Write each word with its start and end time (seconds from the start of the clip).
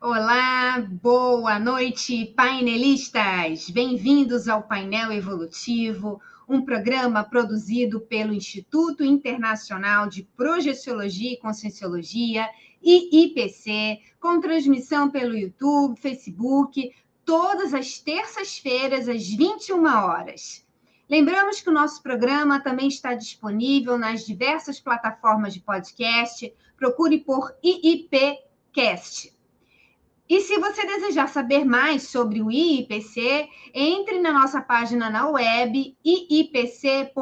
Olá, 0.00 0.80
boa 0.80 1.58
noite, 1.58 2.26
painelistas! 2.36 3.70
Bem-vindos 3.70 4.48
ao 4.48 4.64
Painel 4.64 5.12
Evolutivo, 5.12 6.20
um 6.48 6.62
programa 6.62 7.22
produzido 7.22 8.00
pelo 8.00 8.34
Instituto 8.34 9.04
Internacional 9.04 10.08
de 10.08 10.24
Projeciologia 10.36 11.32
e 11.32 11.38
Conscienciologia, 11.38 12.48
IIPC, 12.82 14.00
com 14.18 14.40
transmissão 14.40 15.10
pelo 15.10 15.38
YouTube, 15.38 15.98
Facebook, 15.98 16.92
todas 17.24 17.72
as 17.72 17.98
terças-feiras, 17.98 19.08
às 19.08 19.26
21 19.28 19.86
horas. 19.86 20.66
Lembramos 21.08 21.60
que 21.60 21.70
o 21.70 21.74
nosso 21.74 22.02
programa 22.02 22.60
também 22.60 22.88
está 22.88 23.14
disponível 23.14 23.96
nas 23.96 24.26
diversas 24.26 24.80
plataformas 24.80 25.54
de 25.54 25.60
podcast. 25.60 26.52
Procure 26.76 27.18
por 27.20 27.54
IIPcast. 27.62 29.33
E 30.26 30.40
se 30.40 30.58
você 30.58 30.86
desejar 30.86 31.28
saber 31.28 31.66
mais 31.66 32.04
sobre 32.04 32.40
o 32.40 32.50
IIPC, 32.50 33.46
entre 33.74 34.20
na 34.20 34.32
nossa 34.32 34.58
página 34.58 35.10
na 35.10 35.28
web 35.28 35.94
iipc.org. 36.02 37.12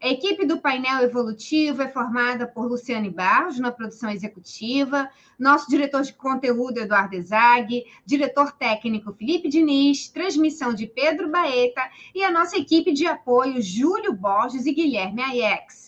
A 0.00 0.08
equipe 0.08 0.46
do 0.46 0.60
painel 0.60 1.02
evolutivo 1.02 1.82
é 1.82 1.88
formada 1.88 2.46
por 2.46 2.68
Luciane 2.68 3.10
Barros, 3.10 3.58
na 3.58 3.72
produção 3.72 4.08
executiva, 4.08 5.10
nosso 5.36 5.68
diretor 5.68 6.02
de 6.02 6.12
conteúdo, 6.12 6.78
Eduardo 6.78 7.20
Zag, 7.20 7.84
diretor 8.06 8.52
técnico, 8.52 9.12
Felipe 9.12 9.48
Diniz, 9.48 10.08
transmissão 10.08 10.72
de 10.72 10.86
Pedro 10.86 11.28
Baeta 11.28 11.82
e 12.14 12.22
a 12.22 12.30
nossa 12.30 12.56
equipe 12.56 12.92
de 12.92 13.08
apoio, 13.08 13.60
Júlio 13.60 14.12
Borges 14.12 14.64
e 14.64 14.72
Guilherme 14.72 15.20
Aiex. 15.22 15.87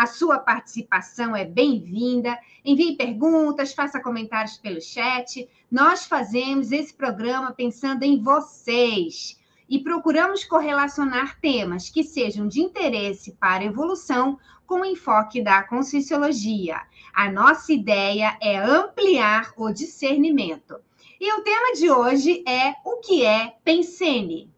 A 0.00 0.06
sua 0.06 0.38
participação 0.38 1.36
é 1.36 1.44
bem-vinda. 1.44 2.38
Envie 2.64 2.96
perguntas, 2.96 3.74
faça 3.74 4.00
comentários 4.00 4.56
pelo 4.56 4.80
chat. 4.80 5.46
Nós 5.70 6.06
fazemos 6.06 6.72
esse 6.72 6.94
programa 6.94 7.52
pensando 7.52 8.02
em 8.02 8.18
vocês 8.18 9.38
e 9.68 9.78
procuramos 9.78 10.42
correlacionar 10.42 11.38
temas 11.38 11.90
que 11.90 12.02
sejam 12.02 12.48
de 12.48 12.62
interesse 12.62 13.32
para 13.32 13.62
a 13.62 13.66
evolução 13.66 14.38
com 14.66 14.80
o 14.80 14.86
enfoque 14.86 15.42
da 15.42 15.62
conscienciologia. 15.64 16.80
A 17.12 17.30
nossa 17.30 17.70
ideia 17.70 18.38
é 18.40 18.56
ampliar 18.56 19.52
o 19.54 19.70
discernimento. 19.70 20.80
E 21.20 21.30
o 21.34 21.42
tema 21.42 21.74
de 21.74 21.90
hoje 21.90 22.42
é 22.48 22.74
o 22.86 23.00
que 23.00 23.22
é 23.26 23.54
Pensene. 23.62 24.50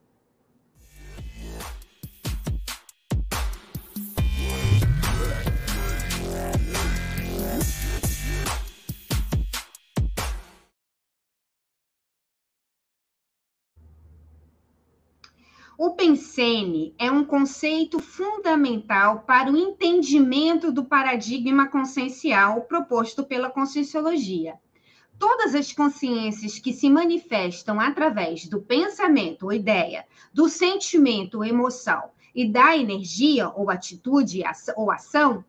O 15.85 15.97
pensene 15.97 16.95
é 16.97 17.11
um 17.11 17.25
conceito 17.25 17.99
fundamental 17.99 19.25
para 19.27 19.51
o 19.51 19.57
entendimento 19.57 20.71
do 20.71 20.85
paradigma 20.85 21.67
consciencial 21.67 22.61
proposto 22.61 23.25
pela 23.25 23.51
conscienciologia. 23.51 24.61
Todas 25.19 25.57
as 25.57 25.73
consciências 25.73 26.57
que 26.61 26.73
se 26.73 26.89
manifestam 26.89 27.81
através 27.81 28.47
do 28.47 28.63
pensamento 28.63 29.47
ou 29.47 29.53
ideia, 29.53 30.07
do 30.33 30.49
sentimento 30.49 31.39
ou 31.39 31.45
emoção 31.45 32.11
e 32.33 32.49
da 32.49 32.77
energia 32.77 33.49
ou 33.49 33.69
atitude 33.69 34.45
ou 34.77 34.89
ação, 34.89 35.45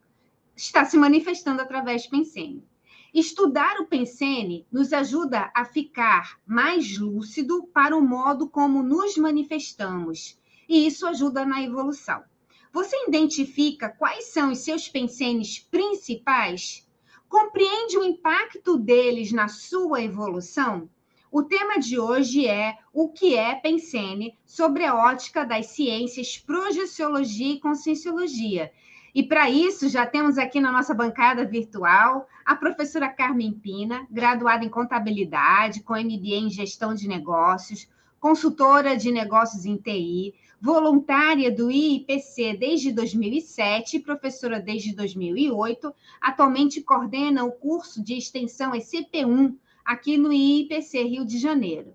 está 0.56 0.84
se 0.84 0.96
manifestando 0.96 1.62
através 1.62 2.06
do 2.06 2.10
pensene. 2.10 2.66
Estudar 3.14 3.76
o 3.78 3.86
Pensene 3.86 4.66
nos 4.72 4.92
ajuda 4.92 5.48
a 5.54 5.64
ficar 5.64 6.40
mais 6.44 6.98
lúcido 6.98 7.64
para 7.72 7.96
o 7.96 8.02
modo 8.02 8.48
como 8.48 8.82
nos 8.82 9.16
manifestamos, 9.16 10.36
e 10.68 10.84
isso 10.84 11.06
ajuda 11.06 11.44
na 11.44 11.62
evolução. 11.62 12.24
Você 12.72 12.96
identifica 13.06 13.88
quais 13.88 14.32
são 14.32 14.50
os 14.50 14.58
seus 14.58 14.88
pensenes 14.88 15.60
principais? 15.60 16.88
Compreende 17.28 17.96
o 17.96 18.02
impacto 18.02 18.76
deles 18.76 19.30
na 19.30 19.46
sua 19.46 20.02
evolução? 20.02 20.90
O 21.30 21.44
tema 21.44 21.78
de 21.78 21.96
hoje 21.96 22.48
é 22.48 22.78
o 22.92 23.08
que 23.10 23.36
é 23.36 23.54
pensene 23.54 24.36
sobre 24.44 24.84
a 24.84 24.96
ótica 24.96 25.44
das 25.44 25.66
ciências 25.66 26.36
projeciologia 26.36 27.54
e 27.54 27.60
conscienciologia, 27.60 28.72
e 29.14 29.22
para 29.22 29.48
isso, 29.48 29.88
já 29.88 30.04
temos 30.04 30.38
aqui 30.38 30.60
na 30.60 30.72
nossa 30.72 30.92
bancada 30.92 31.44
virtual 31.44 32.28
a 32.44 32.56
professora 32.56 33.08
Carmen 33.08 33.52
Pina, 33.52 34.04
graduada 34.10 34.64
em 34.64 34.68
contabilidade, 34.68 35.84
com 35.84 35.94
MBA 35.94 36.34
em 36.34 36.50
gestão 36.50 36.92
de 36.92 37.06
negócios, 37.06 37.88
consultora 38.18 38.96
de 38.96 39.12
negócios 39.12 39.64
em 39.66 39.76
TI, 39.76 40.34
voluntária 40.60 41.54
do 41.54 41.70
IIPC 41.70 42.56
desde 42.58 42.90
2007 42.90 43.98
e 43.98 44.00
professora 44.00 44.58
desde 44.58 44.92
2008. 44.92 45.94
Atualmente 46.20 46.82
coordena 46.82 47.44
o 47.44 47.52
curso 47.52 48.02
de 48.02 48.18
extensão 48.18 48.72
ECP1 48.72 49.54
aqui 49.84 50.18
no 50.18 50.32
IIPC 50.32 51.02
Rio 51.04 51.24
de 51.24 51.38
Janeiro. 51.38 51.94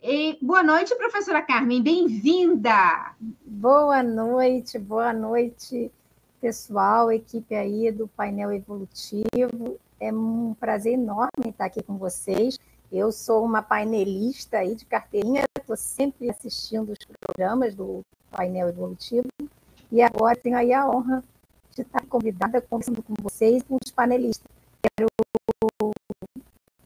E 0.00 0.38
boa 0.40 0.62
noite, 0.62 0.94
professora 0.94 1.42
Carmen, 1.42 1.82
bem-vinda! 1.82 3.16
Boa 3.44 4.04
noite, 4.04 4.78
boa 4.78 5.12
noite 5.12 5.90
pessoal, 6.40 7.10
equipe 7.10 7.54
aí 7.54 7.90
do 7.90 8.08
painel 8.08 8.52
evolutivo. 8.52 9.78
É 10.00 10.12
um 10.12 10.54
prazer 10.54 10.94
enorme 10.94 11.48
estar 11.48 11.66
aqui 11.66 11.82
com 11.82 11.96
vocês. 11.96 12.58
Eu 12.90 13.12
sou 13.12 13.44
uma 13.44 13.62
painelista 13.62 14.58
aí 14.58 14.74
de 14.74 14.86
carteirinha, 14.86 15.44
estou 15.58 15.76
sempre 15.76 16.30
assistindo 16.30 16.92
os 16.92 16.98
programas 17.20 17.74
do 17.74 18.00
painel 18.30 18.68
evolutivo 18.68 19.26
e 19.92 20.00
agora 20.00 20.36
tenho 20.36 20.56
aí 20.56 20.72
a 20.72 20.88
honra 20.88 21.22
de 21.74 21.82
estar 21.82 22.04
convidada 22.06 22.60
conversando 22.62 23.02
com 23.02 23.14
vocês, 23.20 23.62
com 23.62 23.76
os 23.82 23.90
panelistas. 23.90 24.46
Quero 24.82 25.08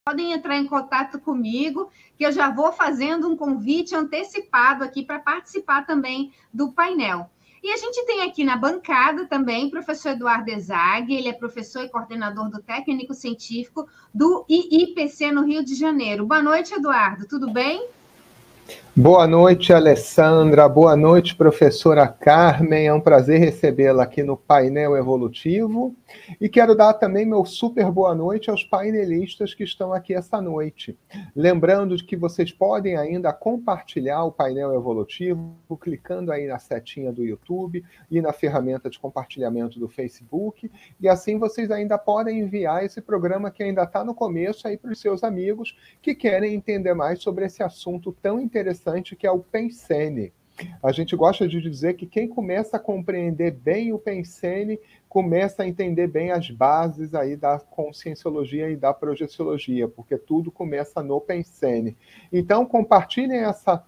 podem 0.04 0.32
entrar 0.32 0.56
em 0.56 0.66
contato 0.66 1.20
comigo, 1.20 1.88
que 2.18 2.26
eu 2.26 2.32
já 2.32 2.50
vou 2.50 2.72
fazendo 2.72 3.28
um 3.28 3.36
convite 3.36 3.94
antecipado 3.94 4.82
aqui 4.82 5.04
para 5.04 5.20
participar 5.20 5.86
também 5.86 6.32
do 6.52 6.72
painel. 6.72 7.30
E 7.62 7.70
a 7.70 7.76
gente 7.76 8.04
tem 8.04 8.22
aqui 8.22 8.42
na 8.42 8.56
bancada 8.56 9.24
também 9.26 9.66
o 9.66 9.70
professor 9.70 10.10
Eduardo 10.10 10.50
Ezag, 10.50 11.14
ele 11.14 11.28
é 11.28 11.32
professor 11.32 11.84
e 11.84 11.88
coordenador 11.88 12.50
do 12.50 12.60
técnico 12.60 13.14
científico 13.14 13.86
do 14.12 14.44
IIPC 14.48 15.30
no 15.30 15.44
Rio 15.44 15.64
de 15.64 15.76
Janeiro. 15.76 16.26
Boa 16.26 16.42
noite, 16.42 16.74
Eduardo, 16.74 17.24
tudo 17.24 17.52
bem? 17.52 17.86
Boa 18.96 19.28
noite, 19.28 19.72
Alessandra. 19.72 20.68
Boa 20.68 20.96
noite, 20.96 21.36
professora 21.36 22.08
Carmen. 22.08 22.88
É 22.88 22.92
um 22.92 23.00
prazer 23.00 23.38
recebê-la 23.38 24.02
aqui 24.02 24.24
no 24.24 24.36
painel 24.36 24.96
evolutivo. 24.96 25.94
E 26.40 26.48
quero 26.48 26.74
dar 26.74 26.94
também 26.94 27.26
meu 27.26 27.44
super 27.44 27.90
boa 27.90 28.14
noite 28.14 28.50
aos 28.50 28.64
painelistas 28.64 29.54
que 29.54 29.64
estão 29.64 29.92
aqui 29.92 30.14
essa 30.14 30.40
noite. 30.40 30.98
Lembrando 31.34 31.96
que 31.96 32.16
vocês 32.16 32.52
podem 32.52 32.96
ainda 32.96 33.32
compartilhar 33.32 34.24
o 34.24 34.32
painel 34.32 34.74
evolutivo 34.74 35.56
clicando 35.80 36.30
aí 36.30 36.46
na 36.46 36.58
setinha 36.58 37.12
do 37.12 37.24
YouTube 37.24 37.84
e 38.10 38.20
na 38.20 38.32
ferramenta 38.32 38.88
de 38.88 38.98
compartilhamento 38.98 39.78
do 39.78 39.88
Facebook. 39.88 40.70
E 41.00 41.08
assim 41.08 41.38
vocês 41.38 41.70
ainda 41.70 41.98
podem 41.98 42.40
enviar 42.40 42.84
esse 42.84 43.00
programa 43.00 43.50
que 43.50 43.62
ainda 43.62 43.82
está 43.82 44.04
no 44.04 44.14
começo 44.14 44.66
aí 44.68 44.76
para 44.76 44.92
os 44.92 45.00
seus 45.00 45.24
amigos 45.24 45.76
que 46.00 46.14
querem 46.14 46.54
entender 46.54 46.94
mais 46.94 47.20
sobre 47.20 47.44
esse 47.44 47.62
assunto 47.62 48.12
tão 48.22 48.40
interessante 48.40 49.16
que 49.16 49.26
é 49.26 49.30
o 49.30 49.40
Pensene. 49.40 50.32
A 50.82 50.92
gente 50.92 51.16
gosta 51.16 51.48
de 51.48 51.60
dizer 51.60 51.94
que 51.94 52.06
quem 52.06 52.28
começa 52.28 52.76
a 52.76 52.80
compreender 52.80 53.52
bem 53.52 53.92
o 53.92 53.98
Pensene 53.98 54.78
começa 55.12 55.62
a 55.62 55.68
entender 55.68 56.06
bem 56.06 56.30
as 56.30 56.50
bases 56.50 57.14
aí 57.14 57.36
da 57.36 57.58
conscienciologia 57.58 58.70
e 58.70 58.76
da 58.76 58.94
projeciologia, 58.94 59.86
porque 59.86 60.16
tudo 60.16 60.50
começa 60.50 61.02
no 61.02 61.20
Pensene. 61.20 61.98
Então, 62.32 62.64
compartilhem 62.64 63.40
essa, 63.40 63.84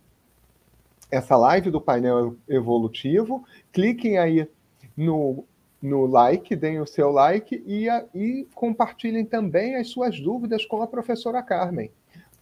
essa 1.11 1.35
live 1.35 1.71
do 1.71 1.81
painel 1.81 2.37
evolutivo, 2.47 3.43
cliquem 3.73 4.19
aí 4.19 4.47
no, 4.94 5.47
no 5.81 6.05
like, 6.05 6.55
deem 6.55 6.79
o 6.79 6.87
seu 6.87 7.11
like 7.11 7.65
e, 7.67 7.88
e 8.15 8.47
compartilhem 8.55 9.25
também 9.25 9.77
as 9.77 9.88
suas 9.88 10.20
dúvidas 10.20 10.67
com 10.67 10.82
a 10.82 10.87
professora 10.87 11.43
Carmen. 11.43 11.91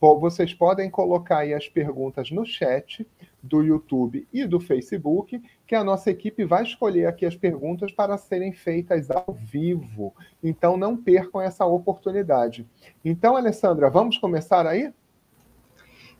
Vocês 0.01 0.53
podem 0.53 0.91
colocar 0.91 1.39
aí 1.39 1.55
as 1.55 1.69
perguntas 1.69 2.33
no 2.33 2.45
chat 2.45 3.07
do 3.41 3.63
YouTube 3.63 4.27
e 4.33 4.45
do 4.45 4.59
Facebook, 4.59 5.41
que 5.73 5.77
a 5.77 5.83
nossa 5.83 6.11
equipe 6.11 6.45
vai 6.45 6.65
escolher 6.65 7.07
aqui 7.07 7.25
as 7.25 7.35
perguntas 7.35 7.91
para 7.91 8.19
serem 8.19 8.53
feitas 8.53 9.11
ao 9.11 9.33
vivo. 9.33 10.15
Então 10.45 10.77
não 10.77 10.95
percam 10.95 11.41
essa 11.41 11.65
oportunidade. 11.65 12.69
Então, 13.03 13.39
Alessandra, 13.39 13.89
vamos 13.89 14.19
começar 14.19 14.67
aí? 14.67 14.93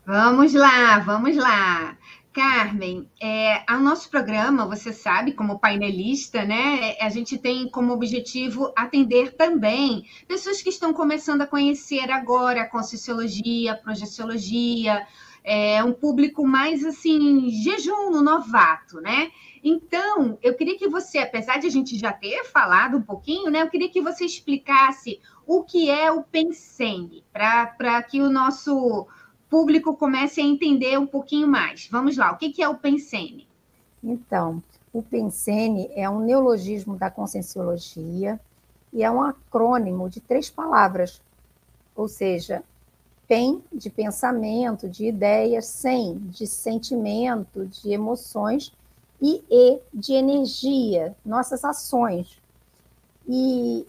Vamos 0.03 0.55
lá, 0.55 0.97
vamos 0.97 1.37
lá. 1.37 1.95
Carmen, 2.33 3.07
é, 3.21 3.63
o 3.71 3.79
nosso 3.79 4.09
programa, 4.09 4.65
você 4.65 4.91
sabe, 4.91 5.33
como 5.33 5.59
painelista, 5.59 6.43
né? 6.43 6.97
A 6.99 7.09
gente 7.09 7.37
tem 7.37 7.69
como 7.69 7.93
objetivo 7.93 8.73
atender 8.75 9.35
também 9.35 10.03
pessoas 10.27 10.63
que 10.63 10.69
estão 10.69 10.91
começando 10.91 11.43
a 11.43 11.47
conhecer 11.47 12.09
agora 12.09 12.63
a 12.63 12.67
Conscienciologia, 12.67 13.73
a 13.73 13.77
Projeciologia, 13.77 15.05
é, 15.43 15.83
um 15.83 15.91
público 15.91 16.45
mais 16.47 16.85
assim, 16.85 17.49
jejum 17.49 18.11
no 18.11 18.21
novato, 18.21 19.01
né? 19.01 19.31
Então, 19.63 20.37
eu 20.41 20.55
queria 20.55 20.77
que 20.77 20.87
você, 20.87 21.19
apesar 21.19 21.57
de 21.57 21.67
a 21.67 21.69
gente 21.69 21.97
já 21.97 22.11
ter 22.11 22.43
falado 22.45 22.97
um 22.97 23.01
pouquinho, 23.01 23.49
né? 23.49 23.61
Eu 23.61 23.69
queria 23.69 23.89
que 23.89 24.01
você 24.01 24.25
explicasse 24.25 25.19
o 25.45 25.63
que 25.63 25.89
é 25.89 26.11
o 26.11 26.23
Pensene, 26.23 27.23
para 27.31 28.03
que 28.03 28.21
o 28.21 28.29
nosso 28.29 29.07
público 29.49 29.95
comece 29.95 30.41
a 30.41 30.43
entender 30.43 30.97
um 30.97 31.07
pouquinho 31.07 31.47
mais. 31.47 31.87
Vamos 31.91 32.17
lá, 32.17 32.31
o 32.31 32.37
que 32.37 32.61
é 32.61 32.67
o 32.67 32.75
Pensene? 32.75 33.47
Então, 34.03 34.61
o 34.91 35.01
Pensene 35.01 35.89
é 35.95 36.09
um 36.09 36.19
neologismo 36.19 36.97
da 36.97 37.09
conscienciologia 37.09 38.39
e 38.91 39.01
é 39.03 39.09
um 39.09 39.21
acrônimo 39.21 40.09
de 40.09 40.19
três 40.19 40.49
palavras, 40.49 41.21
ou 41.95 42.07
seja, 42.07 42.63
PEN 43.27 43.63
de 43.71 43.89
pensamento, 43.89 44.87
de 44.87 45.05
ideias, 45.05 45.65
SEM 45.65 46.17
de 46.29 46.45
sentimento, 46.45 47.65
de 47.65 47.91
emoções 47.91 48.71
e 49.21 49.41
E 49.49 49.79
de 49.93 50.13
energia, 50.13 51.15
nossas 51.25 51.63
ações. 51.63 52.41
E 53.27 53.87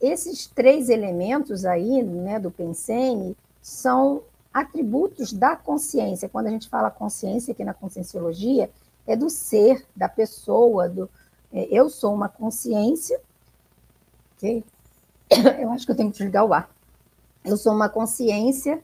esses 0.00 0.46
três 0.46 0.88
elementos 0.88 1.66
aí, 1.66 2.02
né, 2.02 2.38
do 2.38 2.50
Pensene, 2.50 3.36
são 3.60 4.22
atributos 4.52 5.32
da 5.32 5.54
consciência. 5.54 6.30
Quando 6.30 6.46
a 6.46 6.50
gente 6.50 6.68
fala 6.68 6.90
consciência 6.90 7.52
aqui 7.52 7.62
na 7.62 7.74
conscienciologia, 7.74 8.70
é 9.06 9.14
do 9.14 9.28
ser, 9.28 9.84
da 9.94 10.08
pessoa, 10.08 10.88
do 10.88 11.10
é, 11.52 11.66
eu 11.70 11.90
sou 11.90 12.14
uma 12.14 12.28
consciência, 12.28 13.20
ok? 14.36 14.64
Eu 15.60 15.70
acho 15.70 15.86
que 15.86 15.92
eu 15.92 15.96
tenho 15.96 16.10
que 16.10 16.18
desligar 16.18 16.44
o 16.44 16.52
ar. 16.52 16.68
Eu 17.44 17.56
sou 17.56 17.72
uma 17.72 17.88
consciência 17.88 18.82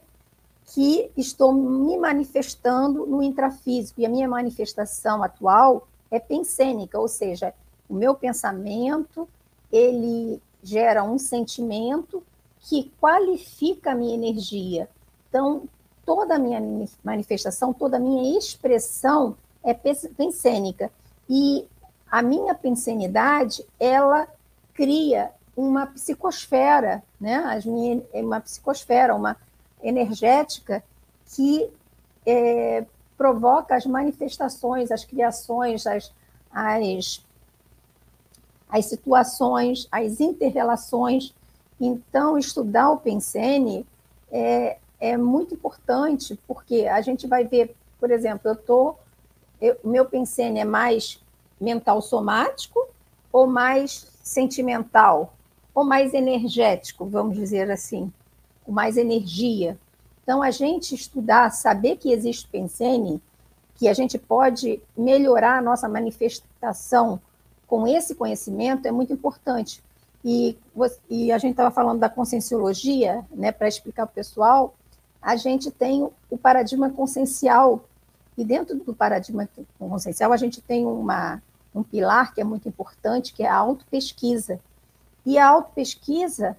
que 0.65 1.11
estou 1.15 1.53
me 1.53 1.97
manifestando 1.97 3.05
no 3.05 3.23
intrafísico, 3.23 4.01
e 4.01 4.05
a 4.05 4.09
minha 4.09 4.27
manifestação 4.27 5.23
atual 5.23 5.87
é 6.11 6.19
pensênica, 6.19 6.99
ou 6.99 7.07
seja, 7.07 7.53
o 7.87 7.93
meu 7.93 8.13
pensamento, 8.15 9.27
ele 9.71 10.41
gera 10.61 11.03
um 11.03 11.17
sentimento 11.17 12.21
que 12.59 12.91
qualifica 12.99 13.91
a 13.91 13.95
minha 13.95 14.13
energia, 14.13 14.89
então, 15.29 15.67
toda 16.05 16.35
a 16.35 16.39
minha 16.39 16.61
manifestação, 17.03 17.73
toda 17.73 17.97
a 17.97 17.99
minha 17.99 18.37
expressão 18.37 19.35
é 19.63 19.73
pensênica. 19.73 20.91
E 21.29 21.67
a 22.09 22.21
minha 22.21 22.55
pensenidade, 22.55 23.63
ela 23.79 24.27
cria 24.73 25.31
uma 25.57 25.87
psicosfera, 25.87 27.03
né? 27.19 27.37
As 27.37 27.65
minha, 27.65 28.03
uma 28.13 28.39
psicosfera, 28.39 29.15
uma 29.15 29.35
energética 29.81 30.83
que 31.33 31.67
é, 32.23 32.85
provoca 33.17 33.75
as 33.75 33.85
manifestações, 33.87 34.91
as 34.91 35.03
criações, 35.03 35.87
as, 35.87 36.13
as, 36.51 37.25
as 38.69 38.85
situações, 38.85 39.87
as 39.91 40.19
interrelações. 40.19 41.33
Então, 41.81 42.37
estudar 42.37 42.91
o 42.91 42.97
Pensene 42.97 43.83
é, 44.31 44.77
é 44.99 45.17
muito 45.17 45.55
importante, 45.55 46.39
porque 46.47 46.85
a 46.85 47.01
gente 47.01 47.25
vai 47.25 47.43
ver, 47.45 47.75
por 47.99 48.11
exemplo, 48.11 48.51
eu 48.51 48.55
tô, 48.55 48.95
eu, 49.59 49.75
meu 49.83 50.05
pensene 50.05 50.59
é 50.59 50.65
mais 50.65 51.19
mental 51.59 52.01
somático 52.01 52.87
ou 53.31 53.47
mais 53.47 54.07
sentimental 54.21 55.33
ou 55.77 55.83
mais 55.83 56.15
energético, 56.15 57.05
vamos 57.05 57.35
dizer 57.35 57.69
assim, 57.69 58.11
com 58.65 58.71
mais 58.71 58.97
energia. 58.97 59.77
Então, 60.23 60.41
a 60.41 60.49
gente 60.49 60.95
estudar, 60.95 61.51
saber 61.51 61.97
que 61.97 62.11
existe 62.11 62.47
pensene, 62.47 63.21
que 63.75 63.87
a 63.87 63.93
gente 63.93 64.17
pode 64.17 64.81
melhorar 64.97 65.59
a 65.59 65.61
nossa 65.61 65.87
manifestação 65.87 67.21
com 67.67 67.87
esse 67.87 68.15
conhecimento 68.15 68.87
é 68.87 68.91
muito 68.91 69.13
importante. 69.13 69.83
E, 70.25 70.57
e 71.07 71.31
a 71.31 71.37
gente 71.37 71.51
estava 71.51 71.69
falando 71.69 71.99
da 71.99 72.09
conscienciologia, 72.09 73.23
né, 73.29 73.51
para 73.51 73.67
explicar 73.67 74.07
para 74.07 74.13
o 74.13 74.15
pessoal, 74.15 74.73
a 75.21 75.35
gente 75.35 75.69
tem 75.69 76.09
o 76.31 76.37
paradigma 76.39 76.89
consciencial. 76.89 77.85
E 78.35 78.43
dentro 78.43 78.75
do 78.77 78.95
paradigma 78.95 79.47
consciencial, 79.77 80.33
a 80.33 80.37
gente 80.37 80.59
tem 80.59 80.87
uma, 80.87 81.39
um 81.75 81.83
pilar 81.83 82.33
que 82.33 82.41
é 82.41 82.43
muito 82.43 82.67
importante, 82.67 83.31
que 83.31 83.43
é 83.43 83.47
a 83.47 83.55
autopesquisa. 83.55 84.59
E 85.27 85.37
a 85.37 85.45
autopesquisa, 85.45 86.55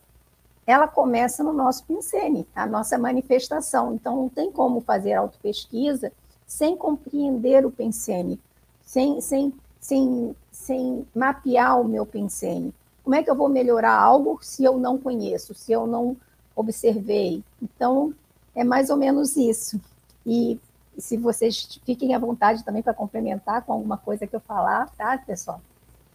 ela 0.67 0.87
começa 0.87 1.43
no 1.43 1.55
nosso 1.55 1.85
pincene, 1.85 2.47
a 2.55 2.67
nossa 2.67 2.99
manifestação. 2.99 3.94
Então, 3.94 4.15
não 4.15 4.29
tem 4.29 4.53
como 4.53 4.82
fazer 4.82 5.15
autopesquisa 5.15 6.12
sem 6.47 6.76
compreender 6.76 7.65
o 7.65 7.70
pensene, 7.70 8.38
sem, 8.82 9.23
sem, 9.23 9.55
sem, 9.81 10.37
sem 10.53 11.06
mapear 11.15 11.81
o 11.81 11.88
meu 11.88 12.05
pensene. 12.05 12.75
Como 13.03 13.17
é 13.17 13.23
que 13.23 13.31
eu 13.31 13.35
vou 13.35 13.49
melhorar 13.49 13.99
algo 13.99 14.38
se 14.43 14.62
eu 14.65 14.76
não 14.76 14.99
conheço, 14.99 15.55
se 15.55 15.73
eu 15.73 15.87
não 15.87 16.14
observei? 16.55 17.43
Então, 17.62 18.12
é 18.55 18.64
mais 18.64 18.91
ou 18.91 18.99
menos 18.99 19.35
isso. 19.35 19.81
E 20.26 20.61
se 20.99 21.17
vocês 21.17 21.81
fiquem 21.87 22.14
à 22.14 22.19
vontade 22.19 22.62
também 22.62 22.82
para 22.82 22.93
complementar 22.93 23.62
com 23.62 23.73
alguma 23.73 23.97
coisa 23.97 24.26
que 24.26 24.37
eu 24.37 24.41
falar, 24.41 24.91
tá, 24.91 25.17
pessoal? 25.17 25.62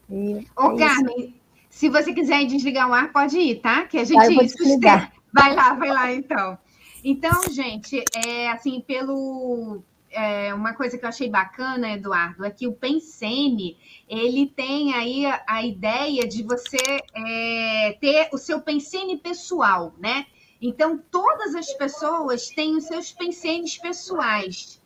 E 0.08 0.48
Ô, 0.56 0.74
é 0.74 0.78
Carmen. 0.78 1.43
Se 1.74 1.90
você 1.90 2.14
quiser 2.14 2.46
desligar 2.46 2.88
o 2.88 2.94
ar, 2.94 3.12
pode 3.12 3.36
ir, 3.36 3.56
tá? 3.56 3.86
Que 3.88 3.98
a 3.98 4.04
gente. 4.04 4.88
Ah. 4.88 5.12
Vai 5.34 5.56
lá, 5.56 5.74
vai 5.74 5.90
lá, 5.90 6.14
então. 6.14 6.56
Então, 7.04 7.52
gente, 7.52 8.04
é 8.24 8.52
assim, 8.52 8.80
pelo 8.82 9.82
é, 10.12 10.54
uma 10.54 10.76
coisa 10.76 10.96
que 10.96 11.04
eu 11.04 11.10
achei 11.10 11.28
bacana, 11.28 11.94
Eduardo, 11.94 12.46
é 12.46 12.52
que 12.52 12.68
o 12.68 12.74
Pensene 12.74 13.76
ele 14.08 14.46
tem 14.46 14.94
aí 14.94 15.26
a, 15.26 15.44
a 15.48 15.64
ideia 15.66 16.28
de 16.28 16.44
você 16.44 16.78
é, 17.16 17.98
ter 18.00 18.30
o 18.32 18.38
seu 18.38 18.62
Pensene 18.62 19.18
pessoal, 19.18 19.92
né? 19.98 20.28
Então, 20.62 21.02
todas 21.10 21.56
as 21.56 21.74
pessoas 21.74 22.50
têm 22.50 22.78
os 22.78 22.84
seus 22.84 23.12
pensenes 23.12 23.76
pessoais. 23.80 24.80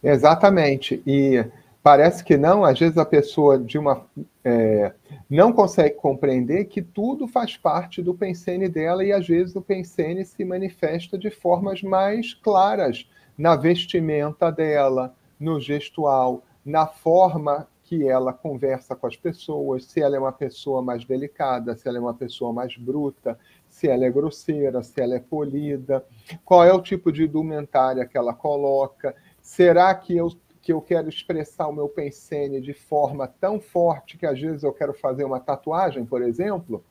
Exatamente. 0.00 1.02
E 1.04 1.44
parece 1.82 2.22
que 2.22 2.36
não, 2.36 2.64
às 2.64 2.78
vezes 2.78 2.96
a 2.96 3.04
pessoa 3.04 3.58
de 3.58 3.78
uma 3.78 4.06
é, 4.44 4.92
não 5.30 5.52
consegue 5.52 5.94
compreender 5.96 6.64
que 6.64 6.82
tudo 6.82 7.28
faz 7.28 7.56
parte 7.56 8.02
do 8.02 8.14
pensene 8.14 8.68
dela 8.68 9.04
e 9.04 9.12
às 9.12 9.26
vezes 9.26 9.54
o 9.54 9.62
pensene 9.62 10.24
se 10.24 10.44
manifesta 10.44 11.16
de 11.16 11.30
formas 11.30 11.82
mais 11.82 12.34
claras 12.34 13.08
na 13.38 13.56
vestimenta 13.56 14.50
dela, 14.50 15.14
no 15.38 15.60
gestual, 15.60 16.42
na 16.64 16.86
forma 16.86 17.68
que 17.82 18.08
ela 18.08 18.32
conversa 18.32 18.96
com 18.96 19.06
as 19.06 19.16
pessoas, 19.16 19.84
se 19.84 20.00
ela 20.00 20.16
é 20.16 20.18
uma 20.18 20.32
pessoa 20.32 20.80
mais 20.80 21.04
delicada, 21.04 21.76
se 21.76 21.86
ela 21.86 21.98
é 21.98 22.00
uma 22.00 22.14
pessoa 22.14 22.52
mais 22.52 22.76
bruta, 22.76 23.38
se 23.68 23.88
ela 23.88 24.04
é 24.04 24.10
grosseira, 24.10 24.82
se 24.82 25.00
ela 25.00 25.16
é 25.16 25.20
polida, 25.20 26.04
qual 26.44 26.64
é 26.64 26.72
o 26.72 26.80
tipo 26.80 27.12
de 27.12 27.24
indumentária 27.24 28.06
que 28.06 28.16
ela 28.16 28.32
coloca, 28.32 29.14
será 29.42 29.94
que 29.94 30.16
eu, 30.16 30.32
que 30.62 30.72
eu 30.72 30.80
quero 30.80 31.08
expressar 31.08 31.66
o 31.66 31.72
meu 31.72 31.88
pensene 31.88 32.60
de 32.60 32.72
forma 32.72 33.26
tão 33.26 33.60
forte 33.60 34.16
que 34.16 34.24
às 34.24 34.40
vezes 34.40 34.62
eu 34.62 34.72
quero 34.72 34.94
fazer 34.94 35.24
uma 35.24 35.40
tatuagem, 35.40 36.06
por 36.06 36.22
exemplo? 36.22 36.82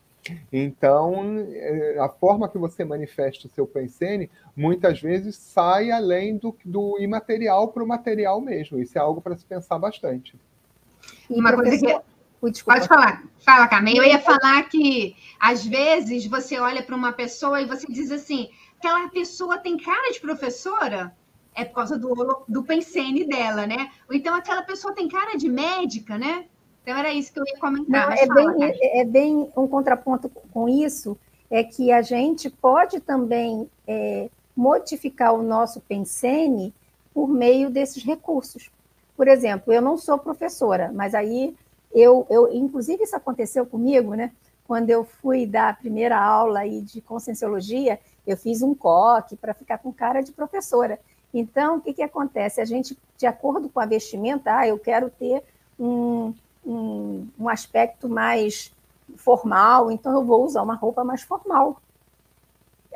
Então, 0.52 1.40
é, 1.50 1.98
a 1.98 2.10
forma 2.10 2.48
que 2.48 2.58
você 2.58 2.86
manifesta 2.86 3.48
o 3.48 3.50
seu 3.50 3.66
pensene 3.66 4.30
muitas 4.56 5.02
vezes 5.02 5.36
sai 5.36 5.90
além 5.90 6.38
do, 6.38 6.56
do 6.64 7.00
imaterial 7.00 7.70
para 7.70 7.84
o 7.84 7.88
material 7.88 8.40
mesmo. 8.40 8.78
Isso 8.78 8.98
é 8.98 9.02
algo 9.02 9.22
para 9.22 9.36
se 9.36 9.46
pensar 9.46 9.80
bastante. 9.80 10.36
Uma 11.30 11.54
coisa 11.54 11.78
que 11.78 12.02
Pode 12.66 12.88
falar. 12.88 13.24
Fala, 13.46 13.68
Carmen. 13.68 13.96
Eu 13.96 14.04
ia 14.04 14.18
falar 14.18 14.64
que, 14.64 15.16
às 15.40 15.64
vezes, 15.64 16.26
você 16.26 16.58
olha 16.58 16.82
para 16.82 16.96
uma 16.96 17.14
pessoa 17.14 17.62
e 17.62 17.68
você 17.68 17.86
diz 17.88 18.10
assim: 18.10 18.50
aquela 18.80 19.08
pessoa 19.10 19.60
tem 19.60 19.78
cara 19.78 20.12
de 20.12 20.20
professora? 20.20 21.16
É 21.54 21.66
por 21.66 21.76
causa 21.76 21.98
do, 21.98 22.44
do 22.48 22.64
pensene 22.64 23.26
dela, 23.26 23.68
né? 23.68 23.92
Ou 24.10 24.16
então 24.16 24.34
aquela 24.34 24.62
pessoa 24.62 24.94
tem 24.94 25.08
cara 25.08 25.38
de 25.38 25.50
médica, 25.50 26.18
né? 26.18 26.46
Então 26.82 26.98
era 26.98 27.14
isso 27.14 27.32
que 27.32 27.40
eu 27.40 27.46
ia 27.46 27.60
comentar. 27.60 28.08
Não, 28.08 28.14
é, 28.14 28.26
fala, 28.26 28.54
bem, 28.54 28.64
é, 28.64 29.02
é, 29.02 29.06
bem 29.06 29.52
um 29.56 29.68
contraponto 29.68 30.30
com 30.30 30.70
isso, 30.70 31.18
é 31.50 31.64
que 31.64 31.92
a 31.92 32.02
gente 32.02 32.50
pode 32.50 33.00
também 33.02 33.70
é, 33.86 34.30
modificar 34.56 35.34
o 35.34 35.44
nosso 35.44 35.82
pensene 35.82 36.74
por 37.14 37.28
meio 37.28 37.70
desses 37.70 38.04
recursos. 38.04 38.72
Por 39.18 39.28
exemplo, 39.28 39.74
eu 39.74 39.82
não 39.82 39.98
sou 39.98 40.18
professora, 40.18 40.92
mas 40.94 41.14
aí 41.14 41.54
eu, 41.94 42.26
eu, 42.30 42.52
inclusive, 42.54 43.04
isso 43.04 43.16
aconteceu 43.16 43.66
comigo, 43.66 44.16
né? 44.16 44.32
quando 44.72 44.90
eu 44.90 45.04
fui 45.04 45.46
dar 45.46 45.68
a 45.68 45.74
primeira 45.74 46.18
aula 46.18 46.60
aí 46.60 46.82
de 46.82 47.02
conscienciologia, 47.02 48.00
eu 48.26 48.38
fiz 48.38 48.62
um 48.62 48.74
coque 48.74 49.36
para 49.36 49.54
ficar 49.54 49.80
com 49.80 49.92
cara 49.92 50.22
de 50.22 50.32
professora. 50.32 50.98
Então, 51.34 51.78
o 51.78 51.82
que, 51.82 51.94
que 51.94 52.04
acontece? 52.04 52.60
A 52.60 52.66
gente, 52.66 52.98
de 53.18 53.26
acordo 53.26 53.70
com 53.70 53.80
a 53.80 53.86
vestimenta, 53.86 54.58
ah, 54.58 54.68
eu 54.68 54.78
quero 54.78 55.10
ter 55.10 55.44
um, 55.80 56.34
um, 56.66 57.28
um 57.40 57.50
aspecto 57.50 58.10
mais 58.10 58.74
formal, 59.18 59.92
então 59.92 60.14
eu 60.14 60.24
vou 60.24 60.46
usar 60.46 60.62
uma 60.62 60.76
roupa 60.76 61.04
mais 61.04 61.22
formal. 61.22 61.82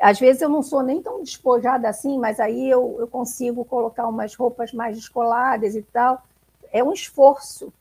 Às 0.00 0.18
vezes 0.18 0.42
eu 0.42 0.48
não 0.48 0.62
sou 0.62 0.82
nem 0.82 1.02
tão 1.02 1.22
despojada 1.22 1.88
assim, 1.88 2.18
mas 2.18 2.38
aí 2.38 2.68
eu, 2.68 2.96
eu 2.98 3.08
consigo 3.08 3.64
colocar 3.64 4.06
umas 4.06 4.34
roupas 4.34 4.72
mais 4.72 4.96
descoladas 4.96 5.74
e 5.74 5.82
tal. 5.82 6.22
É 6.70 6.84
um 6.84 6.92
esforço. 6.92 7.72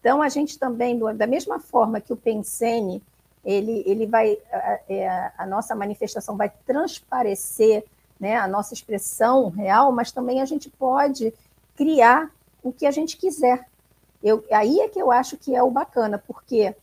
Então, 0.00 0.20
a 0.20 0.28
gente 0.28 0.58
também, 0.58 0.98
da 1.16 1.26
mesma 1.26 1.58
forma 1.58 2.00
que 2.00 2.12
o 2.12 2.16
Pensene, 2.16 3.02
ele, 3.42 3.82
ele 3.86 4.06
vai, 4.06 4.38
a, 4.52 4.80
é, 4.86 5.32
a 5.38 5.46
nossa 5.46 5.74
manifestação 5.74 6.36
vai 6.36 6.52
transparecer 6.66 7.84
né, 8.24 8.38
a 8.38 8.48
nossa 8.48 8.72
expressão 8.72 9.50
real, 9.50 9.92
mas 9.92 10.10
também 10.10 10.40
a 10.40 10.46
gente 10.46 10.70
pode 10.70 11.30
criar 11.76 12.30
o 12.62 12.72
que 12.72 12.86
a 12.86 12.90
gente 12.90 13.18
quiser. 13.18 13.68
Eu, 14.22 14.42
aí 14.50 14.80
é 14.80 14.88
que 14.88 14.98
eu 14.98 15.12
acho 15.12 15.36
que 15.36 15.54
é 15.54 15.62
o 15.62 15.70
bacana, 15.70 16.16
porque 16.26 16.74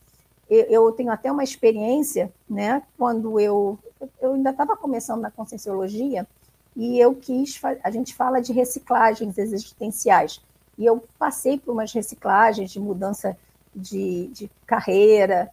eu, 0.48 0.66
eu 0.66 0.92
tenho 0.92 1.12
até 1.12 1.32
uma 1.32 1.44
experiência, 1.44 2.32
né, 2.48 2.84
quando 2.96 3.40
eu, 3.40 3.80
eu 4.22 4.34
ainda 4.34 4.52
estava 4.52 4.78
começando 4.78 5.22
na 5.22 5.32
conscienciologia, 5.32 6.28
e 6.76 7.00
eu 7.00 7.16
quis, 7.16 7.60
a 7.84 7.90
gente 7.90 8.14
fala 8.14 8.40
de 8.40 8.54
reciclagens 8.54 9.40
existenciais, 9.40 10.40
e 10.78 10.86
eu 10.86 11.04
passei 11.18 11.58
por 11.58 11.72
umas 11.72 11.92
reciclagens 11.92 12.70
de 12.70 12.80
mudança 12.80 13.36
de, 13.76 14.28
de 14.28 14.52
carreira, 14.68 15.50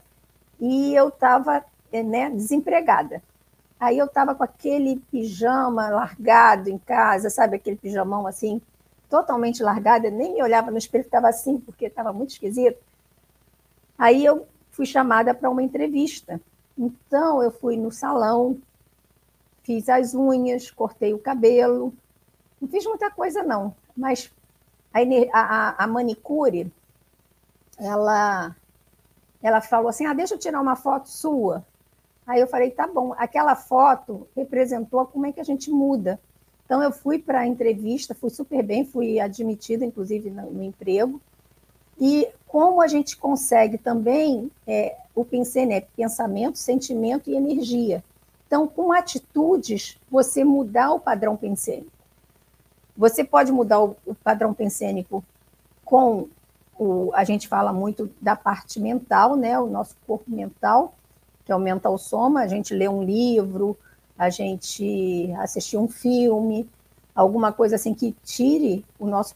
e 0.61 0.95
eu 0.95 1.09
estava 1.09 1.64
né, 1.90 2.28
desempregada. 2.28 3.23
Aí 3.78 3.99
eu 3.99 4.06
estava 4.06 4.35
com 4.35 4.42
aquele 4.42 4.99
pijama 5.11 5.88
largado 5.88 6.68
em 6.68 6.78
casa, 6.78 7.30
sabe, 7.30 7.56
aquele 7.56 7.76
pijamão 7.76 8.26
assim, 8.26 8.61
totalmente 9.08 9.62
largado, 9.62 10.06
eu 10.06 10.12
nem 10.12 10.35
me 10.35 10.42
olhava 10.42 10.70
no 10.70 10.78
espelho, 10.78 11.02
estava 11.02 11.28
assim, 11.28 11.58
porque 11.58 11.87
estava 11.87 12.12
muito 12.12 12.30
esquisito. 12.30 12.78
Aí 13.97 14.25
eu 14.25 14.47
fui 14.70 14.85
chamada 14.85 15.32
para 15.32 15.50
uma 15.50 15.62
entrevista. 15.62 16.40
Então 16.76 17.42
eu 17.42 17.50
fui 17.50 17.76
no 17.76 17.90
salão, 17.90 18.58
fiz 19.62 19.88
as 19.88 20.14
unhas, 20.14 20.70
cortei 20.70 21.14
o 21.14 21.18
cabelo, 21.18 21.92
não 22.61 22.68
fiz 22.68 22.85
muita 22.85 23.11
coisa 23.11 23.42
não, 23.42 23.75
mas 23.97 24.32
a, 24.92 25.00
a, 25.32 25.85
a 25.85 25.87
manicure, 25.87 26.73
ela, 27.78 28.54
ela 29.42 29.61
falou 29.61 29.88
assim, 29.88 30.06
ah, 30.06 30.14
deixa 30.14 30.35
eu 30.35 30.38
tirar 30.38 30.61
uma 30.61 30.76
foto 30.76 31.08
sua. 31.08 31.64
Aí 32.28 32.40
eu 32.40 32.47
falei, 32.47 32.70
tá 32.70 32.87
bom. 32.87 33.14
Aquela 33.16 33.56
foto 33.56 34.28
representou 34.37 35.06
como 35.06 35.25
é 35.25 35.32
que 35.32 35.40
a 35.40 35.44
gente 35.44 35.70
muda. 35.70 36.20
Então 36.66 36.82
eu 36.82 36.92
fui 36.92 37.18
para 37.18 37.40
a 37.40 37.47
entrevista, 37.47 38.14
fui 38.14 38.28
super 38.28 38.62
bem, 38.62 38.85
fui 38.85 39.18
admitida, 39.18 39.82
inclusive, 39.82 40.28
no, 40.28 40.62
emprego. 40.62 41.18
E 41.99 42.28
como 42.47 42.82
a 42.82 42.87
gente 42.87 43.16
consegue 43.16 43.78
também, 43.78 44.50
é, 44.66 44.94
o 45.14 45.25
pensene 45.25 45.73
é 45.73 45.80
pensamento, 45.80 46.58
sentimento 46.58 47.30
e 47.30 47.35
energia. 47.35 48.04
Então, 48.47 48.68
com 48.68 48.92
atitudes, 48.92 49.99
você 50.11 50.44
mudar 50.44 50.92
o 50.92 51.00
padrão 51.00 51.35
pensênico. 51.35 51.90
Você 52.94 53.25
pode 53.25 53.50
mudar 53.50 53.82
o, 53.82 53.97
o 54.04 54.14
padrão 54.14 54.52
pensênico 54.52 55.25
com 55.82 56.28
o, 56.78 57.11
a 57.14 57.25
gente 57.25 57.49
fala 57.49 57.73
muito 57.73 58.11
da 58.20 58.37
parte 58.37 58.78
mental, 58.78 59.35
né? 59.35 59.58
O 59.58 59.66
nosso 59.66 59.97
corpo 60.06 60.30
mental, 60.30 60.94
que 61.49 61.87
é 61.87 61.90
o 61.90 61.99
soma, 61.99 62.43
a 62.43 62.47
gente 62.47 62.75
lê 62.75 62.87
um 62.88 63.02
livro, 63.02 63.76
a 64.19 64.28
gente 64.28 65.33
assistir 65.38 65.78
um 65.78 65.88
filme, 65.88 66.69
alguma 67.14 67.52
coisa 67.52 67.76
assim 67.76 67.95
que 67.95 68.14
tire 68.23 68.85
o 68.99 69.07
nosso 69.07 69.35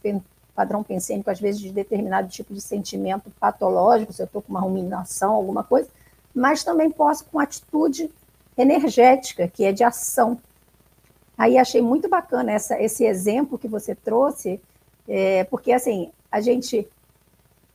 padrão 0.55 0.83
pensênico, 0.83 1.31
às 1.31 1.41
vezes, 1.41 1.61
de 1.61 1.73
determinado 1.73 2.29
tipo 2.29 2.53
de 2.53 2.61
sentimento 2.61 3.31
patológico, 3.41 4.13
se 4.13 4.21
eu 4.21 4.27
estou 4.27 4.43
com 4.43 4.51
uma 4.51 4.61
ruminação, 4.61 5.33
alguma 5.33 5.65
coisa, 5.65 5.89
mas 6.35 6.63
também 6.63 6.91
posso 6.91 7.25
com 7.25 7.39
atitude 7.39 8.11
energética, 8.57 9.49
que 9.49 9.65
é 9.65 9.73
de 9.73 9.83
ação. 9.83 10.39
Aí 11.37 11.57
achei 11.57 11.81
muito 11.81 12.09
bacana 12.09 12.53
essa, 12.53 12.81
esse 12.81 13.05
exemplo 13.05 13.59
que 13.59 13.69
você 13.69 13.95
trouxe, 13.95 14.61
é, 15.09 15.45
porque 15.45 15.73
assim, 15.73 16.11
a 16.31 16.41
gente 16.41 16.87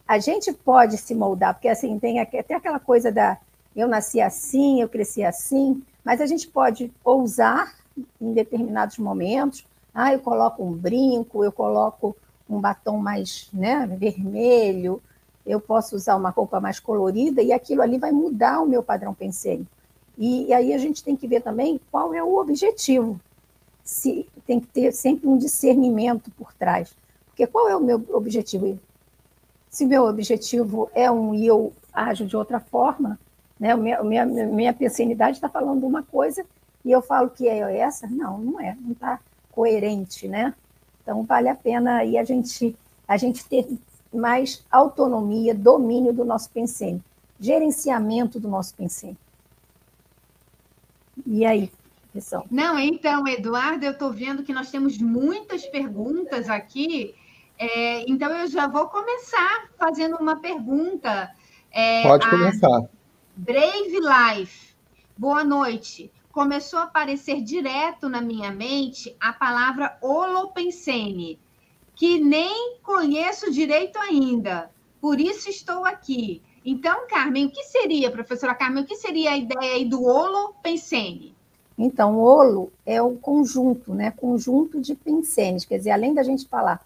a 0.08 0.20
gente 0.20 0.54
pode 0.54 0.98
se 0.98 1.14
moldar, 1.14 1.54
porque 1.54 1.68
assim, 1.68 2.00
tem 2.00 2.22
até 2.22 2.56
aquela 2.56 2.80
coisa 2.80 3.12
da 3.12 3.38
eu 3.78 3.88
nasci 3.88 4.20
assim, 4.20 4.82
eu 4.82 4.90
cresci 4.90 5.24
assim, 5.24 5.84
mas 6.04 6.20
a 6.20 6.26
gente 6.26 6.48
pode 6.48 6.92
ousar 7.04 7.76
em 8.20 8.34
determinados 8.34 8.98
momentos. 8.98 9.68
Ah, 9.94 10.12
eu 10.14 10.20
coloco 10.20 10.64
um 10.64 10.74
brinco, 10.74 11.44
eu 11.44 11.52
coloco 11.52 12.16
um 12.50 12.60
batom 12.60 12.98
mais 12.98 13.50
né, 13.54 13.86
vermelho, 14.00 15.02
eu 15.46 15.62
posso 15.62 15.96
usar 15.96 16.16
uma 16.16 16.30
roupa 16.30 16.60
mais 16.60 16.80
colorida 16.80 17.42
e 17.42 17.54
aquilo 17.54 17.82
ali 17.82 17.98
vai 17.98 18.12
mudar 18.12 18.62
o 18.62 18.68
meu 18.68 18.82
padrão 18.82 19.14
pensênico. 19.14 19.72
E, 20.18 20.48
e 20.48 20.54
aí 20.54 20.74
a 20.74 20.78
gente 20.78 21.04
tem 21.04 21.16
que 21.16 21.28
ver 21.28 21.42
também 21.42 21.80
qual 21.92 22.14
é 22.14 22.24
o 22.24 22.38
objetivo 22.38 23.20
se 23.84 24.28
tem 24.46 24.60
que 24.60 24.68
ter 24.68 24.92
sempre 24.92 25.28
um 25.28 25.38
discernimento 25.38 26.32
por 26.32 26.52
trás. 26.54 26.96
Porque 27.28 27.46
qual 27.46 27.70
é 27.70 27.76
o 27.76 27.82
meu 27.82 28.04
objetivo? 28.10 28.80
Se 29.70 29.86
meu 29.86 30.06
objetivo 30.06 30.90
é 30.96 31.10
um 31.10 31.34
e 31.36 31.46
eu 31.46 31.72
ajo 31.94 32.26
de 32.26 32.36
outra 32.36 32.60
forma, 32.60 33.20
né? 33.60 33.76
minha, 33.76 34.04
minha, 34.04 34.26
minha 34.26 34.74
pensanidade 34.74 35.38
está 35.38 35.50
falando 35.50 35.86
uma 35.86 36.04
coisa 36.04 36.46
e 36.84 36.92
eu 36.92 37.02
falo 37.02 37.30
que 37.30 37.48
é 37.48 37.78
essa, 37.78 38.08
não, 38.08 38.38
não 38.38 38.60
é, 38.60 38.76
não 38.80 38.92
está 38.92 39.20
coerente, 39.52 40.28
né? 40.28 40.54
Então 41.02 41.24
vale 41.24 41.50
a 41.50 41.56
pena 41.56 41.98
aí 41.98 42.18
a 42.18 42.24
gente, 42.24 42.76
a 43.08 43.18
gente 43.18 43.46
ter 43.46 43.68
mais 44.14 44.66
autonomia, 44.72 45.54
domínio 45.54 46.14
do 46.14 46.24
nosso 46.24 46.50
pensamento, 46.50 47.04
gerenciamento 47.40 48.40
do 48.40 48.48
nosso 48.48 48.74
pensamento. 48.76 49.20
E 51.26 51.46
aí, 51.46 51.72
profissão. 52.12 52.46
Não, 52.50 52.78
então, 52.80 53.28
Eduardo, 53.28 53.86
eu 53.86 53.92
estou 53.92 54.12
vendo 54.12 54.44
que 54.44 54.54
nós 54.54 54.72
temos 54.72 54.98
muitas 54.98 55.66
perguntas 55.66 56.50
aqui, 56.50 57.16
é, 57.58 58.10
então 58.10 58.30
eu 58.32 58.48
já 58.48 58.68
vou 58.68 58.88
começar 58.88 59.68
fazendo 59.78 60.16
uma 60.18 60.40
pergunta. 60.40 61.32
É, 61.72 62.04
Pode 62.04 62.30
começar. 62.30 62.90
Brave 63.40 64.00
Life, 64.00 64.74
boa 65.16 65.44
noite. 65.44 66.12
Começou 66.32 66.80
a 66.80 66.84
aparecer 66.86 67.40
direto 67.40 68.10
na 68.10 68.20
minha 68.20 68.52
mente 68.52 69.16
a 69.20 69.32
palavra 69.32 69.96
holopensene, 70.02 71.40
que 71.94 72.20
nem 72.20 72.78
conheço 72.82 73.52
direito 73.52 74.00
ainda, 74.00 74.72
por 75.00 75.22
isso 75.22 75.52
estou 75.52 75.86
aqui. 75.86 76.42
Então, 76.66 77.08
Carmen, 77.08 77.46
o 77.46 77.52
que 77.52 77.64
seria, 77.66 78.10
professora 78.10 78.56
Carmen, 78.56 78.84
o 78.84 78.88
que 78.88 78.96
seria 78.96 79.30
a 79.30 79.38
ideia 79.38 79.76
aí 79.76 79.86
do 79.86 80.04
holopensene? 80.04 81.36
Então, 81.78 82.18
o 82.18 82.24
olo 82.24 82.72
é 82.88 83.00
o 83.00 83.18
conjunto, 83.18 83.94
né? 83.94 84.10
Conjunto 84.10 84.82
de 84.82 84.96
pensenes. 84.96 85.64
Quer 85.64 85.78
dizer, 85.78 85.92
além 85.92 86.12
da 86.12 86.24
gente 86.24 86.48
falar 86.48 86.84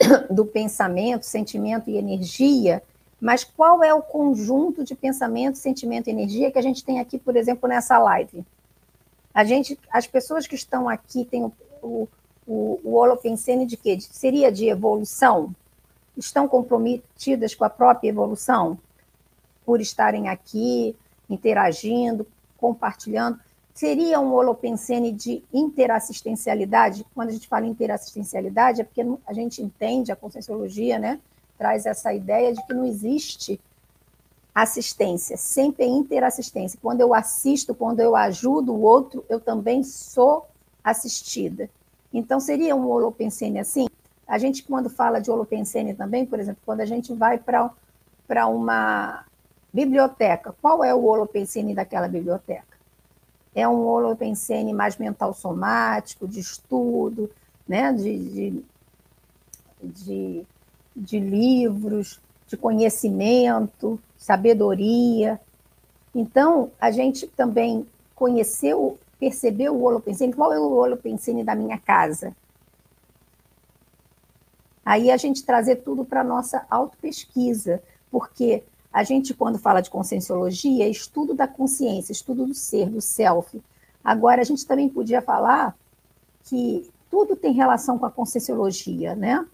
do 0.30 0.46
pensamento, 0.46 1.26
sentimento 1.26 1.90
e 1.90 1.98
energia, 1.98 2.82
mas 3.24 3.42
qual 3.42 3.82
é 3.82 3.94
o 3.94 4.02
conjunto 4.02 4.84
de 4.84 4.94
pensamento, 4.94 5.56
sentimento 5.56 6.08
e 6.08 6.10
energia 6.10 6.50
que 6.50 6.58
a 6.58 6.62
gente 6.62 6.84
tem 6.84 7.00
aqui, 7.00 7.18
por 7.18 7.36
exemplo, 7.36 7.66
nessa 7.66 7.98
live? 7.98 8.44
A 9.32 9.44
gente, 9.44 9.78
as 9.90 10.06
pessoas 10.06 10.46
que 10.46 10.54
estão 10.54 10.88
aqui 10.90 11.24
têm 11.24 11.42
o, 11.42 11.52
o, 11.82 12.08
o, 12.46 12.80
o 12.84 12.94
holopensene 12.96 13.64
de 13.64 13.78
quê? 13.78 13.98
Seria 13.98 14.52
de 14.52 14.68
evolução? 14.68 15.56
Estão 16.14 16.46
comprometidas 16.46 17.54
com 17.54 17.64
a 17.64 17.70
própria 17.70 18.10
evolução? 18.10 18.78
Por 19.64 19.80
estarem 19.80 20.28
aqui, 20.28 20.94
interagindo, 21.30 22.26
compartilhando 22.58 23.40
Seria 23.74 24.20
um 24.20 24.32
holopensene 24.32 25.10
de 25.10 25.42
interassistencialidade? 25.52 27.04
Quando 27.12 27.30
a 27.30 27.32
gente 27.32 27.48
fala 27.48 27.66
interassistencialidade, 27.66 28.82
é 28.82 28.84
porque 28.84 29.04
a 29.26 29.32
gente 29.32 29.60
entende, 29.60 30.12
a 30.12 30.16
conscienciologia 30.16 30.96
né, 30.96 31.18
traz 31.64 31.86
essa 31.86 32.12
ideia 32.12 32.52
de 32.52 32.62
que 32.66 32.74
não 32.74 32.84
existe 32.84 33.58
assistência, 34.54 35.34
sempre 35.38 35.84
é 35.84 35.88
interassistência. 35.88 36.78
Quando 36.82 37.00
eu 37.00 37.14
assisto, 37.14 37.74
quando 37.74 38.00
eu 38.00 38.14
ajudo 38.14 38.74
o 38.74 38.82
outro, 38.82 39.24
eu 39.30 39.40
também 39.40 39.82
sou 39.82 40.46
assistida. 40.84 41.70
Então, 42.12 42.38
seria 42.38 42.76
um 42.76 42.86
holopensene 42.86 43.58
assim? 43.58 43.86
A 44.28 44.36
gente, 44.36 44.62
quando 44.62 44.90
fala 44.90 45.20
de 45.20 45.30
holopensene 45.30 45.94
também, 45.94 46.26
por 46.26 46.38
exemplo, 46.38 46.60
quando 46.66 46.82
a 46.82 46.86
gente 46.86 47.14
vai 47.14 47.38
para 47.38 48.46
uma 48.46 49.24
biblioteca, 49.72 50.54
qual 50.60 50.84
é 50.84 50.94
o 50.94 51.02
holopensene 51.02 51.74
daquela 51.74 52.08
biblioteca? 52.08 52.74
é 53.54 53.68
um 53.68 53.86
holopensene 53.86 54.74
mais 54.74 54.96
mental 54.96 55.32
somático, 55.32 56.26
de 56.26 56.40
estudo, 56.40 57.30
né? 57.68 57.92
de, 57.92 58.18
de, 58.18 58.64
de, 59.80 60.46
de 60.94 61.18
livros, 61.18 62.20
de 62.46 62.56
conhecimento, 62.56 64.00
sabedoria. 64.16 65.40
Então, 66.14 66.70
a 66.80 66.90
gente 66.90 67.26
também 67.26 67.86
conheceu, 68.14 68.98
percebeu 69.18 69.74
o 69.74 69.82
holopensene. 69.82 70.32
Qual 70.32 70.52
é 70.52 70.58
o 70.58 70.72
holopensene 70.72 71.42
da 71.42 71.54
minha 71.54 71.78
casa? 71.78 72.34
Aí 74.84 75.10
a 75.10 75.16
gente 75.16 75.44
trazer 75.44 75.76
tudo 75.76 76.04
para 76.04 76.20
a 76.20 76.24
nossa 76.24 76.66
autopesquisa, 76.70 77.82
porque 78.10 78.62
a 78.92 79.02
gente, 79.02 79.34
quando 79.34 79.58
fala 79.58 79.80
de 79.80 79.90
conscienciologia, 79.90 80.84
é 80.84 80.88
estudo 80.88 81.34
da 81.34 81.48
consciência, 81.48 82.12
estudo 82.12 82.46
do 82.46 82.54
ser, 82.54 82.88
do 82.88 83.00
self. 83.00 83.60
Agora, 84.04 84.42
a 84.42 84.44
gente 84.44 84.66
também 84.66 84.88
podia 84.88 85.22
falar 85.22 85.74
que 86.44 86.88
tudo 87.10 87.34
tem 87.34 87.52
relação 87.52 87.98
com 87.98 88.06
a 88.06 88.10
conscienciologia, 88.10 89.16
né? 89.16 89.44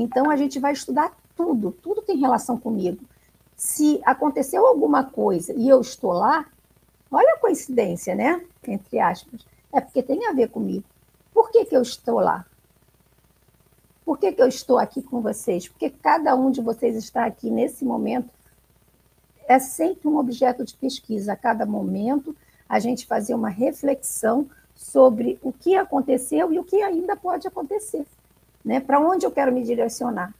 Então, 0.00 0.30
a 0.30 0.36
gente 0.36 0.58
vai 0.58 0.72
estudar 0.72 1.16
tudo, 1.36 1.72
tudo 1.82 2.02
tem 2.02 2.16
relação 2.16 2.58
comigo. 2.58 3.04
Se 3.56 4.00
aconteceu 4.04 4.66
alguma 4.66 5.04
coisa 5.04 5.52
e 5.52 5.68
eu 5.68 5.80
estou 5.80 6.12
lá, 6.12 6.46
olha 7.10 7.34
a 7.34 7.38
coincidência, 7.38 8.14
né? 8.14 8.44
Entre 8.66 9.00
aspas. 9.00 9.44
É 9.72 9.80
porque 9.80 10.02
tem 10.02 10.26
a 10.26 10.32
ver 10.32 10.48
comigo. 10.48 10.84
Por 11.32 11.50
que, 11.50 11.64
que 11.64 11.76
eu 11.76 11.82
estou 11.82 12.20
lá? 12.20 12.46
Por 14.04 14.18
que, 14.18 14.32
que 14.32 14.40
eu 14.40 14.48
estou 14.48 14.78
aqui 14.78 15.02
com 15.02 15.20
vocês? 15.20 15.68
Porque 15.68 15.90
cada 15.90 16.34
um 16.34 16.50
de 16.50 16.62
vocês 16.62 16.96
está 16.96 17.26
aqui 17.26 17.50
nesse 17.50 17.84
momento 17.84 18.30
é 19.46 19.58
sempre 19.58 20.06
um 20.08 20.18
objeto 20.18 20.64
de 20.64 20.74
pesquisa. 20.74 21.32
A 21.32 21.36
cada 21.36 21.66
momento, 21.66 22.36
a 22.68 22.78
gente 22.78 23.06
fazer 23.06 23.34
uma 23.34 23.48
reflexão 23.48 24.48
sobre 24.74 25.38
o 25.42 25.52
que 25.52 25.74
aconteceu 25.74 26.52
e 26.52 26.58
o 26.58 26.64
que 26.64 26.76
ainda 26.82 27.16
pode 27.16 27.48
acontecer. 27.48 28.06
Né? 28.68 28.80
Para 28.80 29.00
onde 29.00 29.24
eu 29.24 29.30
quero 29.30 29.50
me 29.50 29.64
direcionar? 29.64 30.30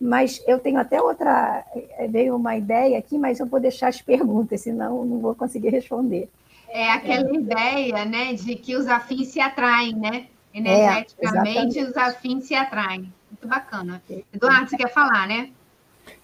Mas 0.00 0.42
eu 0.46 0.58
tenho 0.58 0.80
até 0.80 1.00
outra. 1.00 1.62
Eh, 1.74 2.08
veio 2.08 2.34
uma 2.34 2.56
ideia 2.56 2.98
aqui, 2.98 3.18
mas 3.18 3.38
eu 3.38 3.44
vou 3.44 3.60
deixar 3.60 3.88
as 3.88 4.00
perguntas, 4.00 4.62
senão 4.62 5.04
não 5.04 5.18
vou 5.18 5.34
conseguir 5.34 5.68
responder. 5.68 6.30
É 6.70 6.90
aquela 6.90 7.28
é. 7.28 7.34
ideia, 7.34 8.04
né, 8.06 8.32
de 8.32 8.54
que 8.56 8.74
os 8.74 8.88
afins 8.88 9.28
se 9.28 9.40
atraem, 9.40 9.94
né? 9.94 10.26
Energeticamente, 10.54 11.78
é, 11.78 11.84
os 11.84 11.96
afins 11.98 12.46
se 12.46 12.54
atraem. 12.54 13.12
Muito 13.30 13.46
bacana. 13.46 14.02
Eduardo, 14.32 14.70
você 14.70 14.76
quer 14.78 14.92
falar, 14.92 15.28
né? 15.28 15.50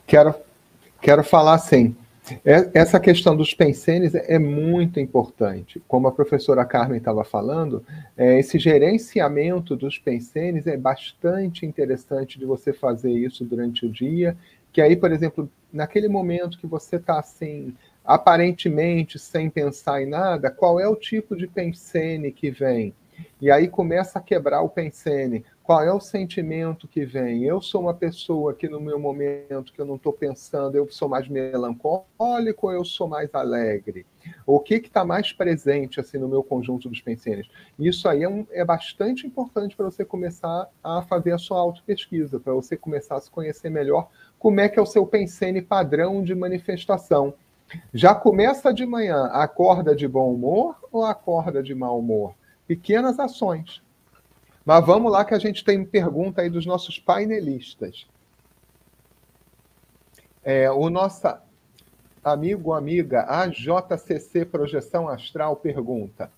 Quero 0.07 0.35
Quero 1.01 1.25
falar 1.25 1.59
sim. 1.59 1.97
É, 2.45 2.71
essa 2.75 3.01
questão 3.01 3.37
dos 3.37 3.55
pensenes 3.55 4.15
é 4.15 4.39
muito 4.39 5.01
importante. 5.01 5.83
Como 5.89 6.07
a 6.07 6.13
professora 6.13 6.65
Carmen 6.65 6.99
estava 6.99 7.25
falando, 7.25 7.85
é, 8.17 8.39
esse 8.39 8.59
gerenciamento 8.59 9.75
dos 9.75 9.99
pensenes 9.99 10.67
é 10.67 10.77
bastante 10.77 11.67
interessante 11.67 12.39
de 12.39 12.45
você 12.45 12.73
fazer 12.73 13.13
isso 13.13 13.45
durante 13.45 13.87
o 13.87 13.91
dia. 13.91 14.37
Que 14.73 14.81
aí, 14.81 14.97
por 14.97 15.11
exemplo, 15.11 15.51
naquele 15.73 16.09
momento 16.09 16.59
que 16.59 16.67
você 16.67 16.97
está 16.97 17.19
assim, 17.19 17.75
aparentemente 18.05 19.19
sem 19.19 19.51
pensar 19.51 20.03
em 20.03 20.07
nada, 20.07 20.51
qual 20.51 20.79
é 20.79 20.89
o 20.89 20.97
tipo 20.97 21.37
de 21.37 21.47
pensene 21.47 22.31
que 22.31 22.51
vem? 22.51 22.95
E 23.41 23.51
aí 23.51 23.69
começa 23.69 24.19
a 24.19 24.23
quebrar 24.23 24.63
o 24.63 24.69
pensene. 24.69 25.45
Qual 25.63 25.83
é 25.83 25.93
o 25.93 26.01
sentimento 26.01 26.89
que 26.89 27.05
vem? 27.05 27.45
Eu 27.45 27.61
sou 27.61 27.83
uma 27.83 27.95
pessoa 27.95 28.53
que 28.53 28.69
no 28.69 28.81
meu 28.81 28.99
momento 28.99 29.73
que 29.73 29.81
eu 29.81 29.87
não 29.87 29.95
estou 29.95 30.13
pensando, 30.13 30.77
eu 30.77 30.91
sou 30.91 31.09
mais 31.09 31.29
melancólico 31.29 32.71
eu 32.73 32.85
sou 32.85 33.07
mais 33.07 33.33
alegre? 33.35 34.05
O 34.47 34.59
que 34.59 34.75
está 34.75 35.05
mais 35.05 35.33
presente 35.33 36.01
assim 36.01 36.19
no 36.19 36.29
meu 36.29 36.43
conjunto 36.43 36.89
dos 36.89 37.01
pensenes? 37.01 37.49
Isso 37.79 38.09
aí 38.09 38.25
é, 38.25 38.29
um, 38.29 38.47
é 38.51 38.65
bastante 38.65 39.27
importante 39.27 39.77
para 39.77 39.87
você 39.87 40.05
começar 40.05 40.69
a 40.83 41.03
fazer 41.03 41.33
a 41.33 41.39
sua 41.39 41.59
autopesquisa, 41.59 42.41
para 42.41 42.53
você 42.53 42.77
começar 42.77 43.17
a 43.17 43.21
se 43.21 43.31
conhecer 43.31 43.71
melhor 43.71 44.09
como 44.39 44.61
é 44.61 44.69
que 44.69 44.79
é 44.79 44.83
o 44.83 44.87
seu 44.87 45.07
pensene 45.07 45.63
padrão 45.63 46.23
de 46.23 46.35
manifestação. 46.35 47.35
Já 47.95 48.15
começa 48.15 48.75
de 48.75 48.85
manhã, 48.85 49.27
acorda 49.27 49.95
de 49.95 50.09
bom 50.09 50.33
humor 50.33 50.77
ou 50.91 51.05
acorda 51.05 51.63
de 51.63 51.75
mau 51.75 51.99
humor? 51.99 52.35
Pequenas 52.71 53.19
ações 53.19 53.83
mas 54.65 54.87
vamos 54.87 55.11
lá 55.11 55.25
que 55.25 55.35
a 55.35 55.39
gente 55.41 55.65
tem 55.65 55.85
pergunta 55.85 56.43
aí 56.43 56.49
dos 56.49 56.65
nossos 56.65 56.97
painelistas. 56.97 58.07
É, 60.45 60.71
o 60.71 60.89
nosso 60.89 61.27
amigo, 62.23 62.73
amiga, 62.73 63.25
AJCC 63.29 64.45
Projeção 64.45 65.09
Astral 65.09 65.57
pergunta. 65.57 66.31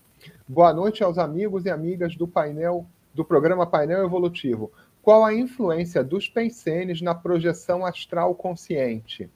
Boa 0.48 0.72
noite 0.72 1.04
aos 1.04 1.18
amigos 1.18 1.66
e 1.66 1.70
amigas 1.70 2.16
do 2.16 2.26
painel 2.26 2.86
do 3.12 3.22
programa 3.22 3.66
Painel 3.66 4.02
Evolutivo. 4.02 4.72
Qual 5.02 5.26
a 5.26 5.34
influência 5.34 6.02
dos 6.02 6.26
pensenes 6.26 7.02
na 7.02 7.14
projeção 7.14 7.84
astral 7.84 8.34
consciente? 8.34 9.28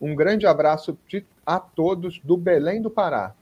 Um 0.00 0.14
grande 0.14 0.46
abraço 0.46 0.96
a 1.44 1.60
todos 1.60 2.18
do 2.20 2.38
Belém 2.38 2.80
do 2.80 2.88
Pará. 2.88 3.34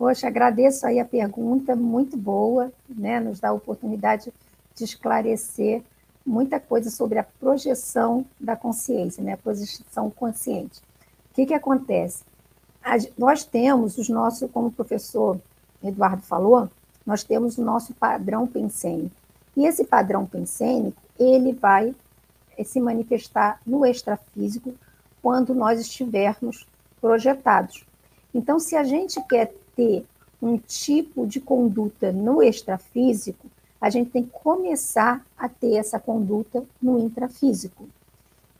Poxa, 0.00 0.28
agradeço 0.28 0.86
aí 0.86 0.98
a 0.98 1.04
pergunta, 1.04 1.76
muito 1.76 2.16
boa, 2.16 2.72
né? 2.88 3.20
Nos 3.20 3.38
dá 3.38 3.50
a 3.50 3.52
oportunidade 3.52 4.32
de 4.74 4.82
esclarecer 4.82 5.82
muita 6.24 6.58
coisa 6.58 6.88
sobre 6.88 7.18
a 7.18 7.22
projeção 7.22 8.24
da 8.40 8.56
consciência, 8.56 9.22
né? 9.22 9.34
A 9.34 9.36
projeção 9.36 10.08
consciente. 10.08 10.80
O 11.30 11.34
que, 11.34 11.44
que 11.44 11.52
acontece? 11.52 12.24
Nós 13.18 13.44
temos 13.44 13.98
os 13.98 14.08
nossos, 14.08 14.50
como 14.50 14.68
o 14.68 14.72
professor 14.72 15.38
Eduardo 15.84 16.22
falou, 16.22 16.70
nós 17.04 17.22
temos 17.22 17.58
o 17.58 17.62
nosso 17.62 17.92
padrão 17.92 18.46
pensênico. 18.46 19.14
E 19.54 19.66
esse 19.66 19.84
padrão 19.84 20.24
pensênico, 20.24 20.96
ele 21.18 21.52
vai 21.52 21.94
eh, 22.56 22.64
se 22.64 22.80
manifestar 22.80 23.60
no 23.66 23.84
extrafísico 23.84 24.72
quando 25.20 25.54
nós 25.54 25.78
estivermos 25.78 26.66
projetados. 27.02 27.84
Então, 28.32 28.58
se 28.58 28.76
a 28.76 28.84
gente 28.84 29.20
quer 29.24 29.52
ter 29.80 30.04
um 30.42 30.58
tipo 30.58 31.26
de 31.26 31.40
conduta 31.40 32.12
no 32.12 32.42
extrafísico, 32.42 33.46
a 33.80 33.88
gente 33.88 34.10
tem 34.10 34.24
que 34.24 34.30
começar 34.30 35.24
a 35.38 35.48
ter 35.48 35.76
essa 35.76 35.98
conduta 35.98 36.62
no 36.82 36.98
intrafísico. 36.98 37.88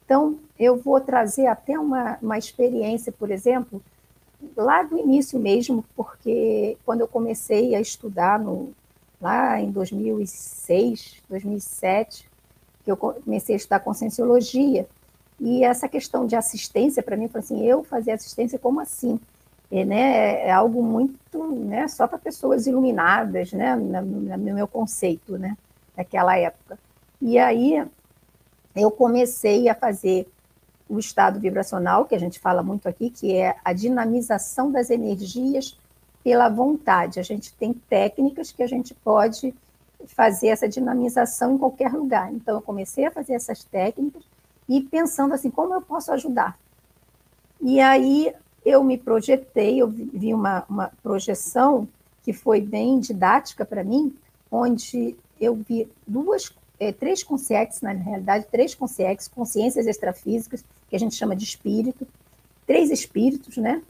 Então, 0.04 0.38
eu 0.58 0.76
vou 0.76 0.98
trazer 1.00 1.46
até 1.46 1.78
uma, 1.78 2.18
uma 2.22 2.38
experiência, 2.38 3.12
por 3.12 3.30
exemplo, 3.30 3.82
lá 4.56 4.82
do 4.82 4.98
início 4.98 5.38
mesmo, 5.38 5.84
porque 5.94 6.78
quando 6.86 7.02
eu 7.02 7.08
comecei 7.08 7.74
a 7.74 7.80
estudar 7.80 8.38
no, 8.38 8.72
lá 9.20 9.60
em 9.60 9.70
2006, 9.70 11.22
2007, 11.28 12.28
que 12.82 12.90
eu 12.90 12.96
comecei 12.96 13.54
a 13.54 13.58
estudar 13.58 13.80
conscienciologia, 13.80 14.88
e 15.38 15.64
essa 15.64 15.88
questão 15.88 16.26
de 16.26 16.34
assistência, 16.34 17.02
para 17.02 17.16
mim, 17.16 17.28
foi 17.28 17.40
assim, 17.40 17.66
eu 17.66 17.84
fazer 17.84 18.12
assistência 18.12 18.58
como 18.58 18.80
assim? 18.80 19.20
É, 19.70 19.84
né, 19.84 20.46
é 20.46 20.50
algo 20.50 20.82
muito 20.82 21.54
né, 21.54 21.86
só 21.88 22.06
para 22.06 22.18
pessoas 22.18 22.66
iluminadas, 22.66 23.52
né, 23.52 23.76
no 23.76 24.54
meu 24.54 24.66
conceito, 24.66 25.38
né, 25.38 25.56
daquela 25.96 26.36
época. 26.36 26.78
E 27.20 27.38
aí 27.38 27.86
eu 28.74 28.90
comecei 28.90 29.68
a 29.68 29.74
fazer 29.74 30.28
o 30.88 30.98
estado 30.98 31.38
vibracional, 31.38 32.04
que 32.04 32.14
a 32.16 32.18
gente 32.18 32.40
fala 32.40 32.62
muito 32.62 32.88
aqui, 32.88 33.10
que 33.10 33.36
é 33.36 33.56
a 33.64 33.72
dinamização 33.72 34.72
das 34.72 34.90
energias 34.90 35.78
pela 36.24 36.48
vontade. 36.48 37.20
A 37.20 37.22
gente 37.22 37.54
tem 37.54 37.72
técnicas 37.72 38.50
que 38.50 38.62
a 38.62 38.66
gente 38.66 38.92
pode 38.92 39.54
fazer 40.06 40.48
essa 40.48 40.68
dinamização 40.68 41.54
em 41.54 41.58
qualquer 41.58 41.92
lugar. 41.92 42.32
Então, 42.32 42.56
eu 42.56 42.62
comecei 42.62 43.04
a 43.04 43.10
fazer 43.10 43.34
essas 43.34 43.62
técnicas 43.62 44.24
e 44.68 44.80
pensando 44.80 45.32
assim, 45.32 45.50
como 45.50 45.74
eu 45.74 45.82
posso 45.82 46.12
ajudar? 46.12 46.58
E 47.60 47.80
aí, 47.80 48.34
eu 48.64 48.84
me 48.84 48.98
projetei, 48.98 49.80
eu 49.80 49.88
vi 49.88 50.34
uma, 50.34 50.64
uma 50.68 50.92
projeção 51.02 51.88
que 52.22 52.32
foi 52.32 52.60
bem 52.60 53.00
didática 53.00 53.64
para 53.64 53.82
mim, 53.82 54.14
onde 54.50 55.16
eu 55.40 55.54
vi 55.54 55.90
duas, 56.06 56.52
é, 56.78 56.92
três 56.92 57.22
consciências, 57.22 57.80
na 57.80 57.92
realidade, 57.92 58.46
três 58.50 58.74
consciências, 58.74 59.28
consciências 59.28 59.86
extrafísicas, 59.86 60.64
que 60.88 60.96
a 60.96 60.98
gente 60.98 61.14
chama 61.14 61.34
de 61.34 61.44
espírito, 61.44 62.06
três 62.66 62.90
espíritos, 62.90 63.56
né? 63.56 63.82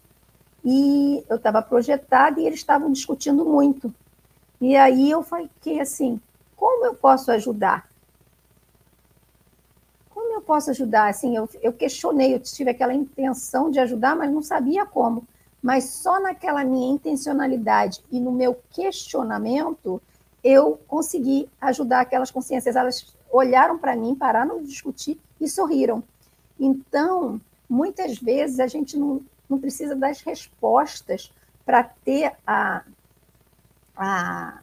E 0.65 1.25
eu 1.29 1.37
estava 1.37 1.61
projetada 1.63 2.41
e 2.41 2.47
eles 2.47 2.61
estavam 2.61 2.93
discutindo 2.93 3.45
muito. 3.45 3.93
E 4.61 4.77
aí 4.77 5.11
eu 5.11 5.23
fiquei 5.23 5.81
assim, 5.81 6.21
como 6.55 6.85
eu 6.85 6.95
posso 6.95 7.33
ajudar? 7.33 7.90
Posso 10.51 10.71
ajudar? 10.73 11.11
Assim, 11.11 11.37
eu, 11.37 11.49
eu 11.63 11.73
questionei, 11.73 12.35
eu 12.35 12.41
tive 12.41 12.71
aquela 12.71 12.93
intenção 12.93 13.71
de 13.71 13.79
ajudar, 13.79 14.17
mas 14.17 14.33
não 14.33 14.43
sabia 14.43 14.85
como. 14.85 15.23
Mas 15.63 15.85
só 15.85 16.19
naquela 16.19 16.65
minha 16.65 16.93
intencionalidade 16.93 18.01
e 18.11 18.19
no 18.19 18.33
meu 18.33 18.61
questionamento, 18.73 20.03
eu 20.43 20.81
consegui 20.89 21.49
ajudar 21.61 22.01
aquelas 22.01 22.33
consciências. 22.33 22.75
Elas 22.75 23.15
olharam 23.31 23.79
para 23.79 23.95
mim, 23.95 24.17
pararam 24.17 24.61
de 24.61 24.67
discutir 24.67 25.21
e 25.41 25.49
sorriram. 25.49 26.03
Então, 26.59 27.41
muitas 27.69 28.19
vezes 28.19 28.59
a 28.59 28.67
gente 28.67 28.99
não, 28.99 29.21
não 29.49 29.61
precisa 29.61 29.95
das 29.95 30.21
respostas 30.21 31.33
para 31.65 31.85
ter 31.85 32.33
a, 32.45 32.83
a, 33.97 34.59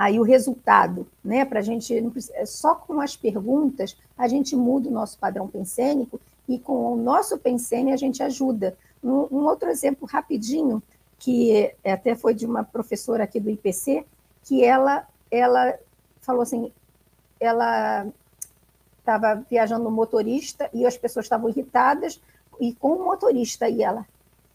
aí 0.00 0.18
o 0.18 0.22
resultado, 0.22 1.06
né? 1.22 1.44
Para 1.44 1.58
a 1.58 1.62
gente, 1.62 1.94
é 2.32 2.46
só 2.46 2.74
com 2.74 3.02
as 3.02 3.18
perguntas, 3.18 3.94
a 4.16 4.26
gente 4.26 4.56
muda 4.56 4.88
o 4.88 4.90
nosso 4.90 5.18
padrão 5.18 5.46
pensênico 5.46 6.18
e 6.48 6.58
com 6.58 6.94
o 6.94 6.96
nosso 6.96 7.36
pensene 7.36 7.92
a 7.92 7.98
gente 7.98 8.22
ajuda, 8.22 8.74
Um, 9.04 9.28
um 9.30 9.44
outro 9.44 9.68
exemplo 9.68 10.08
rapidinho, 10.10 10.82
que 11.18 11.74
até 11.84 12.14
foi 12.14 12.32
de 12.32 12.46
uma 12.46 12.64
professora 12.64 13.24
aqui 13.24 13.38
do 13.38 13.50
IPC, 13.50 14.06
que 14.44 14.64
ela, 14.64 15.06
ela 15.30 15.78
falou 16.22 16.42
assim, 16.42 16.72
ela 17.38 18.06
estava 19.00 19.44
viajando 19.50 19.84
no 19.84 19.90
motorista 19.90 20.70
e 20.72 20.86
as 20.86 20.96
pessoas 20.96 21.26
estavam 21.26 21.50
irritadas 21.50 22.18
e 22.58 22.72
com 22.72 22.92
o 22.92 23.04
motorista 23.04 23.68
e 23.68 23.82
ela 23.82 24.06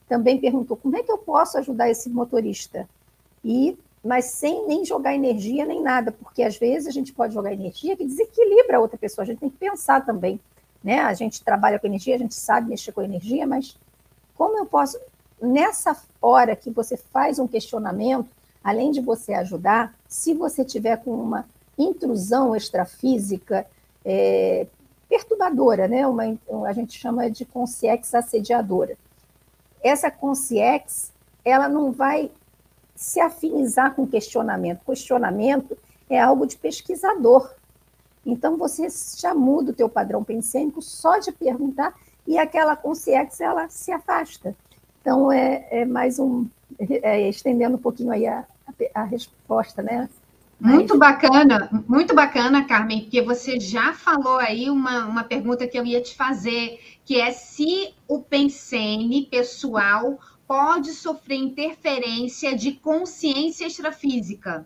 também 0.09 0.39
perguntou 0.39 0.75
como 0.75 0.97
é 0.97 1.03
que 1.03 1.11
eu 1.11 1.19
posso 1.19 1.59
ajudar 1.59 1.87
esse 1.87 2.09
motorista 2.09 2.89
e 3.43 3.77
mas 4.05 4.25
sem 4.25 4.67
nem 4.67 4.85
jogar 4.85 5.15
energia 5.15 5.65
nem 5.65 5.81
nada 5.81 6.11
porque 6.11 6.43
às 6.43 6.57
vezes 6.57 6.87
a 6.87 6.91
gente 6.91 7.11
pode 7.11 7.33
jogar 7.33 7.51
energia 7.51 7.97
que 7.97 8.05
desequilibra 8.05 8.77
a 8.77 8.79
outra 8.79 8.97
pessoa 8.97 9.23
a 9.23 9.25
gente 9.25 9.39
tem 9.39 9.49
que 9.49 9.57
pensar 9.57 10.05
também 10.05 10.39
né 10.83 10.99
a 10.99 11.13
gente 11.13 11.43
trabalha 11.43 11.79
com 11.79 11.87
energia 11.87 12.15
a 12.15 12.19
gente 12.19 12.35
sabe 12.35 12.69
mexer 12.69 12.91
com 12.91 13.01
energia 13.01 13.47
mas 13.47 13.77
como 14.35 14.57
eu 14.57 14.65
posso 14.65 14.99
nessa 15.41 15.97
hora 16.21 16.55
que 16.55 16.69
você 16.69 16.95
faz 16.95 17.39
um 17.39 17.47
questionamento 17.47 18.29
além 18.63 18.91
de 18.91 19.01
você 19.01 19.33
ajudar 19.33 19.95
se 20.07 20.33
você 20.33 20.63
tiver 20.63 20.97
com 20.97 21.11
uma 21.11 21.45
intrusão 21.77 22.55
extrafísica 22.55 23.65
é, 24.03 24.67
perturbadora, 25.09 25.87
né? 25.87 26.05
Uma, 26.07 26.37
a 26.67 26.73
gente 26.73 26.97
chama 26.97 27.29
de 27.29 27.45
consciência 27.45 28.19
assediadora. 28.19 28.97
Essa 29.83 30.09
consciência, 30.09 31.13
ela 31.43 31.69
não 31.69 31.91
vai 31.91 32.31
se 32.95 33.19
afinizar 33.19 33.93
com 33.93 34.07
questionamento. 34.07 34.85
Questionamento 34.85 35.77
é 36.09 36.19
algo 36.19 36.45
de 36.45 36.57
pesquisador. 36.57 37.53
Então, 38.25 38.57
você 38.57 38.87
já 39.17 39.33
muda 39.33 39.71
o 39.71 39.75
teu 39.75 39.89
padrão 39.89 40.23
pensênico 40.23 40.81
só 40.81 41.19
de 41.19 41.31
perguntar 41.31 41.93
e 42.25 42.37
aquela 42.37 42.75
consciência, 42.75 43.45
ela 43.45 43.69
se 43.69 43.91
afasta. 43.91 44.55
Então, 45.01 45.31
é, 45.31 45.67
é 45.69 45.85
mais 45.85 46.17
um... 46.17 46.47
É, 46.79 47.29
estendendo 47.29 47.75
um 47.75 47.79
pouquinho 47.79 48.11
aí 48.11 48.25
a, 48.25 48.43
a, 48.67 49.01
a 49.01 49.03
resposta, 49.03 49.81
né? 49.83 50.09
Muito 50.59 50.97
bacana, 50.97 51.69
muito 51.87 52.15
bacana, 52.15 52.63
Carmen, 52.63 53.01
porque 53.01 53.21
você 53.21 53.59
já 53.59 53.93
falou 53.93 54.37
aí 54.37 54.69
uma, 54.69 55.05
uma 55.05 55.23
pergunta 55.23 55.67
que 55.67 55.77
eu 55.77 55.85
ia 55.85 56.01
te 56.01 56.15
fazer, 56.15 56.79
que 57.03 57.19
é 57.19 57.31
se 57.31 57.93
o 58.07 58.19
pensene 58.19 59.27
pessoal 59.29 60.17
pode 60.47 60.93
sofrer 60.93 61.37
interferência 61.37 62.55
de 62.55 62.73
consciência 62.73 63.65
extrafísica. 63.65 64.65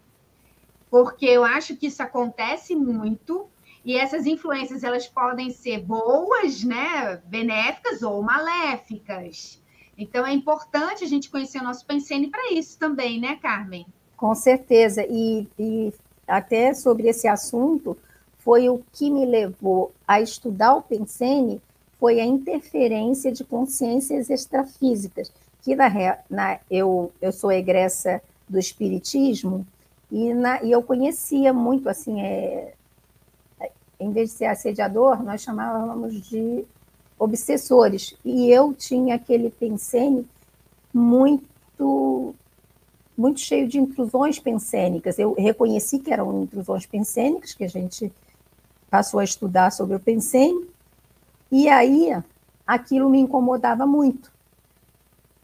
Porque 0.90 1.26
eu 1.26 1.44
acho 1.44 1.76
que 1.76 1.88
isso 1.88 2.02
acontece 2.02 2.76
muito, 2.76 3.48
e 3.86 3.96
essas 3.96 4.26
influências 4.26 4.84
elas 4.84 5.08
podem 5.08 5.52
ser 5.52 5.80
boas, 5.80 6.64
né, 6.64 7.22
benéficas 7.26 8.02
ou 8.02 8.22
maléficas. 8.22 9.62
Então 9.98 10.26
é 10.26 10.34
importante 10.34 11.04
a 11.04 11.08
gente 11.08 11.30
conhecer 11.30 11.60
o 11.60 11.64
nosso 11.64 11.86
pensene 11.86 12.28
para 12.28 12.52
isso 12.52 12.78
também, 12.78 13.20
né, 13.20 13.36
Carmen? 13.36 13.86
Com 14.16 14.34
certeza. 14.36 15.06
E, 15.10 15.48
e 15.58 15.94
até 16.28 16.74
sobre 16.74 17.08
esse 17.08 17.28
assunto, 17.28 17.98
foi 18.40 18.70
o 18.70 18.82
que 18.94 19.10
me 19.10 19.26
levou 19.26 19.92
a 20.08 20.22
estudar 20.22 20.76
o 20.76 20.82
Pensene, 20.82 21.62
foi 22.00 22.20
a 22.20 22.26
interferência 22.26 23.32
de 23.32 23.44
consciências 23.44 24.30
extrafísicas, 24.30 25.32
que 25.62 25.76
na, 25.76 25.90
na 26.30 26.60
eu, 26.70 27.12
eu 27.22 27.32
sou 27.32 27.52
egressa 27.52 28.22
do 28.48 28.58
Espiritismo, 28.58 29.66
e, 30.12 30.34
na, 30.34 30.64
e 30.64 30.72
eu 30.72 30.82
conhecia 30.82 31.54
muito, 31.54 31.88
assim, 31.88 32.22
é, 32.22 32.74
em 34.00 34.12
vez 34.12 34.32
de 34.32 34.38
ser 34.38 34.46
assediador, 34.46 35.22
nós 35.24 35.42
chamávamos 35.42 36.20
de 36.28 36.66
obsessores, 37.18 38.16
e 38.24 38.50
eu 38.50 38.74
tinha 38.74 39.16
aquele 39.16 39.50
Pensene 39.50 40.28
muito 40.94 42.34
muito 43.20 43.42
cheio 43.42 43.68
de 43.68 43.78
intrusões 43.78 44.40
pensênicas. 44.40 45.20
Eu 45.20 45.34
reconheci 45.34 46.00
que 46.00 46.10
eram 46.10 46.44
intrusões 46.44 46.86
pensênicas, 46.86 47.54
que 47.54 47.66
a 47.66 47.68
gente 47.68 48.10
passou 48.90 49.20
a 49.20 49.26
estudar 49.26 49.72
sobre 49.72 49.98
o 49.98 50.00
pensene, 50.00 50.66
e 51.52 51.68
aí 51.68 52.18
aquilo 52.66 53.10
me 53.10 53.20
incomodava 53.20 53.86
muito. 53.86 54.32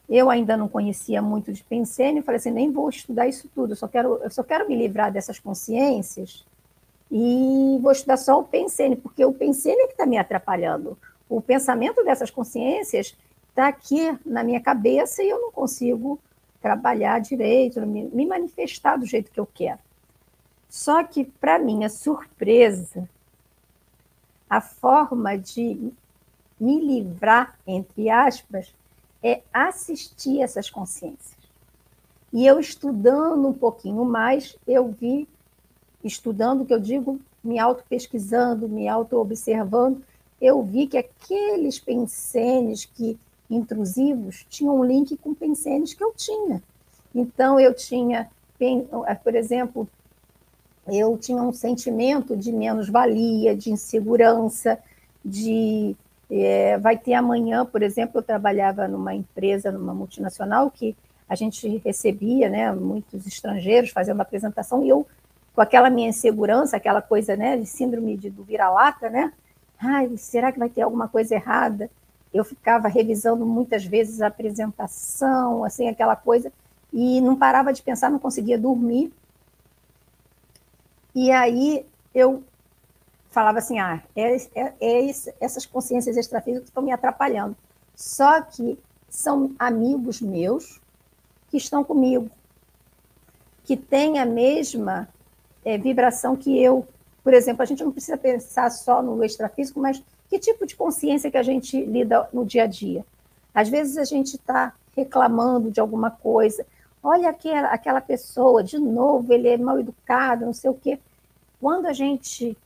Eu 0.07 0.29
ainda 0.29 0.55
não 0.55 0.67
conhecia 0.67 1.21
muito 1.21 1.51
de 1.51 1.63
pensene, 1.63 2.21
falei 2.21 2.37
assim, 2.37 2.51
nem 2.51 2.71
vou 2.71 2.89
estudar 2.89 3.27
isso 3.27 3.49
tudo, 3.53 3.71
eu 3.71 3.75
só 3.75 3.87
quero, 3.87 4.19
eu 4.23 4.29
só 4.29 4.43
quero 4.43 4.67
me 4.67 4.75
livrar 4.75 5.11
dessas 5.11 5.39
consciências 5.39 6.45
e 7.11 7.79
vou 7.81 7.91
estudar 7.91 8.17
só 8.17 8.39
o 8.39 8.43
pensene, 8.43 8.95
porque 8.95 9.23
o 9.25 9.33
pensene 9.33 9.81
é 9.81 9.87
que 9.87 9.93
está 9.93 10.05
me 10.05 10.17
atrapalhando. 10.17 10.97
O 11.27 11.41
pensamento 11.41 12.03
dessas 12.03 12.29
consciências 12.29 13.15
está 13.49 13.67
aqui 13.67 14.17
na 14.25 14.43
minha 14.43 14.59
cabeça 14.59 15.23
e 15.23 15.29
eu 15.29 15.41
não 15.41 15.51
consigo 15.51 16.19
trabalhar 16.61 17.19
direito, 17.19 17.79
me 17.85 18.25
manifestar 18.25 18.97
do 18.97 19.05
jeito 19.05 19.31
que 19.31 19.39
eu 19.39 19.47
quero. 19.51 19.79
Só 20.67 21.03
que, 21.03 21.23
para 21.23 21.59
minha 21.59 21.89
surpresa, 21.89 23.07
a 24.49 24.59
forma 24.59 25.37
de 25.37 25.91
me 26.59 26.79
livrar, 26.79 27.57
entre 27.65 28.09
aspas, 28.09 28.73
é 29.23 29.41
assistir 29.53 30.41
essas 30.41 30.69
consciências. 30.69 31.35
E 32.31 32.45
eu 32.45 32.59
estudando 32.59 33.47
um 33.47 33.53
pouquinho 33.53 34.03
mais, 34.03 34.57
eu 34.67 34.89
vi, 34.89 35.27
estudando 36.03 36.65
que 36.65 36.73
eu 36.73 36.79
digo, 36.79 37.19
me 37.43 37.59
auto-pesquisando, 37.59 38.67
me 38.67 38.87
auto-observando, 38.87 40.03
eu 40.41 40.61
vi 40.61 40.87
que 40.87 40.97
aqueles 40.97 41.79
pensenes 41.79 42.85
que 42.85 43.17
intrusivos 43.49 44.45
tinham 44.49 44.79
um 44.79 44.83
link 44.83 45.15
com 45.17 45.33
pensenes 45.33 45.93
que 45.93 46.03
eu 46.03 46.11
tinha. 46.13 46.61
Então, 47.13 47.59
eu 47.59 47.73
tinha, 47.73 48.29
por 49.23 49.35
exemplo, 49.35 49.87
eu 50.87 51.17
tinha 51.17 51.41
um 51.41 51.53
sentimento 51.53 52.35
de 52.35 52.51
menos-valia, 52.51 53.55
de 53.55 53.71
insegurança, 53.71 54.77
de. 55.23 55.95
É, 56.37 56.77
vai 56.77 56.97
ter 56.97 57.13
amanhã, 57.13 57.65
por 57.65 57.81
exemplo, 57.81 58.19
eu 58.19 58.23
trabalhava 58.23 58.87
numa 58.87 59.13
empresa, 59.13 59.71
numa 59.71 59.93
multinacional, 59.93 60.69
que 60.69 60.95
a 61.29 61.35
gente 61.35 61.81
recebia 61.83 62.49
né, 62.49 62.71
muitos 62.71 63.25
estrangeiros 63.25 63.89
fazendo 63.91 64.21
apresentação, 64.21 64.83
e 64.83 64.89
eu, 64.89 65.07
com 65.53 65.61
aquela 65.61 65.89
minha 65.89 66.09
insegurança, 66.09 66.77
aquela 66.77 67.01
coisa 67.01 67.35
né, 67.35 67.57
de 67.57 67.65
síndrome 67.65 68.17
de, 68.17 68.29
do 68.29 68.43
vira-lata, 68.43 69.09
né? 69.09 69.31
Será 70.17 70.51
que 70.51 70.59
vai 70.59 70.69
ter 70.69 70.81
alguma 70.81 71.07
coisa 71.07 71.35
errada? 71.35 71.89
eu 72.35 72.43
ficava 72.43 72.89
revisando 72.89 73.45
muitas 73.45 73.85
vezes 73.85 74.21
a 74.21 74.27
apresentação, 74.27 75.63
assim, 75.63 75.87
aquela 75.87 76.17
coisa, 76.17 76.51
e 76.91 77.21
não 77.21 77.35
parava 77.35 77.71
de 77.71 77.81
pensar, 77.81 78.11
não 78.11 78.19
conseguia 78.19 78.57
dormir. 78.57 79.11
E 81.15 81.31
aí 81.31 81.85
eu 82.13 82.43
falava 83.35 83.57
assim, 83.57 83.79
ah, 83.79 84.01
é, 84.15 84.33
é, 84.55 84.73
é 84.79 85.09
essas 85.41 85.65
consciências 85.65 86.15
extrafísicas 86.15 86.69
estão 86.69 86.81
me 86.81 86.93
atrapalhando. 86.93 87.53
Só 87.93 88.39
que 88.39 88.79
são 89.09 89.53
amigos 89.59 90.21
meus 90.21 90.79
que 91.49 91.57
estão 91.57 91.83
comigo, 91.83 92.31
que 93.65 93.75
têm 93.75 94.19
a 94.19 94.25
mesma 94.25 95.09
é, 95.65 95.77
vibração 95.77 96.37
que 96.37 96.57
eu. 96.63 96.87
Por 97.21 97.33
exemplo, 97.33 97.61
a 97.61 97.65
gente 97.65 97.83
não 97.83 97.91
precisa 97.91 98.15
pensar 98.15 98.71
só 98.71 99.03
no 99.03 99.21
extrafísico, 99.21 99.81
mas 99.81 100.01
que 100.29 100.39
tipo 100.39 100.65
de 100.65 100.73
consciência 100.73 101.29
que 101.29 101.37
a 101.37 101.43
gente 101.43 101.83
lida 101.83 102.29
no 102.31 102.45
dia 102.45 102.63
a 102.63 102.67
dia? 102.67 103.05
Às 103.53 103.67
vezes 103.67 103.97
a 103.97 104.05
gente 104.05 104.35
está 104.35 104.73
reclamando 104.95 105.69
de 105.69 105.81
alguma 105.81 106.09
coisa. 106.09 106.65
Olha 107.03 107.31
aquela, 107.31 107.67
aquela 107.67 107.99
pessoa, 107.99 108.63
de 108.63 108.79
novo, 108.79 109.33
ele 109.33 109.49
é 109.49 109.57
mal 109.57 109.77
educado, 109.77 110.45
não 110.45 110.53
sei 110.53 110.69
o 110.69 110.73
quê. 110.73 110.97
Quando 111.59 111.85
a 111.85 111.93
gente 111.93 112.57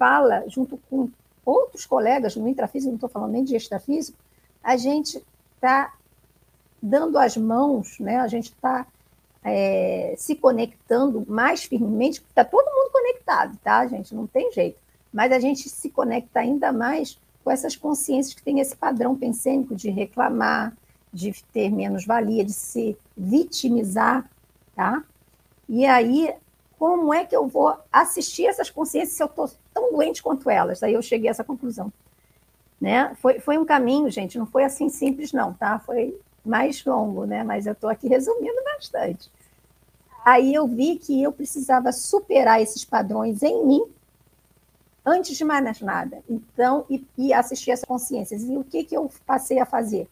fala 0.00 0.42
junto 0.48 0.80
com 0.88 1.10
outros 1.44 1.84
colegas 1.84 2.34
no 2.34 2.48
intrafísico, 2.48 2.90
não 2.90 2.96
estou 2.96 3.08
falando 3.08 3.32
nem 3.32 3.44
de 3.44 3.54
extrafísico, 3.54 4.18
a 4.64 4.76
gente 4.76 5.22
está 5.54 5.94
dando 6.82 7.18
as 7.18 7.36
mãos, 7.36 8.00
né? 8.00 8.18
a 8.18 8.26
gente 8.26 8.46
está 8.46 8.86
é, 9.44 10.14
se 10.16 10.34
conectando 10.34 11.24
mais 11.28 11.64
firmemente, 11.64 12.24
está 12.26 12.44
todo 12.44 12.64
mundo 12.64 12.90
conectado, 12.90 13.58
tá, 13.62 13.86
gente? 13.86 14.14
Não 14.14 14.26
tem 14.26 14.50
jeito 14.50 14.78
mas 15.12 15.32
a 15.32 15.38
gente 15.38 15.68
se 15.68 15.90
conecta 15.90 16.40
ainda 16.40 16.72
mais 16.72 17.18
com 17.42 17.50
essas 17.50 17.74
consciências 17.74 18.34
que 18.34 18.42
têm 18.42 18.60
esse 18.60 18.76
padrão 18.76 19.16
pensênico 19.16 19.74
de 19.74 19.90
reclamar, 19.90 20.76
de 21.12 21.32
ter 21.52 21.70
menos 21.70 22.06
valia, 22.06 22.44
de 22.44 22.52
se 22.52 22.96
vitimizar, 23.16 24.30
tá? 24.74 25.02
E 25.68 25.84
aí, 25.84 26.32
como 26.78 27.12
é 27.12 27.24
que 27.24 27.34
eu 27.34 27.48
vou 27.48 27.76
assistir 27.90 28.46
essas 28.46 28.70
consciências 28.70 29.16
se 29.16 29.22
eu 29.22 29.26
estou 29.26 29.50
tão 29.80 29.92
doente 29.92 30.22
quanto 30.22 30.50
elas? 30.50 30.82
Aí 30.82 30.92
eu 30.92 31.02
cheguei 31.02 31.28
a 31.28 31.30
essa 31.30 31.44
conclusão. 31.44 31.92
Né? 32.80 33.14
Foi, 33.16 33.40
foi 33.40 33.58
um 33.58 33.64
caminho, 33.64 34.10
gente, 34.10 34.38
não 34.38 34.46
foi 34.46 34.64
assim 34.64 34.88
simples, 34.88 35.32
não, 35.32 35.52
tá? 35.52 35.78
Foi 35.78 36.18
mais 36.44 36.84
longo, 36.84 37.24
né? 37.26 37.44
Mas 37.44 37.66
eu 37.66 37.72
estou 37.72 37.90
aqui 37.90 38.08
resumindo 38.08 38.62
bastante. 38.64 39.30
Aí 40.24 40.54
eu 40.54 40.66
vi 40.66 40.96
que 40.96 41.22
eu 41.22 41.32
precisava 41.32 41.92
superar 41.92 42.60
esses 42.60 42.84
padrões 42.84 43.42
em 43.42 43.66
mim 43.66 43.84
antes 45.04 45.36
de 45.36 45.44
mais 45.44 45.80
nada. 45.80 46.22
Então, 46.28 46.84
e, 46.88 47.04
e 47.18 47.32
assistir 47.32 47.70
essa 47.70 47.86
consciências. 47.86 48.42
E 48.44 48.56
o 48.56 48.64
que, 48.64 48.84
que 48.84 48.96
eu 48.96 49.10
passei 49.26 49.58
a 49.58 49.66
fazer? 49.66 50.08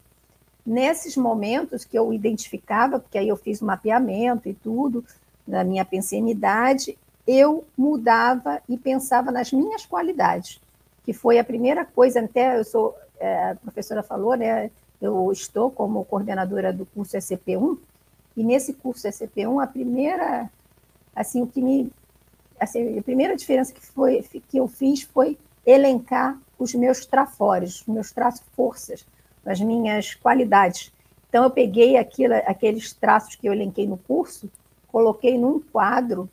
nesses 0.68 1.16
momentos 1.16 1.82
que 1.82 1.98
eu 1.98 2.12
identificava, 2.12 3.00
porque 3.00 3.16
aí 3.16 3.28
eu 3.28 3.36
fiz 3.36 3.62
o 3.62 3.64
um 3.64 3.68
mapeamento 3.68 4.50
e 4.50 4.54
tudo, 4.54 5.02
na 5.46 5.64
minha 5.64 5.82
pensenidade, 5.82 6.98
eu 7.28 7.66
mudava 7.76 8.62
e 8.66 8.78
pensava 8.78 9.30
nas 9.30 9.52
minhas 9.52 9.84
qualidades, 9.84 10.58
que 11.04 11.12
foi 11.12 11.38
a 11.38 11.44
primeira 11.44 11.84
coisa, 11.84 12.20
até 12.20 12.58
eu 12.58 12.64
sou, 12.64 12.96
é, 13.20 13.50
a 13.50 13.54
professora 13.56 14.02
falou, 14.02 14.34
né, 14.34 14.70
eu 14.98 15.30
estou 15.30 15.70
como 15.70 16.06
coordenadora 16.06 16.72
do 16.72 16.86
curso 16.86 17.18
SCP-1, 17.18 17.78
e 18.34 18.42
nesse 18.42 18.72
curso 18.72 19.06
SCP-1, 19.06 19.62
a 19.62 19.66
primeira, 19.66 20.50
assim, 21.14 21.42
o 21.42 21.46
que 21.46 21.60
me, 21.60 21.92
assim, 22.58 22.98
a 22.98 23.02
primeira 23.02 23.36
diferença 23.36 23.74
que, 23.74 23.84
foi, 23.84 24.22
que 24.48 24.56
eu 24.56 24.66
fiz 24.66 25.02
foi 25.02 25.36
elencar 25.66 26.38
os 26.58 26.74
meus 26.74 27.04
trafores, 27.04 27.82
os 27.82 27.86
meus 27.88 28.10
traços 28.10 28.42
forças, 28.56 29.04
as 29.44 29.60
minhas 29.60 30.14
qualidades. 30.14 30.90
Então, 31.28 31.44
eu 31.44 31.50
peguei 31.50 31.98
aquilo, 31.98 32.34
aqueles 32.46 32.90
traços 32.94 33.36
que 33.36 33.46
eu 33.46 33.52
elenquei 33.52 33.86
no 33.86 33.98
curso, 33.98 34.50
coloquei 34.90 35.36
num 35.36 35.60
quadro 35.60 36.28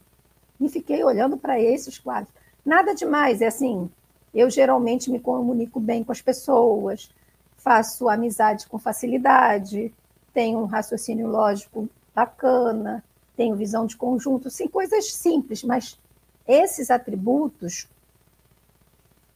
e 0.59 0.69
fiquei 0.69 1.03
olhando 1.03 1.37
para 1.37 1.59
esses 1.59 1.97
quadros. 1.99 2.33
Nada 2.65 2.93
demais, 2.93 3.41
é 3.41 3.47
assim, 3.47 3.89
eu 4.33 4.49
geralmente 4.49 5.09
me 5.11 5.19
comunico 5.19 5.79
bem 5.79 6.03
com 6.03 6.11
as 6.11 6.21
pessoas, 6.21 7.09
faço 7.57 8.09
amizade 8.09 8.67
com 8.67 8.77
facilidade, 8.77 9.93
tenho 10.33 10.59
um 10.59 10.65
raciocínio 10.65 11.27
lógico 11.27 11.89
bacana, 12.13 13.03
tenho 13.35 13.55
visão 13.55 13.85
de 13.85 13.97
conjunto, 13.97 14.49
sim, 14.49 14.67
coisas 14.67 15.13
simples, 15.13 15.63
mas 15.63 15.99
esses 16.47 16.91
atributos, 16.91 17.87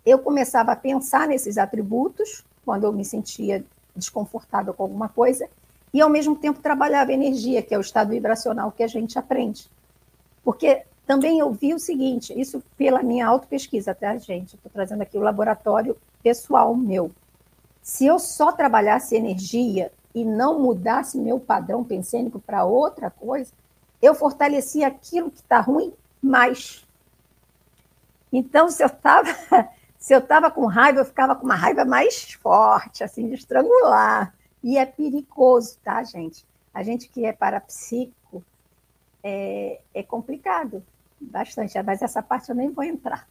eu 0.06 0.20
começava 0.20 0.72
a 0.72 0.76
pensar 0.76 1.28
nesses 1.28 1.58
atributos 1.58 2.46
quando 2.66 2.84
eu 2.84 2.94
me 2.94 3.04
sentia 3.04 3.64
desconfortável 3.96 4.74
com 4.74 4.84
alguma 4.84 5.10
coisa, 5.10 5.50
e 5.94 6.02
ao 6.02 6.10
mesmo 6.10 6.36
tempo 6.36 6.60
trabalhava 6.60 7.12
energia, 7.12 7.62
que 7.62 7.74
é 7.74 7.78
o 7.78 7.82
estado 7.82 8.12
vibracional 8.12 8.72
que 8.72 8.84
a 8.84 8.88
gente 8.88 9.18
aprende. 9.18 9.70
Porque 10.44 10.84
também 11.10 11.40
eu 11.40 11.52
vi 11.52 11.74
o 11.74 11.80
seguinte, 11.80 12.40
isso 12.40 12.62
pela 12.78 13.02
minha 13.02 13.26
auto-pesquisa, 13.26 13.96
tá, 13.96 14.16
gente? 14.18 14.56
Estou 14.56 14.72
trazendo 14.72 15.02
aqui 15.02 15.18
o 15.18 15.22
laboratório 15.22 15.98
pessoal 16.22 16.76
meu. 16.76 17.10
Se 17.82 18.06
eu 18.06 18.20
só 18.20 18.52
trabalhasse 18.52 19.16
energia 19.16 19.92
e 20.14 20.24
não 20.24 20.60
mudasse 20.60 21.18
meu 21.18 21.40
padrão 21.40 21.84
pensênico 21.84 22.40
para 22.40 22.64
outra 22.64 23.10
coisa, 23.10 23.52
eu 24.00 24.14
fortalecia 24.14 24.86
aquilo 24.86 25.32
que 25.32 25.40
está 25.40 25.60
ruim 25.60 25.92
mais. 26.22 26.86
Então, 28.32 28.70
se 28.70 28.84
eu 28.84 28.88
estava 28.88 29.30
se 29.98 30.14
eu 30.14 30.20
estava 30.20 30.52
com 30.52 30.68
raiva, 30.68 31.00
eu 31.00 31.06
ficava 31.06 31.36
com 31.36 31.44
uma 31.44 31.56
raiva 31.56 31.84
mais 31.86 32.34
forte, 32.34 33.04
assim, 33.04 33.28
de 33.28 33.34
estrangular. 33.34 34.32
E 34.64 34.78
é 34.78 34.86
perigoso, 34.86 35.76
tá, 35.84 36.04
gente? 36.04 36.46
A 36.72 36.84
gente 36.84 37.10
que 37.10 37.26
é 37.26 37.34
parapsíquico 37.34 38.44
é, 39.24 39.82
é 39.92 40.04
complicado, 40.04 40.84
bastante, 41.20 41.82
mas 41.84 42.02
essa 42.02 42.22
parte 42.22 42.50
eu 42.50 42.56
nem 42.56 42.70
vou 42.70 42.84
entrar. 42.84 43.28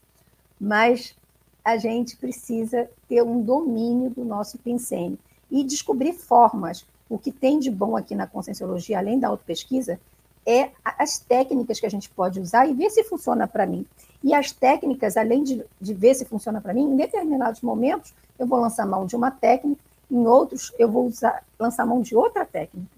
Mas 0.60 1.16
a 1.64 1.76
gente 1.76 2.16
precisa 2.16 2.88
ter 3.08 3.22
um 3.22 3.42
domínio 3.42 4.10
do 4.10 4.24
nosso 4.24 4.58
pensênio 4.58 5.18
e 5.50 5.62
descobrir 5.64 6.12
formas. 6.12 6.86
O 7.08 7.18
que 7.18 7.32
tem 7.32 7.58
de 7.58 7.70
bom 7.70 7.96
aqui 7.96 8.14
na 8.14 8.26
conscienciologia, 8.26 8.98
além 8.98 9.18
da 9.18 9.28
autopesquisa, 9.28 9.98
é 10.46 10.70
as 10.84 11.18
técnicas 11.18 11.78
que 11.78 11.86
a 11.86 11.90
gente 11.90 12.08
pode 12.08 12.40
usar 12.40 12.66
e 12.66 12.72
ver 12.72 12.90
se 12.90 13.04
funciona 13.04 13.46
para 13.46 13.66
mim. 13.66 13.84
E 14.22 14.32
as 14.32 14.50
técnicas, 14.50 15.16
além 15.16 15.42
de, 15.42 15.64
de 15.80 15.94
ver 15.94 16.14
se 16.14 16.24
funciona 16.24 16.60
para 16.60 16.72
mim, 16.72 16.84
em 16.84 16.96
determinados 16.96 17.60
momentos 17.60 18.14
eu 18.38 18.46
vou 18.46 18.58
lançar 18.58 18.86
mão 18.86 19.04
de 19.04 19.14
uma 19.14 19.30
técnica, 19.30 19.80
em 20.10 20.26
outros 20.26 20.72
eu 20.78 20.90
vou 20.90 21.06
usar, 21.06 21.44
lançar 21.58 21.84
mão 21.84 22.00
de 22.00 22.16
outra 22.16 22.46
técnica. 22.46 22.88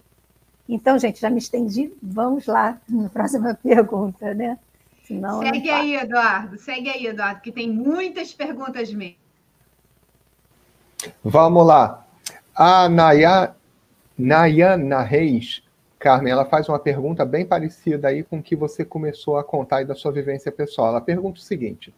Então, 0.69 0.97
gente, 0.97 1.21
já 1.21 1.29
me 1.29 1.39
estendi, 1.39 1.93
vamos 2.01 2.47
lá 2.47 2.81
na 2.89 3.09
próxima 3.09 3.55
pergunta, 3.55 4.33
né? 4.33 4.57
Senão, 5.11 5.41
segue 5.41 5.69
aí, 5.69 5.97
Eduardo, 5.97 6.57
segue 6.57 6.89
aí, 6.89 7.07
Eduardo, 7.07 7.41
que 7.41 7.51
tem 7.51 7.69
muitas 7.69 8.33
perguntas 8.33 8.93
mesmo. 8.93 9.17
Vamos 11.25 11.67
lá. 11.67 12.07
A 12.55 12.89
Naya, 12.89 13.53
Nayana 14.17 15.03
Reis, 15.03 15.65
Carmen, 15.99 16.33
ela 16.33 16.45
faz 16.45 16.69
uma 16.69 16.79
pergunta 16.79 17.25
bem 17.25 17.45
parecida 17.45 18.07
aí 18.07 18.23
com 18.23 18.39
o 18.39 18.43
que 18.43 18.55
você 18.55 18.85
começou 18.85 19.37
a 19.37 19.43
contar 19.43 19.79
aí 19.79 19.85
da 19.85 19.97
sua 19.97 20.13
vivência 20.13 20.53
pessoal. 20.53 20.91
Ela 20.91 21.01
pergunta 21.01 21.41
o 21.41 21.43
seguinte: 21.43 21.93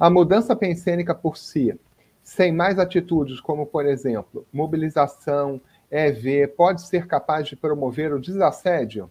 a 0.00 0.10
mudança 0.10 0.56
pensênica 0.56 1.14
por 1.14 1.36
si, 1.36 1.78
sem 2.24 2.50
mais 2.50 2.76
atitudes, 2.80 3.40
como, 3.40 3.66
por 3.66 3.86
exemplo, 3.86 4.44
mobilização, 4.52 5.60
EV, 5.92 6.48
pode 6.48 6.82
ser 6.82 7.06
capaz 7.06 7.46
de 7.46 7.54
promover 7.54 8.12
o 8.12 8.20
desassédio? 8.20 9.08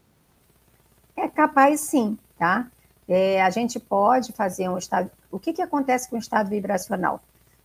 É 1.16 1.30
capaz 1.30 1.80
sim, 1.80 2.18
tá? 2.38 2.70
É, 3.08 3.42
a 3.42 3.50
gente 3.50 3.80
pode 3.80 4.34
fazer 4.34 4.68
um 4.70 4.78
estado. 4.78 5.10
O 5.32 5.40
que, 5.40 5.54
que 5.54 5.62
acontece 5.62 6.10
com 6.10 6.18
o 6.18 6.20
estado 6.20 6.50
vibracional? 6.50 7.22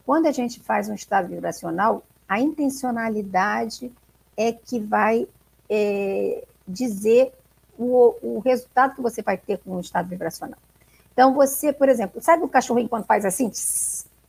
Quando 0.06 0.26
a 0.26 0.32
gente 0.32 0.60
faz 0.60 0.88
um 0.88 0.94
estado 0.94 1.28
vibracional, 1.28 2.02
a 2.28 2.40
intencionalidade 2.40 3.92
é 4.36 4.52
que 4.52 4.78
vai 4.78 5.26
é, 5.68 6.44
dizer 6.66 7.32
o, 7.78 8.14
o, 8.22 8.38
resultado 8.40 8.94
que 8.94 9.02
você 9.02 9.22
vai 9.22 9.36
ter 9.36 9.58
com 9.58 9.76
o 9.76 9.80
estado 9.80 10.08
vibracional. 10.08 10.58
Então, 11.12 11.34
você, 11.34 11.72
por 11.72 11.88
exemplo, 11.88 12.20
sabe 12.22 12.42
o 12.42 12.48
cachorrinho 12.48 12.88
quando 12.88 13.04
faz 13.04 13.24
assim 13.24 13.50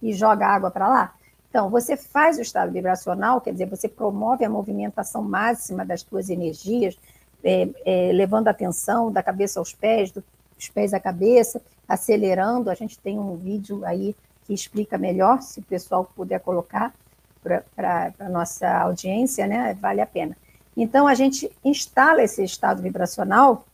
e 0.01 0.13
joga 0.13 0.47
água 0.47 0.69
para 0.69 0.87
lá? 0.87 1.15
Então, 1.49 1.69
você 1.69 1.95
faz 1.95 2.37
o 2.37 2.41
estado 2.41 2.71
vibracional, 2.71 3.39
quer 3.39 3.51
dizer, 3.51 3.67
você 3.67 3.87
promove 3.87 4.43
a 4.43 4.49
movimentação 4.49 5.21
máxima 5.21 5.85
das 5.85 6.01
suas 6.01 6.29
energias, 6.29 6.97
é, 7.43 7.69
é, 7.85 8.11
levando 8.11 8.47
a 8.47 8.51
atenção 8.51 9.11
da 9.11 9.21
cabeça 9.21 9.59
aos 9.59 9.73
pés, 9.73 10.11
do 10.11 10.23
os 10.63 10.69
pés 10.69 10.93
à 10.93 10.99
cabeça, 10.99 11.61
acelerando. 11.87 12.69
A 12.69 12.75
gente 12.75 12.97
tem 12.97 13.19
um 13.19 13.35
vídeo 13.35 13.85
aí 13.85 14.15
que 14.45 14.53
explica 14.53 14.97
melhor, 14.97 15.41
se 15.41 15.59
o 15.59 15.63
pessoal 15.63 16.09
puder 16.15 16.39
colocar 16.39 16.93
para 17.41 18.13
a 18.19 18.29
nossa 18.29 18.69
audiência, 18.69 19.45
né? 19.47 19.73
Vale 19.79 20.01
a 20.01 20.05
pena. 20.05 20.35
Então, 20.75 21.07
a 21.07 21.13
gente 21.13 21.51
instala 21.63 22.23
esse 22.23 22.43
estado 22.43 22.81
vibracional, 22.81 23.65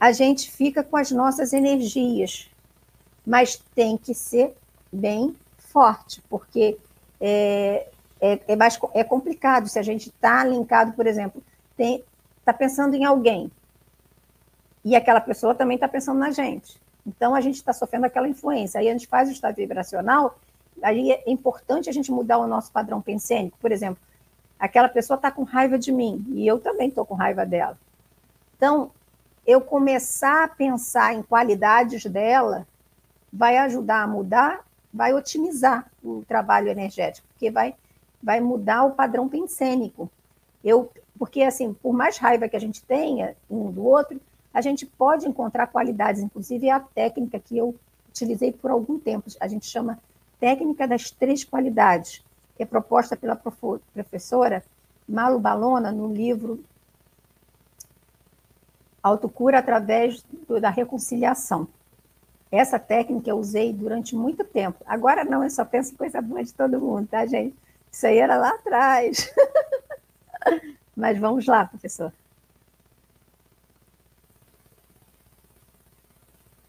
a 0.00 0.10
gente 0.10 0.50
fica 0.50 0.82
com 0.82 0.96
as 0.96 1.10
nossas 1.10 1.52
energias, 1.52 2.50
mas 3.24 3.62
tem 3.74 3.96
que 3.96 4.14
ser 4.14 4.54
bem 4.92 5.34
forte, 5.58 6.22
porque 6.28 6.76
é, 7.20 7.88
é, 8.20 8.40
é, 8.48 8.56
mais, 8.56 8.78
é 8.92 9.04
complicado 9.04 9.68
se 9.68 9.78
a 9.78 9.82
gente 9.82 10.08
está 10.08 10.44
linkado, 10.44 10.92
por 10.92 11.06
exemplo, 11.06 11.42
está 11.78 12.52
pensando 12.52 12.94
em 12.94 13.04
alguém, 13.04 13.50
e 14.84 14.94
aquela 14.94 15.20
pessoa 15.20 15.54
também 15.54 15.76
está 15.76 15.88
pensando 15.88 16.18
na 16.18 16.30
gente. 16.30 16.78
Então, 17.06 17.34
a 17.34 17.40
gente 17.40 17.56
está 17.56 17.72
sofrendo 17.72 18.06
aquela 18.06 18.28
influência. 18.28 18.80
Aí 18.80 18.88
a 18.88 18.92
gente 18.92 19.06
faz 19.06 19.28
o 19.28 19.32
estado 19.32 19.56
vibracional, 19.56 20.38
aí 20.82 21.12
é 21.12 21.22
importante 21.26 21.88
a 21.88 21.92
gente 21.92 22.10
mudar 22.12 22.38
o 22.38 22.46
nosso 22.46 22.70
padrão 22.70 23.00
pensênico. 23.00 23.56
Por 23.60 23.72
exemplo, 23.72 24.02
aquela 24.58 24.88
pessoa 24.88 25.16
está 25.16 25.30
com 25.30 25.42
raiva 25.42 25.78
de 25.78 25.92
mim, 25.92 26.24
e 26.30 26.46
eu 26.46 26.58
também 26.58 26.88
estou 26.88 27.04
com 27.04 27.14
raiva 27.14 27.44
dela. 27.46 27.78
Então, 28.56 28.90
eu 29.46 29.60
começar 29.60 30.44
a 30.44 30.48
pensar 30.48 31.14
em 31.14 31.22
qualidades 31.22 32.04
dela 32.06 32.66
vai 33.32 33.58
ajudar 33.58 34.02
a 34.02 34.06
mudar, 34.06 34.64
vai 34.92 35.12
otimizar 35.12 35.90
o 36.02 36.24
trabalho 36.26 36.68
energético, 36.68 37.26
porque 37.28 37.50
vai, 37.50 37.74
vai 38.22 38.40
mudar 38.40 38.84
o 38.84 38.92
padrão 38.92 39.28
pensênico. 39.28 40.10
Eu, 40.62 40.90
porque, 41.18 41.42
assim, 41.42 41.74
por 41.74 41.92
mais 41.92 42.16
raiva 42.16 42.48
que 42.48 42.56
a 42.56 42.60
gente 42.60 42.82
tenha 42.82 43.36
um 43.50 43.70
do 43.70 43.84
outro, 43.84 44.20
a 44.54 44.60
gente 44.60 44.86
pode 44.86 45.26
encontrar 45.26 45.66
qualidades, 45.66 46.22
inclusive 46.22 46.70
a 46.70 46.78
técnica 46.78 47.40
que 47.40 47.58
eu 47.58 47.74
utilizei 48.08 48.52
por 48.52 48.70
algum 48.70 48.98
tempo, 48.98 49.28
a 49.40 49.48
gente 49.48 49.66
chama 49.66 49.98
técnica 50.38 50.86
das 50.86 51.10
três 51.10 51.42
qualidades, 51.42 52.24
que 52.56 52.62
é 52.62 52.66
proposta 52.66 53.16
pela 53.16 53.34
professora 53.34 54.64
Malu 55.08 55.40
Balona 55.40 55.90
no 55.90 56.14
livro 56.14 56.64
Autocura 59.02 59.58
através 59.58 60.22
do, 60.48 60.60
da 60.60 60.70
reconciliação. 60.70 61.66
Essa 62.50 62.78
técnica 62.78 63.28
eu 63.28 63.36
usei 63.36 63.72
durante 63.72 64.14
muito 64.14 64.44
tempo. 64.44 64.82
Agora 64.86 65.24
não, 65.24 65.42
eu 65.42 65.50
só 65.50 65.64
penso 65.64 65.92
em 65.92 65.96
coisa 65.96 66.22
boa 66.22 66.42
de 66.42 66.54
todo 66.54 66.80
mundo, 66.80 67.08
tá, 67.08 67.26
gente? 67.26 67.54
Isso 67.90 68.06
aí 68.06 68.18
era 68.18 68.36
lá 68.36 68.50
atrás. 68.50 69.30
Mas 70.96 71.18
vamos 71.18 71.46
lá, 71.46 71.66
professor. 71.66 72.12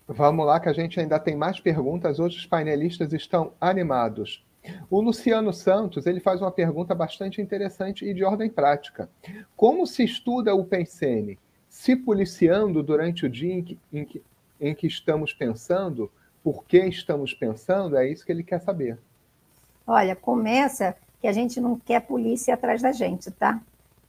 Vamos 0.07 0.45
lá, 0.45 0.59
que 0.59 0.69
a 0.69 0.73
gente 0.73 0.99
ainda 0.99 1.19
tem 1.19 1.35
mais 1.35 1.59
perguntas. 1.59 2.19
Hoje 2.19 2.37
os 2.37 2.45
painelistas 2.45 3.11
estão 3.13 3.53
animados. 3.59 4.45
O 4.89 5.01
Luciano 5.01 5.53
Santos 5.53 6.05
ele 6.05 6.19
faz 6.19 6.41
uma 6.41 6.51
pergunta 6.51 6.95
bastante 6.95 7.41
interessante 7.41 8.05
e 8.05 8.13
de 8.13 8.23
ordem 8.23 8.49
prática. 8.49 9.09
Como 9.55 9.85
se 9.85 10.03
estuda 10.03 10.55
o 10.55 10.65
Pensene? 10.65 11.37
Se 11.69 11.95
policiando 11.95 12.81
durante 12.81 13.25
o 13.25 13.29
dia 13.29 13.53
em 13.53 13.63
que, 13.63 13.79
em 13.91 14.05
que, 14.05 14.23
em 14.59 14.73
que 14.73 14.87
estamos 14.87 15.33
pensando? 15.33 16.11
Por 16.43 16.63
que 16.65 16.79
estamos 16.79 17.33
pensando? 17.33 17.97
É 17.97 18.07
isso 18.07 18.25
que 18.25 18.31
ele 18.31 18.43
quer 18.43 18.61
saber. 18.61 18.97
Olha, 19.85 20.15
começa 20.15 20.95
que 21.19 21.27
a 21.27 21.33
gente 21.33 21.59
não 21.59 21.77
quer 21.77 22.01
polícia 22.01 22.53
atrás 22.53 22.81
da 22.81 22.91
gente, 22.91 23.29
tá? 23.31 23.61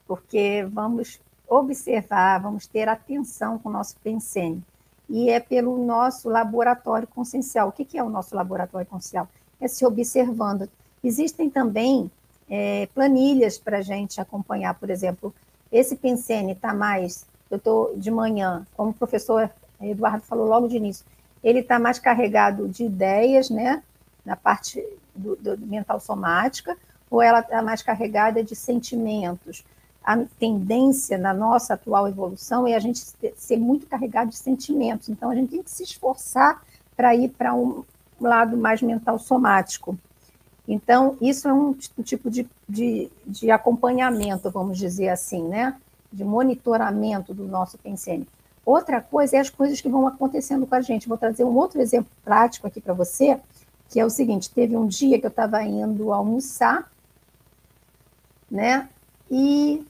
porque 0.07 0.67
vamos 0.71 1.21
observar, 1.49 2.41
vamos 2.41 2.67
ter 2.67 2.89
atenção 2.89 3.59
com 3.59 3.69
o 3.69 3.73
nosso 3.73 3.97
pensene. 3.99 4.63
E 5.09 5.31
é 5.31 5.39
pelo 5.39 5.79
nosso 5.85 6.29
laboratório 6.29 7.07
consciencial. 7.07 7.69
O 7.69 7.73
que 7.73 7.97
é 7.97 8.03
o 8.03 8.09
nosso 8.09 8.35
laboratório 8.35 8.87
consciencial? 8.87 9.29
É 9.61 9.69
se 9.69 9.87
observando. 9.87 10.69
Existem 11.03 11.49
também 11.49 12.11
é, 12.49 12.89
planilhas 12.95 13.59
para 13.59 13.79
a 13.79 13.83
gente 13.83 14.21
acompanhar, 14.21 14.75
por 14.75 14.91
exemplo, 14.91 15.35
esse 15.71 15.97
pensene 15.97 16.53
está 16.53 16.73
mais, 16.73 17.27
eu 17.51 17.57
estou 17.57 17.97
de 17.97 18.11
manhã, 18.11 18.67
como 18.77 18.91
o 18.91 18.95
professor 18.95 19.51
Eduardo 19.81 20.23
falou 20.23 20.47
logo 20.47 20.69
de 20.69 20.77
início, 20.77 21.05
ele 21.43 21.61
está 21.61 21.79
mais 21.79 21.99
carregado 21.99 22.69
de 22.69 22.85
ideias, 22.85 23.51
né, 23.51 23.83
na 24.25 24.37
parte 24.37 24.85
do, 25.15 25.37
do 25.37 25.59
mental 25.59 26.01
somática, 26.01 26.77
ou 27.11 27.23
ela 27.23 27.41
está 27.41 27.63
mais 27.63 27.83
carregada 27.83 28.43
de 28.43 28.57
sentimentos. 28.57 29.65
A 30.07 30.17
tendência 30.39 31.19
na 31.19 31.35
nossa 31.35 31.75
atual 31.75 32.07
evolução 32.07 32.65
é 32.65 32.77
a 32.77 32.79
gente 32.79 33.05
ser 33.37 33.57
muito 33.57 33.89
carregado 33.89 34.31
de 34.31 34.37
sentimentos, 34.37 35.09
então 35.09 35.31
a 35.31 35.35
gente 35.35 35.51
tem 35.51 35.63
que 35.65 35.71
se 35.71 35.83
esforçar 35.83 36.63
para 36.97 37.13
ir 37.17 37.31
para 37.31 37.53
um 37.53 37.85
lado 38.21 38.57
mais 38.57 38.81
mental 38.81 39.19
somático. 39.19 39.99
Então, 40.69 41.17
isso 41.21 41.49
é 41.49 41.53
um 41.53 41.75
tipo 41.75 42.31
de, 42.31 42.49
de, 42.69 43.11
de 43.27 43.51
acompanhamento, 43.51 44.49
vamos 44.49 44.79
dizer 44.79 45.09
assim, 45.09 45.43
né? 45.43 45.77
De 46.13 46.25
monitoramento 46.25 47.35
do 47.35 47.45
nosso 47.45 47.77
pensene. 47.77 48.29
Outra 48.65 49.01
coisa 49.01 49.37
é 49.37 49.41
as 49.41 49.51
coisas 49.51 49.81
que 49.81 49.89
vão 49.89 50.07
acontecendo 50.07 50.67
com 50.67 50.75
a 50.75 50.81
gente. 50.81 51.09
Vou 51.09 51.19
trazer 51.19 51.45
um 51.45 51.55
outro 51.57 51.81
exemplo 51.81 52.11
prático 52.25 52.67
aqui 52.67 52.81
para 52.81 52.95
você, 52.95 53.39
que 53.89 54.01
é 54.01 54.05
o 54.05 54.11
seguinte: 54.11 54.51
teve 54.51 54.77
um 54.77 54.87
dia 54.87 55.21
que 55.21 55.27
eu 55.27 55.31
estava 55.31 55.63
indo 55.63 56.13
almoçar, 56.13 56.91
né? 58.51 58.89
E 59.31 59.87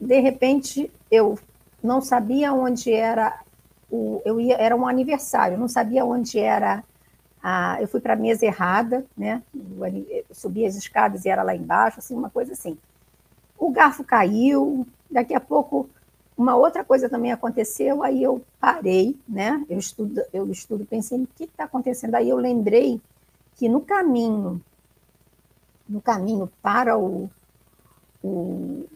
de 0.00 0.20
repente 0.20 0.90
eu 1.10 1.38
não 1.82 2.00
sabia 2.00 2.52
onde 2.52 2.92
era 2.92 3.40
o, 3.90 4.20
eu 4.24 4.40
ia, 4.40 4.56
era 4.56 4.74
um 4.74 4.86
aniversário, 4.86 5.58
não 5.58 5.68
sabia 5.68 6.04
onde 6.04 6.38
era 6.38 6.82
ah, 7.42 7.80
eu 7.80 7.86
fui 7.86 8.00
para 8.00 8.14
a 8.14 8.16
mesa 8.16 8.44
errada, 8.44 9.04
né? 9.16 9.40
Subi 10.32 10.66
as 10.66 10.74
escadas 10.74 11.24
e 11.24 11.28
era 11.28 11.44
lá 11.44 11.54
embaixo, 11.54 12.00
assim, 12.00 12.14
uma 12.14 12.28
coisa 12.28 12.54
assim. 12.54 12.76
O 13.56 13.70
garfo 13.70 14.02
caiu, 14.02 14.84
daqui 15.08 15.32
a 15.32 15.38
pouco 15.38 15.88
uma 16.36 16.54
outra 16.54 16.84
coisa 16.84 17.08
também 17.08 17.32
aconteceu, 17.32 18.02
aí 18.02 18.22
eu 18.22 18.42
parei, 18.60 19.16
né? 19.26 19.64
Eu 19.70 19.78
estudo, 19.78 20.22
eu 20.32 20.50
estudo, 20.50 20.84
pensei, 20.84 21.18
o 21.18 21.26
que 21.34 21.44
está 21.44 21.64
acontecendo? 21.64 22.14
Aí 22.14 22.28
eu 22.28 22.36
lembrei 22.36 23.00
que 23.54 23.68
no 23.68 23.80
caminho, 23.80 24.60
no 25.88 26.00
caminho 26.00 26.50
para 26.60 26.98
o, 26.98 27.30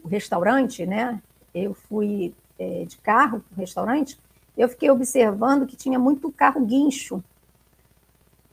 o, 0.03 0.07
restaurante, 0.07 0.85
né? 0.85 1.21
Eu 1.53 1.73
fui 1.73 2.33
é, 2.59 2.85
de 2.85 2.97
carro 2.97 3.39
para 3.41 3.55
o 3.55 3.59
restaurante, 3.59 4.19
eu 4.57 4.67
fiquei 4.67 4.89
observando 4.89 5.65
que 5.65 5.75
tinha 5.75 5.97
muito 5.97 6.31
carro 6.31 6.65
guincho 6.65 7.23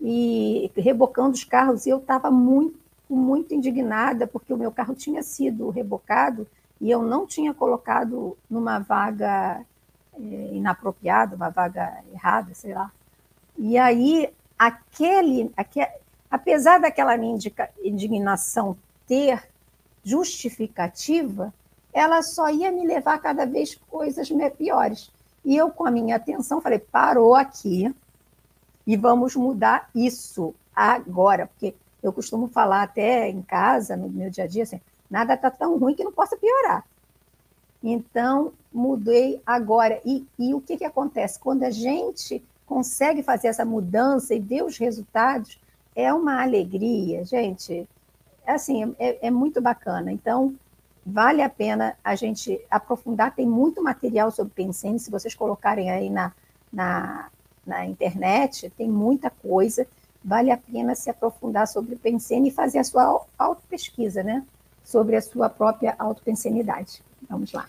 e 0.01 0.71
rebocando 0.77 1.33
os 1.33 1.45
carros. 1.45 1.87
E 1.87 1.91
eu 1.91 1.99
estava 1.99 2.31
muito, 2.31 2.79
muito 3.11 3.55
indignada, 3.55 4.27
porque 4.27 4.53
o 4.53 4.57
meu 4.57 4.71
carro 4.71 4.95
tinha 4.95 5.23
sido 5.23 5.71
rebocado 5.71 6.47
e 6.81 6.91
eu 6.91 7.03
não 7.03 7.27
tinha 7.27 7.53
colocado 7.53 8.37
numa 8.49 8.79
vaga 8.79 9.65
é, 10.15 10.51
inapropriada, 10.53 11.35
uma 11.35 11.51
vaga 11.51 12.03
errada, 12.13 12.55
sei 12.55 12.73
lá. 12.73 12.93
E 13.57 13.77
aí, 13.77 14.33
aquele, 14.57 15.51
aquele 15.57 15.91
apesar 16.31 16.79
daquela 16.79 17.17
minha 17.17 17.37
indignação 17.83 18.77
ter 19.07 19.49
justificativa, 20.09 21.53
ela 21.93 22.23
só 22.23 22.49
ia 22.49 22.71
me 22.71 22.87
levar 22.87 23.19
cada 23.19 23.45
vez 23.45 23.75
coisas 23.75 24.29
piores. 24.57 25.11
E 25.45 25.57
eu, 25.57 25.71
com 25.71 25.87
a 25.87 25.91
minha 25.91 26.17
atenção, 26.17 26.61
falei: 26.61 26.79
parou 26.79 27.35
aqui, 27.35 27.95
e 28.87 28.97
vamos 28.97 29.37
mudar 29.37 29.91
isso 29.95 30.55
agora, 30.75 31.47
porque 31.47 31.75
eu 32.03 32.13
costumo 32.13 32.49
falar 32.49 32.83
até 32.83 33.29
em 33.29 33.43
casa, 33.43 33.97
no 33.97 34.09
meu 34.09 34.31
dia 34.31 34.45
a 34.45 34.47
dia, 34.47 34.63
assim, 34.63 34.81
nada 35.11 35.35
está 35.35 35.51
tão 35.51 35.79
ruim 35.79 35.95
que 35.95 36.05
não 36.05 36.13
possa 36.13 36.37
piorar. 36.37 36.85
Então, 37.83 38.53
mudei 38.73 39.41
agora. 39.45 40.01
E, 40.05 40.27
e 40.39 40.55
o 40.55 40.61
que, 40.61 40.77
que 40.77 40.85
acontece? 40.85 41.39
Quando 41.39 41.65
a 41.65 41.71
gente 41.71 42.43
consegue 42.67 43.23
fazer 43.23 43.49
essa 43.49 43.65
mudança 43.65 44.35
e 44.35 44.41
ver 44.41 44.65
os 44.65 44.79
resultados, 44.79 45.61
é 45.95 46.13
uma 46.13 46.43
alegria, 46.43 47.25
gente. 47.25 47.89
É 48.49 48.55
assim, 48.55 48.97
é, 48.99 49.27
é 49.27 49.31
muito 49.31 49.61
bacana. 49.61 50.11
Então, 50.11 50.55
vale 51.05 51.43
a 51.43 51.51
pena 51.51 51.95
a 52.03 52.15
gente 52.15 52.59
aprofundar. 52.71 53.35
Tem 53.35 53.47
muito 53.47 53.83
material 53.83 54.31
sobre 54.31 54.55
Pensene, 54.55 54.99
se 54.99 55.11
vocês 55.11 55.35
colocarem 55.35 55.91
aí 55.91 56.09
na, 56.09 56.33
na, 56.73 57.29
na 57.67 57.85
internet, 57.85 58.71
tem 58.71 58.89
muita 58.89 59.29
coisa, 59.29 59.87
vale 60.25 60.51
a 60.51 60.57
pena 60.57 60.95
se 60.95 61.11
aprofundar 61.11 61.69
sobre 61.69 61.95
o 61.95 61.99
pensene 61.99 62.49
e 62.49 62.51
fazer 62.51 62.79
a 62.79 62.85
sua 62.85 63.23
auto-pesquisa, 63.39 64.23
né? 64.23 64.43
Sobre 64.83 65.17
a 65.17 65.21
sua 65.21 65.51
própria 65.51 65.95
autopensenidade. 65.99 67.03
Vamos 67.29 67.53
lá. 67.53 67.69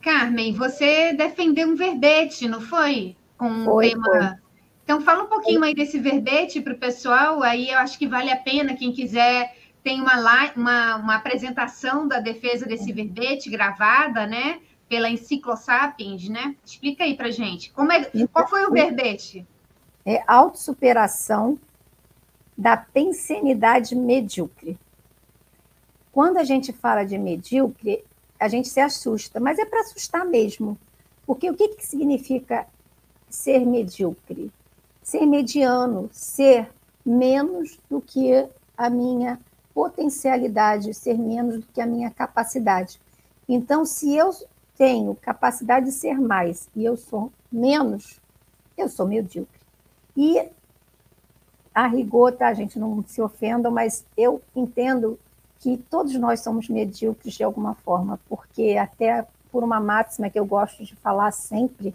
Carmen, 0.00 0.54
você 0.54 1.12
defendeu 1.14 1.66
um 1.66 1.74
verbete, 1.74 2.46
não 2.46 2.60
foi? 2.60 3.16
Com 3.36 3.48
um 3.48 3.64
foi, 3.64 3.88
tema. 3.90 4.04
Foi. 4.04 4.42
Então, 4.84 5.00
fala 5.00 5.24
um 5.24 5.28
pouquinho 5.28 5.64
aí 5.64 5.74
desse 5.74 5.98
verbete 5.98 6.60
para 6.60 6.74
o 6.74 6.78
pessoal, 6.78 7.42
aí 7.42 7.70
eu 7.70 7.78
acho 7.78 7.98
que 7.98 8.06
vale 8.06 8.30
a 8.30 8.36
pena, 8.36 8.76
quem 8.76 8.92
quiser, 8.92 9.56
tem 9.82 10.00
uma, 10.00 10.16
uma, 10.56 10.96
uma 10.96 11.16
apresentação 11.16 12.06
da 12.06 12.20
defesa 12.20 12.66
desse 12.66 12.92
verbete 12.92 13.50
gravada, 13.50 14.26
né? 14.26 14.60
pela 14.92 15.08
Enciclosapiens, 15.08 16.28
né? 16.28 16.54
Explica 16.62 17.02
aí 17.02 17.16
para 17.16 17.30
gente. 17.30 17.72
Como 17.72 17.90
é, 17.90 18.10
qual 18.30 18.46
foi 18.46 18.66
o 18.66 18.70
verbete? 18.70 19.46
É 20.04 20.22
autossuperação 20.26 21.58
da 22.58 22.76
pensenidade 22.76 23.96
medíocre. 23.96 24.78
Quando 26.12 26.36
a 26.36 26.44
gente 26.44 26.74
fala 26.74 27.04
de 27.04 27.16
medíocre, 27.16 28.04
a 28.38 28.48
gente 28.48 28.68
se 28.68 28.80
assusta, 28.80 29.40
mas 29.40 29.58
é 29.58 29.64
para 29.64 29.80
assustar 29.80 30.26
mesmo. 30.26 30.78
Porque 31.24 31.48
o 31.48 31.54
que, 31.54 31.68
que 31.68 31.86
significa 31.86 32.66
ser 33.30 33.60
medíocre? 33.60 34.52
Ser 35.02 35.24
mediano, 35.24 36.10
ser 36.12 36.70
menos 37.02 37.80
do 37.88 37.98
que 37.98 38.46
a 38.76 38.90
minha 38.90 39.40
potencialidade, 39.74 40.94
ser 40.94 41.18
menos 41.18 41.58
do 41.58 41.66
que 41.66 41.80
a 41.80 41.86
minha 41.86 42.10
capacidade. 42.10 43.00
Então, 43.48 43.84
se 43.84 44.14
eu 44.14 44.30
tenho 44.76 45.14
capacidade 45.14 45.86
de 45.86 45.92
ser 45.92 46.18
mais 46.18 46.68
e 46.74 46.84
eu 46.84 46.96
sou 46.96 47.32
menos, 47.50 48.20
eu 48.76 48.88
sou 48.88 49.06
medíocre. 49.06 49.60
E 50.16 50.48
a 51.74 51.86
rigor, 51.86 52.32
tá, 52.32 52.52
gente, 52.52 52.78
não 52.78 53.02
se 53.06 53.20
ofendam, 53.20 53.70
mas 53.70 54.04
eu 54.16 54.42
entendo 54.54 55.18
que 55.58 55.76
todos 55.76 56.14
nós 56.14 56.40
somos 56.40 56.68
medíocres 56.68 57.34
de 57.34 57.44
alguma 57.44 57.74
forma, 57.74 58.18
porque 58.28 58.76
até 58.76 59.26
por 59.50 59.62
uma 59.62 59.80
máxima 59.80 60.28
que 60.28 60.38
eu 60.38 60.44
gosto 60.44 60.84
de 60.84 60.96
falar 60.96 61.30
sempre, 61.30 61.94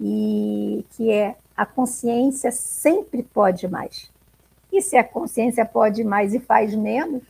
e 0.00 0.84
que 0.90 1.10
é 1.10 1.36
a 1.56 1.64
consciência 1.64 2.50
sempre 2.50 3.22
pode 3.22 3.68
mais. 3.68 4.10
E 4.72 4.80
se 4.80 4.96
a 4.96 5.04
consciência 5.04 5.66
pode 5.66 6.02
mais 6.02 6.32
e 6.32 6.40
faz 6.40 6.74
menos, 6.74 7.22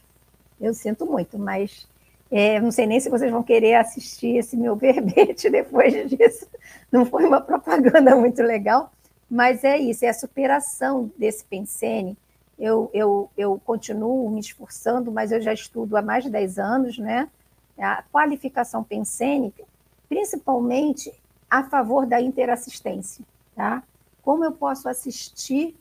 eu 0.60 0.72
sinto 0.72 1.04
muito, 1.04 1.36
mas 1.36 1.88
é, 2.30 2.60
não 2.60 2.70
sei 2.70 2.86
nem 2.86 3.00
se 3.00 3.10
vocês 3.10 3.30
vão 3.30 3.42
querer 3.42 3.74
assistir 3.74 4.36
esse 4.36 4.56
meu 4.56 4.76
verbete 4.76 5.50
depois 5.50 6.08
disso. 6.08 6.46
Não 6.90 7.04
foi 7.04 7.26
uma 7.26 7.40
propaganda 7.40 8.14
muito 8.14 8.40
legal, 8.42 8.92
mas 9.28 9.64
é 9.64 9.76
isso, 9.76 10.04
é 10.04 10.08
a 10.08 10.14
superação 10.14 11.10
desse 11.18 11.44
pensene. 11.44 12.16
Eu, 12.58 12.88
eu, 12.94 13.28
eu 13.36 13.60
continuo 13.64 14.30
me 14.30 14.40
esforçando, 14.40 15.10
mas 15.10 15.32
eu 15.32 15.40
já 15.40 15.52
estudo 15.52 15.96
há 15.96 16.02
mais 16.02 16.22
de 16.22 16.30
10 16.30 16.58
anos, 16.58 16.96
né? 16.96 17.28
A 17.76 18.04
qualificação 18.12 18.84
pensênica, 18.84 19.64
principalmente 20.08 21.12
a 21.50 21.64
favor 21.64 22.06
da 22.06 22.20
interassistência, 22.20 23.24
tá? 23.56 23.82
Como 24.22 24.44
eu 24.44 24.52
posso 24.52 24.88
assistir 24.88 25.76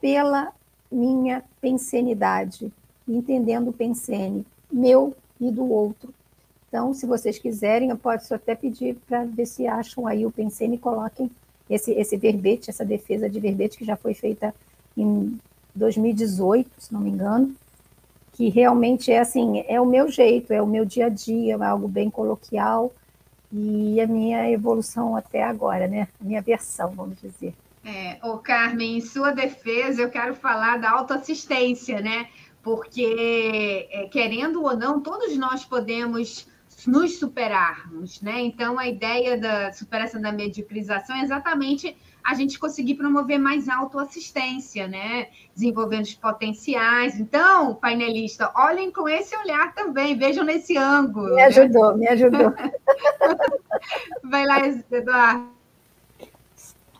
pela 0.00 0.52
minha 0.94 1.42
pensenidade, 1.60 2.72
entendendo 3.06 3.68
o 3.68 3.72
pensene, 3.72 4.46
meu 4.72 5.14
e 5.40 5.50
do 5.50 5.70
outro. 5.70 6.12
Então, 6.68 6.92
se 6.92 7.06
vocês 7.06 7.38
quiserem, 7.38 7.90
eu 7.90 7.96
posso 7.96 8.34
até 8.34 8.54
pedir 8.54 8.96
para 9.06 9.24
ver 9.24 9.46
se 9.46 9.66
acham 9.66 10.06
aí 10.06 10.26
o 10.26 10.30
Pensene 10.32 10.74
e 10.74 10.78
coloquem 10.78 11.30
esse, 11.70 11.92
esse 11.92 12.16
verbete, 12.16 12.68
essa 12.68 12.84
defesa 12.84 13.30
de 13.30 13.38
verbete 13.38 13.78
que 13.78 13.84
já 13.84 13.96
foi 13.96 14.12
feita 14.12 14.54
em 14.96 15.38
2018, 15.74 16.68
se 16.78 16.92
não 16.92 17.00
me 17.00 17.10
engano, 17.10 17.54
que 18.32 18.48
realmente 18.48 19.12
é 19.12 19.20
assim, 19.20 19.64
é 19.68 19.80
o 19.80 19.86
meu 19.86 20.10
jeito, 20.10 20.52
é 20.52 20.60
o 20.60 20.66
meu 20.66 20.84
dia 20.84 21.06
a 21.06 21.08
dia, 21.08 21.54
é 21.54 21.64
algo 21.64 21.86
bem 21.86 22.10
coloquial 22.10 22.92
e 23.52 24.00
a 24.00 24.06
minha 24.06 24.50
evolução 24.50 25.14
até 25.14 25.44
agora, 25.44 25.86
né? 25.86 26.08
A 26.20 26.24
minha 26.24 26.42
versão, 26.42 26.90
vamos 26.90 27.20
dizer. 27.20 27.54
É, 27.84 28.18
ô 28.22 28.38
Carmen, 28.38 28.96
em 28.96 29.00
sua 29.00 29.30
defesa, 29.30 30.02
eu 30.02 30.10
quero 30.10 30.34
falar 30.34 30.78
da 30.78 30.90
autoassistência, 30.90 32.00
né? 32.00 32.28
porque, 32.64 33.86
é, 33.92 34.08
querendo 34.08 34.62
ou 34.62 34.74
não, 34.74 34.98
todos 34.98 35.36
nós 35.36 35.64
podemos 35.66 36.48
nos 36.86 37.18
superarmos, 37.18 38.20
né? 38.20 38.40
Então, 38.40 38.78
a 38.78 38.88
ideia 38.88 39.38
da 39.38 39.72
superação 39.72 40.20
da 40.20 40.32
mediacrização 40.32 41.14
é 41.14 41.22
exatamente 41.22 41.96
a 42.24 42.34
gente 42.34 42.58
conseguir 42.58 42.94
promover 42.94 43.38
mais 43.38 43.68
autoassistência, 43.68 44.88
né? 44.88 45.28
Desenvolvendo 45.54 46.04
os 46.04 46.14
potenciais. 46.14 47.20
Então, 47.20 47.74
painelista, 47.74 48.50
olhem 48.56 48.90
com 48.90 49.06
esse 49.08 49.36
olhar 49.36 49.74
também, 49.74 50.16
vejam 50.16 50.42
nesse 50.42 50.76
ângulo. 50.76 51.34
Me 51.34 51.42
ajudou, 51.42 51.92
né? 51.92 51.98
me 51.98 52.08
ajudou. 52.08 52.52
Vai 54.24 54.46
lá, 54.46 54.66
Eduardo. 54.66 55.53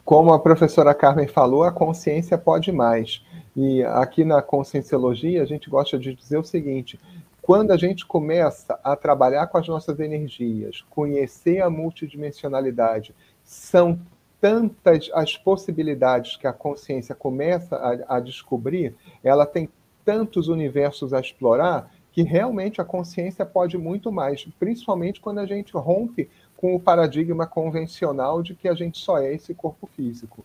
Como 0.05 0.35
a 0.35 0.39
professora 0.39 0.95
Carmen 0.95 1.27
falou, 1.27 1.63
a 1.63 1.73
consciência 1.73 2.37
pode 2.37 2.71
mais. 2.71 3.25
E 3.57 3.83
aqui 3.85 4.23
na 4.23 4.43
conscienciologia, 4.43 5.43
a 5.43 5.47
gente 5.47 5.71
gosta 5.71 5.99
de 5.99 6.15
dizer 6.15 6.37
o 6.37 6.45
seguinte: 6.45 7.01
quando 7.41 7.71
a 7.71 7.77
gente 7.77 8.05
começa 8.05 8.79
a 8.85 8.95
trabalhar 8.97 9.47
com 9.47 9.57
as 9.57 9.67
nossas 9.67 9.99
energias, 10.01 10.85
conhecer 10.91 11.63
a 11.63 11.71
multidimensionalidade, 11.71 13.15
são 13.43 13.99
tantas 14.39 15.11
as 15.15 15.39
possibilidades 15.39 16.37
que 16.37 16.47
a 16.47 16.53
consciência 16.53 17.15
começa 17.15 17.77
a, 17.77 18.17
a 18.17 18.21
descobrir, 18.21 18.95
ela 19.23 19.47
tem 19.47 19.71
tantos 20.05 20.49
universos 20.49 21.15
a 21.15 21.21
explorar, 21.21 21.91
que 22.13 22.23
realmente 22.23 22.81
a 22.81 22.85
consciência 22.85 23.45
pode 23.45 23.77
muito 23.77 24.13
mais, 24.13 24.45
principalmente 24.59 25.21
quando 25.21 25.39
a 25.39 25.47
gente 25.47 25.73
rompe 25.73 26.31
com 26.57 26.75
o 26.75 26.81
paradigma 26.81 27.47
convencional 27.47 28.43
de 28.43 28.55
que 28.55 28.69
a 28.69 28.75
gente 28.75 28.99
só 28.99 29.19
é 29.19 29.35
esse 29.35 29.55
corpo 29.55 29.87
físico. 29.87 30.45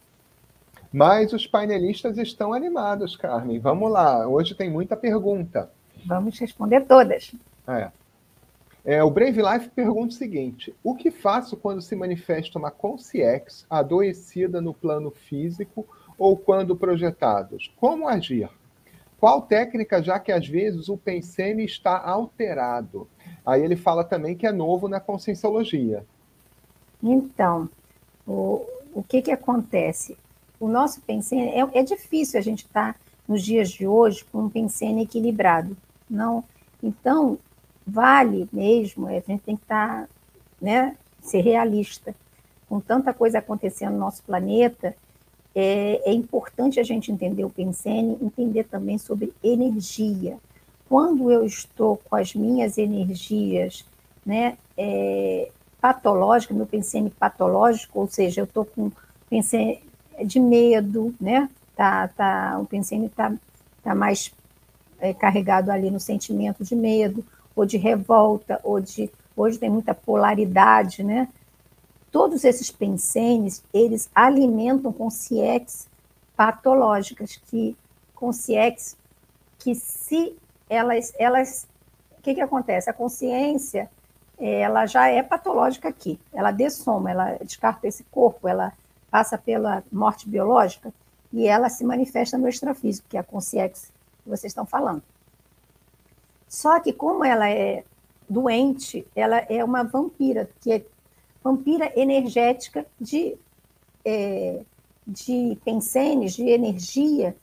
Mas 0.91 1.33
os 1.33 1.45
painelistas 1.45 2.17
estão 2.17 2.51
animados, 2.51 3.15
Carmen. 3.15 3.59
Vamos 3.59 3.91
lá, 3.91 4.27
hoje 4.27 4.55
tem 4.55 4.69
muita 4.69 4.95
pergunta. 4.97 5.71
Vamos 6.05 6.39
responder 6.39 6.81
todas. 6.81 7.33
É. 7.67 7.91
É, 8.83 9.03
o 9.03 9.11
Brave 9.11 9.41
Life 9.41 9.69
pergunta 9.69 10.13
o 10.13 10.17
seguinte: 10.17 10.73
o 10.83 10.95
que 10.95 11.11
faço 11.11 11.55
quando 11.57 11.81
se 11.81 11.95
manifesta 11.95 12.57
uma 12.57 12.71
consciex 12.71 13.65
adoecida 13.69 14.61
no 14.61 14.73
plano 14.73 15.11
físico 15.11 15.85
ou 16.17 16.35
quando 16.35 16.75
projetados? 16.75 17.71
Como 17.77 18.07
agir? 18.07 18.49
Qual 19.19 19.41
técnica, 19.41 20.01
já 20.01 20.17
que 20.17 20.31
às 20.31 20.47
vezes 20.47 20.87
o 20.87 20.97
pensene 20.97 21.65
está 21.65 22.01
alterado? 22.01 23.07
Aí 23.45 23.63
ele 23.63 23.75
fala 23.75 24.03
também 24.03 24.35
que 24.35 24.45
é 24.45 24.51
novo 24.51 24.87
na 24.87 24.99
conscienciologia. 24.99 26.05
Então, 27.01 27.69
o, 28.27 28.65
o 28.93 29.03
que, 29.03 29.21
que 29.21 29.31
acontece? 29.31 30.17
O 30.59 30.67
nosso 30.67 31.01
pensene, 31.01 31.49
é, 31.49 31.79
é 31.79 31.83
difícil 31.83 32.39
a 32.39 32.43
gente 32.43 32.65
estar 32.65 32.93
tá, 32.93 32.99
nos 33.27 33.43
dias 33.43 33.69
de 33.69 33.87
hoje 33.87 34.25
com 34.25 34.43
um 34.43 34.49
pensene 34.49 35.03
equilibrado 35.03 35.75
não. 36.09 36.43
Então, 36.81 37.37
vale 37.85 38.49
mesmo, 38.51 39.07
a 39.07 39.13
gente 39.13 39.43
tem 39.43 39.55
que 39.55 39.63
estar, 39.63 40.03
tá, 40.03 40.09
né, 40.59 40.97
ser 41.21 41.41
realista. 41.41 42.15
Com 42.67 42.79
tanta 42.79 43.13
coisa 43.13 43.39
acontecendo 43.39 43.93
no 43.93 43.99
nosso 43.99 44.23
planeta, 44.23 44.95
é, 45.53 46.09
é 46.09 46.13
importante 46.13 46.79
a 46.79 46.83
gente 46.83 47.11
entender 47.11 47.43
o 47.43 47.49
Pensene, 47.49 48.17
entender 48.21 48.65
também 48.65 48.97
sobre 48.97 49.33
energia. 49.43 50.37
Quando 50.89 51.31
eu 51.31 51.45
estou 51.45 51.97
com 51.97 52.15
as 52.15 52.33
minhas 52.33 52.79
energias 52.79 53.85
né, 54.25 54.57
é, 54.75 55.51
patológicas, 55.79 56.57
meu 56.57 56.65
Pensene 56.65 57.11
patológico, 57.11 57.99
ou 57.99 58.07
seja, 58.07 58.41
eu 58.41 58.45
estou 58.45 58.65
com 58.65 58.91
Pensene 59.29 59.83
de 60.25 60.39
medo, 60.39 61.13
né? 61.21 61.47
Tá, 61.75 62.07
tá, 62.07 62.57
o 62.59 62.65
Pensene 62.65 63.05
está 63.05 63.31
tá 63.83 63.93
mais 63.93 64.33
é, 64.99 65.13
carregado 65.13 65.69
ali 65.71 65.91
no 65.91 65.99
sentimento 65.99 66.63
de 66.63 66.75
medo, 66.75 67.23
ou 67.55 67.65
de 67.65 67.77
revolta, 67.77 68.59
ou 68.63 68.81
de. 68.81 69.09
Hoje 69.37 69.59
tem 69.59 69.69
muita 69.69 69.93
polaridade, 69.93 71.03
né? 71.03 71.29
Todos 72.11 72.43
esses 72.43 72.71
pensenes, 72.71 73.63
eles 73.71 74.09
alimentam 74.13 74.91
consciências 74.91 75.87
patológicas, 76.35 77.39
que 77.45 77.77
consciências 78.15 78.97
que 79.59 79.75
se 79.75 80.35
elas, 80.69 81.13
elas, 81.17 81.67
o 82.17 82.21
que 82.21 82.35
que 82.35 82.41
acontece? 82.41 82.89
A 82.89 82.93
consciência, 82.93 83.89
ela 84.39 84.85
já 84.85 85.07
é 85.07 85.21
patológica 85.21 85.89
aqui, 85.89 86.19
ela 86.31 86.51
dessoma, 86.51 87.11
ela 87.11 87.37
descarta 87.41 87.87
esse 87.87 88.03
corpo, 88.05 88.47
ela 88.47 88.71
passa 89.11 89.37
pela 89.37 89.83
morte 89.91 90.29
biológica 90.29 90.93
e 91.33 91.47
ela 91.47 91.69
se 91.69 91.83
manifesta 91.83 92.37
no 92.37 92.47
extrafísico, 92.47 93.07
que 93.09 93.17
é 93.17 93.19
a 93.19 93.23
consciência 93.23 93.89
que 94.23 94.29
vocês 94.29 94.51
estão 94.51 94.65
falando. 94.65 95.03
Só 96.47 96.79
que 96.79 96.93
como 96.93 97.25
ela 97.25 97.49
é 97.49 97.83
doente, 98.29 99.05
ela 99.15 99.37
é 99.49 99.63
uma 99.63 99.83
vampira, 99.83 100.49
que 100.61 100.71
é 100.71 100.85
vampira 101.43 101.91
energética 101.99 102.85
de, 102.99 103.35
é, 104.05 104.61
de 105.05 105.57
pensenes, 105.65 106.33
de 106.33 106.47
energia, 106.47 107.35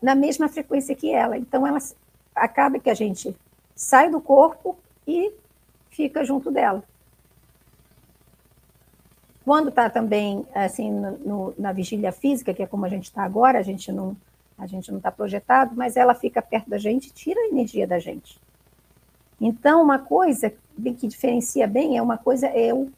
na 0.00 0.14
mesma 0.14 0.48
frequência 0.48 0.94
que 0.94 1.12
ela. 1.12 1.36
Então, 1.36 1.66
ela 1.66 1.78
acaba 2.34 2.78
que 2.78 2.90
a 2.90 2.94
gente 2.94 3.34
sai 3.74 4.10
do 4.10 4.20
corpo 4.20 4.76
e 5.06 5.32
fica 5.90 6.24
junto 6.24 6.50
dela. 6.50 6.82
Quando 9.44 9.68
está 9.68 9.88
também 9.88 10.44
assim 10.54 10.90
no, 10.90 11.54
na 11.56 11.72
vigília 11.72 12.10
física, 12.10 12.52
que 12.52 12.62
é 12.62 12.66
como 12.66 12.84
a 12.84 12.88
gente 12.88 13.04
está 13.04 13.22
agora, 13.22 13.58
a 13.58 13.62
gente 13.62 13.92
não 13.92 14.16
a 14.58 14.66
gente 14.66 14.90
não 14.90 14.96
está 14.96 15.12
projetado, 15.12 15.76
mas 15.76 15.98
ela 15.98 16.14
fica 16.14 16.40
perto 16.40 16.70
da 16.70 16.78
gente 16.78 17.12
tira 17.12 17.38
a 17.38 17.48
energia 17.48 17.86
da 17.86 17.98
gente. 17.98 18.40
Então, 19.38 19.82
uma 19.82 19.98
coisa 19.98 20.50
que 20.82 21.06
diferencia 21.06 21.66
bem 21.66 21.98
é 21.98 22.02
uma 22.02 22.16
coisa 22.16 22.48
eu 22.48 22.90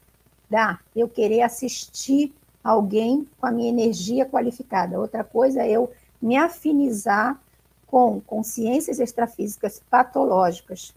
dar, 0.49 0.81
eu 0.95 1.07
querer 1.07 1.41
assistir 1.41 2.33
alguém 2.63 3.27
com 3.39 3.45
a 3.45 3.51
minha 3.51 3.69
energia 3.69 4.25
qualificada. 4.25 4.99
Outra 4.99 5.23
coisa 5.23 5.63
é 5.63 5.69
eu 5.69 5.91
me 6.21 6.37
afinizar 6.37 7.39
com 7.87 8.19
consciências 8.21 8.99
extrafísicas 8.99 9.81
patológicas. 9.89 10.93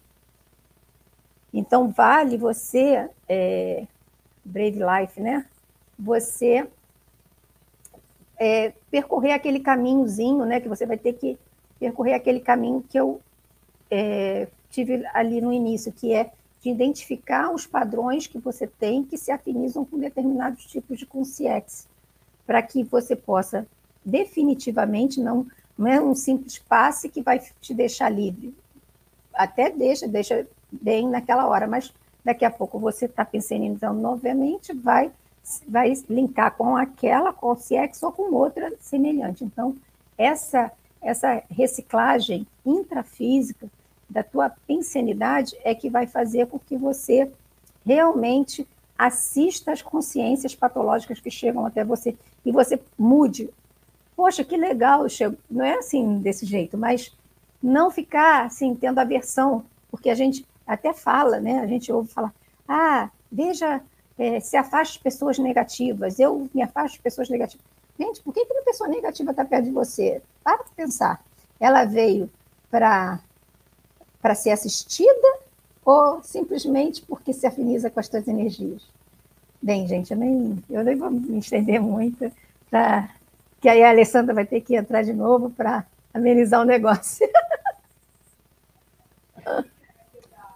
Então, 1.52 1.90
vale 1.90 2.36
você, 2.36 3.08
é, 3.28 3.86
Brave 4.44 4.78
Life, 4.78 5.20
né? 5.20 5.46
Você 5.98 6.66
é, 8.38 8.72
percorrer 8.90 9.32
aquele 9.32 9.60
caminhozinho, 9.60 10.44
né? 10.44 10.60
Que 10.60 10.68
você 10.68 10.86
vai 10.86 10.98
ter 10.98 11.14
que 11.14 11.38
percorrer 11.78 12.14
aquele 12.14 12.40
caminho 12.40 12.84
que 12.88 12.98
eu 12.98 13.20
é, 13.90 14.48
tive 14.70 15.04
ali 15.12 15.40
no 15.40 15.52
início, 15.52 15.92
que 15.92 16.14
é 16.14 16.32
de 16.62 16.70
identificar 16.70 17.52
os 17.52 17.66
padrões 17.66 18.26
que 18.26 18.38
você 18.38 18.66
tem 18.66 19.04
que 19.04 19.18
se 19.18 19.30
afinizam 19.30 19.84
com 19.84 19.98
determinados 19.98 20.64
tipos 20.64 20.98
de 20.98 21.04
consciência, 21.04 21.88
para 22.46 22.62
que 22.62 22.84
você 22.84 23.16
possa 23.16 23.66
definitivamente 24.04 25.20
não 25.20 25.46
não 25.76 25.86
é 25.86 26.00
um 26.00 26.14
simples 26.14 26.58
passe 26.58 27.08
que 27.08 27.22
vai 27.22 27.40
te 27.60 27.72
deixar 27.72 28.10
livre. 28.10 28.54
Até 29.34 29.70
deixa, 29.70 30.06
deixa 30.06 30.46
bem 30.70 31.08
naquela 31.08 31.48
hora, 31.48 31.66
mas 31.66 31.92
daqui 32.24 32.44
a 32.44 32.50
pouco 32.50 32.78
você 32.78 33.06
está 33.06 33.26
então, 33.32 33.94
novamente, 33.94 34.72
vai 34.72 35.10
vai 35.66 35.92
linkar 36.08 36.56
com 36.56 36.76
aquela, 36.76 37.32
com 37.32 37.50
o 37.50 37.56
CX 37.56 38.00
ou 38.02 38.12
com 38.12 38.32
outra 38.32 38.72
semelhante. 38.78 39.44
Então, 39.44 39.74
essa, 40.16 40.70
essa 41.00 41.42
reciclagem 41.50 42.46
intrafísica 42.64 43.68
da 44.08 44.22
tua 44.22 44.50
pensenidade 44.66 45.56
é 45.64 45.74
que 45.74 45.90
vai 45.90 46.06
fazer 46.06 46.46
com 46.46 46.60
que 46.60 46.76
você 46.76 47.28
realmente 47.84 48.66
assista 48.96 49.72
às 49.72 49.82
consciências 49.82 50.54
patológicas 50.54 51.18
que 51.18 51.30
chegam 51.30 51.66
até 51.66 51.84
você 51.84 52.16
e 52.44 52.52
você 52.52 52.80
mude. 52.96 53.50
Poxa, 54.16 54.44
que 54.44 54.56
legal, 54.56 55.06
não 55.50 55.64
é 55.64 55.74
assim 55.74 56.18
desse 56.18 56.46
jeito, 56.46 56.76
mas 56.76 57.12
não 57.62 57.90
ficar 57.90 58.46
assim 58.46 58.74
tendo 58.74 58.98
aversão, 58.98 59.64
porque 59.90 60.10
a 60.10 60.14
gente 60.14 60.46
até 60.66 60.92
fala, 60.92 61.40
né? 61.40 61.60
A 61.60 61.66
gente 61.66 61.92
ouve 61.92 62.08
falar: 62.08 62.32
"Ah, 62.68 63.10
veja 63.30 63.80
é, 64.18 64.40
se 64.40 64.56
afaste 64.56 64.98
de 64.98 65.04
pessoas 65.04 65.38
negativas, 65.38 66.18
eu 66.18 66.48
me 66.54 66.62
afasto 66.62 66.94
de 66.94 67.02
pessoas 67.02 67.28
negativas. 67.28 67.64
Gente, 67.98 68.22
por 68.22 68.32
que, 68.32 68.44
que 68.44 68.52
uma 68.52 68.62
pessoa 68.62 68.88
negativa 68.88 69.30
está 69.30 69.44
perto 69.44 69.64
de 69.64 69.70
você? 69.70 70.22
Para 70.42 70.58
para 70.58 70.74
pensar. 70.74 71.24
Ela 71.58 71.84
veio 71.84 72.30
para 72.70 73.20
ser 74.34 74.50
assistida 74.50 75.38
ou 75.84 76.22
simplesmente 76.22 77.02
porque 77.02 77.32
se 77.32 77.46
afiniza 77.46 77.90
com 77.90 78.00
as 78.00 78.06
suas 78.06 78.26
energias? 78.28 78.82
Bem, 79.60 79.86
gente, 79.86 80.12
eu 80.12 80.16
nem, 80.16 80.62
eu 80.68 80.82
nem 80.82 80.96
vou 80.96 81.10
me 81.10 81.38
estender 81.38 81.80
muito, 81.80 82.30
pra, 82.68 83.10
que 83.62 83.68
aí 83.68 83.82
a 83.84 83.90
Alessandra 83.90 84.34
vai 84.34 84.44
ter 84.44 84.60
que 84.60 84.74
entrar 84.74 85.02
de 85.02 85.12
novo 85.12 85.48
para 85.48 85.86
amenizar 86.12 86.60
o 86.60 86.64
negócio. 86.64 87.24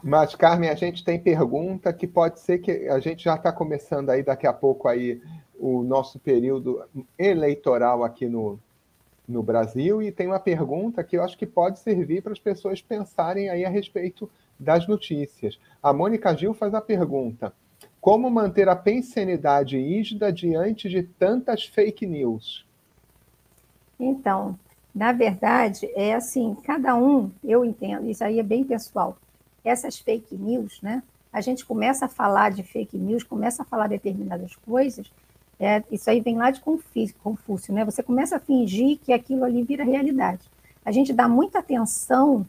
Mas, 0.03 0.35
Carmen, 0.35 0.71
a 0.71 0.75
gente 0.75 1.05
tem 1.05 1.19
pergunta 1.19 1.93
que 1.93 2.07
pode 2.07 2.41
ser 2.41 2.59
que 2.59 2.89
a 2.89 2.99
gente 2.99 3.23
já 3.23 3.37
está 3.37 3.53
começando 3.53 4.11
aí 4.11 4.25
daqui 4.25 4.47
a 4.47 4.53
pouco 4.53 4.89
aí 4.89 5.23
o 5.57 5.85
nosso 5.85 6.19
período 6.19 6.85
eleitoral 7.17 8.03
aqui 8.03 8.27
no, 8.27 8.59
no 9.27 9.41
Brasil 9.41 10.03
e 10.03 10.11
tem 10.11 10.27
uma 10.27 10.41
pergunta 10.41 11.05
que 11.05 11.17
eu 11.17 11.23
acho 11.23 11.39
que 11.39 11.47
pode 11.47 11.79
servir 11.79 12.23
para 12.23 12.33
as 12.33 12.41
pessoas 12.41 12.83
pensarem 12.83 13.49
aí 13.49 13.65
a 13.65 13.69
respeito 13.69 14.29
das 14.59 14.89
notícias. 14.89 15.61
A 15.81 15.93
Mônica 15.93 16.37
Gil 16.37 16.55
faz 16.55 16.75
a 16.75 16.81
pergunta: 16.81 17.53
como 18.01 18.29
manter 18.29 18.69
a 18.69 18.75
pensenidade 18.75 19.79
rígida 19.79 20.33
diante 20.33 20.89
de 20.89 21.05
tantas 21.05 21.65
fake 21.65 22.05
news? 22.05 22.66
Então, 23.99 24.59
na 24.95 25.13
verdade, 25.13 25.91
é 25.95 26.15
assim, 26.15 26.57
cada 26.63 26.95
um, 26.97 27.31
eu 27.45 27.65
entendo, 27.65 28.09
isso 28.09 28.25
aí 28.25 28.39
é 28.39 28.43
bem 28.43 28.65
pessoal. 28.65 29.17
Essas 29.65 29.99
fake 29.99 30.35
news, 30.35 30.81
né? 30.81 31.03
A 31.33 31.41
gente 31.41 31.67
começa 31.67 32.07
a 32.07 32.09
falar 32.09 32.51
de 32.51 32.63
fake 32.63 32.97
news, 32.97 33.23
começa 33.23 33.63
a 33.63 33.67
falar 33.67 33.89
determinadas 33.89 34.57
coisas, 34.57 35.11
é, 35.59 35.83
isso 35.91 36.09
aí 36.11 36.21
vem 36.21 36.37
lá 36.37 36.51
de 36.51 36.61
Confúcio, 36.61 37.75
né? 37.75 37.85
Você 37.85 38.03
começa 38.03 38.37
a 38.37 38.41
fingir 38.41 38.99
que 38.99 39.13
aquilo 39.13 39.45
ali 39.45 39.63
vira 39.63 39.85
realidade. 39.85 40.43
A 40.85 40.93
gente 40.93 41.13
dá 41.13 41.29
muita 41.29 41.59
atenção 41.59 42.47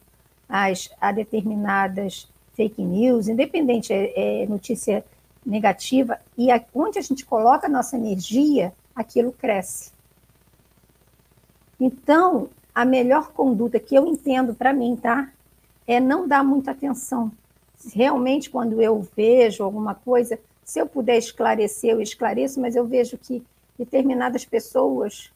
às, 0.48 0.89
a 1.00 1.12
determinadas 1.12 2.30
fake 2.54 2.82
news, 2.82 3.28
independente, 3.28 3.93
é, 3.93 4.43
é 4.43 4.48
notícia 4.48 5.06
negativa, 5.45 6.20
e 6.38 6.52
a, 6.52 6.62
onde 6.76 7.00
a 7.00 7.02
gente 7.02 7.26
coloca 7.26 7.68
a 7.68 7.70
nossa 7.70 7.95
energia, 7.95 8.74
aquilo 8.93 9.32
cresce. 9.32 9.91
Então, 11.80 12.49
a 12.73 12.86
melhor 12.86 13.32
conduta 13.32 13.80
que 13.80 13.95
eu 13.95 14.05
entendo 14.05 14.53
para 14.53 14.73
mim, 14.73 14.95
tá? 14.95 15.30
É 15.86 15.99
não 15.99 16.28
dar 16.28 16.43
muita 16.43 16.71
atenção. 16.71 17.32
Realmente, 17.93 18.49
quando 18.49 18.82
eu 18.82 19.07
vejo 19.15 19.63
alguma 19.63 19.95
coisa, 19.95 20.39
se 20.63 20.80
eu 20.80 20.88
puder 20.88 21.17
esclarecer, 21.17 21.91
eu 21.91 22.01
esclareço, 22.01 22.59
mas 22.59 22.75
eu 22.75 22.86
vejo 22.86 23.17
que 23.17 23.43
determinadas 23.78 24.43
pessoas, 24.43 25.32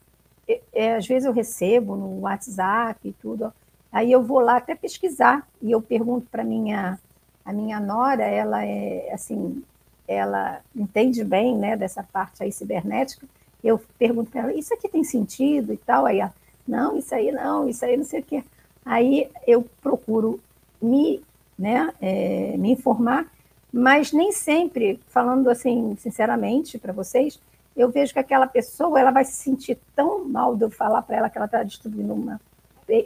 é, 0.47 0.61
é, 0.73 0.95
às 0.95 1.07
vezes 1.07 1.25
eu 1.25 1.31
recebo 1.31 1.95
no 1.95 2.21
WhatsApp 2.21 2.99
e 3.07 3.13
tudo, 3.13 3.53
aí 3.91 4.11
eu 4.11 4.23
vou 4.23 4.39
lá 4.39 4.57
até 4.57 4.75
pesquisar 4.75 5.47
e 5.61 5.71
eu 5.71 5.81
pergunto 5.81 6.27
para 6.29 6.43
minha 6.43 6.99
a 7.43 7.51
minha 7.51 7.79
nora, 7.79 8.23
ela 8.23 8.63
é 8.63 9.11
assim, 9.11 9.63
ela 10.07 10.61
entende 10.75 11.23
bem, 11.23 11.57
né, 11.57 11.75
dessa 11.75 12.03
parte 12.03 12.43
aí 12.43 12.51
cibernética. 12.51 13.27
Eu 13.63 13.79
pergunto 13.97 14.31
para 14.31 14.41
ela, 14.41 14.53
isso 14.53 14.73
aqui 14.73 14.89
tem 14.89 15.03
sentido 15.03 15.73
e 15.73 15.77
tal? 15.77 16.05
Aí 16.05 16.19
ela, 16.19 16.33
não, 16.67 16.97
isso 16.97 17.13
aí 17.13 17.31
não, 17.31 17.67
isso 17.67 17.83
aí 17.85 17.97
não 17.97 18.03
sei 18.03 18.21
o 18.21 18.23
quê. 18.23 18.43
Aí 18.85 19.29
eu 19.45 19.65
procuro 19.81 20.39
me, 20.81 21.21
né, 21.57 21.93
é, 22.01 22.55
me 22.57 22.71
informar, 22.71 23.27
mas 23.71 24.11
nem 24.11 24.31
sempre, 24.31 24.99
falando 25.07 25.49
assim, 25.49 25.95
sinceramente 25.99 26.77
para 26.77 26.91
vocês, 26.91 27.39
eu 27.75 27.89
vejo 27.89 28.13
que 28.13 28.19
aquela 28.19 28.47
pessoa 28.47 28.99
ela 28.99 29.11
vai 29.11 29.23
se 29.23 29.33
sentir 29.33 29.77
tão 29.95 30.25
mal 30.25 30.55
de 30.55 30.63
eu 30.65 30.71
falar 30.71 31.01
para 31.03 31.17
ela 31.17 31.29
que 31.29 31.37
ela 31.37 31.45
está 31.45 31.63
distribuindo 31.63 32.13
uma 32.13 32.41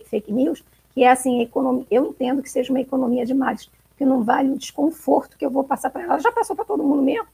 fake 0.09 0.31
news, 0.31 0.63
que 0.93 1.03
é 1.03 1.11
assim, 1.11 1.41
economia, 1.41 1.85
eu 1.91 2.07
entendo 2.07 2.41
que 2.41 2.49
seja 2.49 2.71
uma 2.71 2.81
economia 2.81 3.25
de 3.25 3.33
males, 3.33 3.69
que 3.97 4.05
não 4.05 4.23
vale 4.23 4.49
o 4.49 4.57
desconforto 4.57 5.37
que 5.37 5.45
eu 5.45 5.51
vou 5.51 5.63
passar 5.63 5.89
para 5.89 6.03
ela. 6.03 6.13
Ela 6.13 6.21
já 6.21 6.31
passou 6.31 6.55
para 6.55 6.65
todo 6.65 6.83
mundo 6.83 7.03
mesmo, 7.03 7.27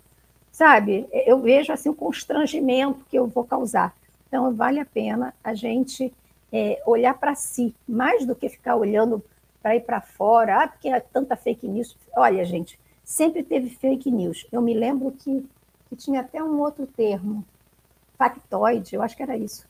sabe? 0.61 1.07
Eu 1.11 1.41
vejo 1.41 1.73
assim 1.73 1.89
o 1.89 1.95
constrangimento 1.95 3.03
que 3.09 3.17
eu 3.17 3.25
vou 3.25 3.43
causar. 3.43 3.95
Então, 4.27 4.53
vale 4.53 4.79
a 4.79 4.85
pena 4.85 5.33
a 5.43 5.55
gente 5.55 6.13
é, 6.53 6.79
olhar 6.85 7.15
para 7.15 7.33
si, 7.33 7.73
mais 7.89 8.27
do 8.27 8.35
que 8.35 8.47
ficar 8.47 8.75
olhando 8.75 9.23
para 9.59 9.75
ir 9.75 9.81
para 9.81 9.99
fora, 9.99 10.63
ah, 10.63 10.67
porque 10.67 10.87
é 10.87 10.99
tanta 10.99 11.35
fake 11.35 11.67
news. 11.67 11.97
Olha, 12.15 12.45
gente, 12.45 12.79
sempre 13.03 13.41
teve 13.41 13.71
fake 13.71 14.11
news. 14.11 14.45
Eu 14.51 14.61
me 14.61 14.75
lembro 14.75 15.09
que, 15.09 15.43
que 15.89 15.95
tinha 15.95 16.21
até 16.21 16.43
um 16.43 16.59
outro 16.59 16.85
termo, 16.85 17.43
factoide, 18.15 18.95
eu 18.95 19.01
acho 19.01 19.17
que 19.17 19.23
era 19.23 19.35
isso. 19.35 19.67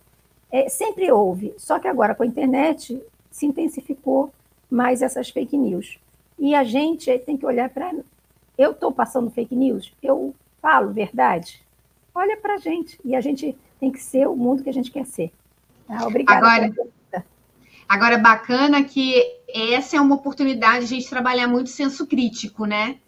É, 0.52 0.68
sempre 0.68 1.10
houve, 1.10 1.54
só 1.58 1.80
que 1.80 1.88
agora 1.88 2.14
com 2.14 2.24
a 2.24 2.28
internet 2.28 3.02
se 3.32 3.46
intensificou 3.46 4.30
mais 4.70 5.02
essas 5.02 5.30
fake 5.30 5.58
news. 5.58 5.98
E 6.38 6.54
a 6.54 6.66
gente 6.66 7.18
tem 7.20 7.38
que 7.38 7.46
olhar 7.46 7.70
para. 7.70 7.94
Eu 8.58 8.72
estou 8.72 8.92
passando 8.92 9.32
fake 9.32 9.56
news? 9.56 9.94
Eu 10.04 10.36
falo 10.62 10.94
verdade? 10.94 11.62
Olha 12.14 12.38
para 12.38 12.56
a 12.56 12.58
gente. 12.58 13.00
E 13.04 13.16
a 13.16 13.22
gente 13.22 13.58
tem 13.80 13.92
que 13.92 14.02
ser 14.02 14.28
o 14.28 14.36
mundo 14.36 14.64
que 14.64 14.70
a 14.70 14.74
gente 14.74 14.92
quer 14.92 15.06
ser. 15.06 15.32
Tá? 15.88 16.06
Obrigada. 16.06 16.46
Agora, 16.46 16.74
agora, 17.88 18.18
bacana 18.18 18.84
que 18.84 19.22
essa 19.54 19.98
é 19.98 20.02
uma 20.02 20.16
oportunidade 20.16 20.88
de 20.88 20.94
a 20.94 20.98
gente 21.00 21.10
trabalhar 21.10 21.48
muito 21.48 21.70
senso 21.70 22.06
crítico, 22.06 22.66
né? 22.66 23.00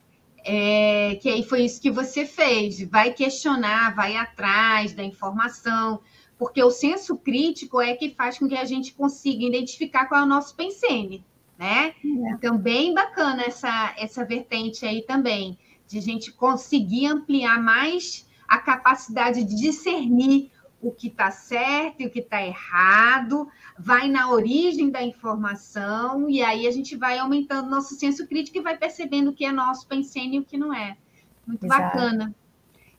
É, 0.45 1.17
que 1.21 1.29
aí 1.29 1.43
foi 1.43 1.63
isso 1.63 1.81
que 1.81 1.91
você 1.91 2.25
fez. 2.25 2.81
Vai 2.89 3.13
questionar, 3.13 3.95
vai 3.95 4.17
atrás 4.17 4.93
da 4.93 5.03
informação, 5.03 6.01
porque 6.37 6.61
o 6.61 6.71
senso 6.71 7.15
crítico 7.17 7.79
é 7.79 7.93
que 7.93 8.09
faz 8.09 8.37
com 8.37 8.47
que 8.47 8.57
a 8.57 8.65
gente 8.65 8.93
consiga 8.93 9.45
identificar 9.45 10.05
qual 10.05 10.21
é 10.21 10.23
o 10.23 10.27
nosso 10.27 10.55
pensene 10.55 11.23
né? 11.57 11.93
É. 12.03 12.31
Então, 12.31 12.57
bem 12.57 12.93
bacana 12.93 13.43
essa, 13.43 13.93
essa 13.97 14.25
vertente 14.25 14.85
aí 14.85 15.01
também, 15.01 15.57
de 15.93 15.99
a 15.99 16.01
gente 16.01 16.31
conseguir 16.31 17.05
ampliar 17.05 17.61
mais 17.61 18.27
a 18.47 18.57
capacidade 18.57 19.43
de 19.43 19.55
discernir 19.55 20.49
o 20.81 20.91
que 20.91 21.07
está 21.07 21.29
certo 21.29 22.01
e 22.01 22.07
o 22.07 22.09
que 22.09 22.19
está 22.19 22.43
errado, 22.43 23.47
vai 23.77 24.09
na 24.09 24.31
origem 24.31 24.89
da 24.89 25.03
informação, 25.03 26.27
e 26.27 26.41
aí 26.41 26.67
a 26.67 26.71
gente 26.71 26.97
vai 26.97 27.19
aumentando 27.19 27.69
nosso 27.69 27.93
senso 27.93 28.27
crítico 28.27 28.57
e 28.57 28.61
vai 28.61 28.75
percebendo 28.75 29.29
o 29.29 29.33
que 29.33 29.45
é 29.45 29.51
nosso, 29.51 29.87
pensando 29.87 30.33
e 30.33 30.39
o 30.39 30.43
que 30.43 30.57
não 30.57 30.73
é. 30.73 30.97
Muito 31.45 31.63
Exato. 31.63 31.81
bacana. 31.81 32.35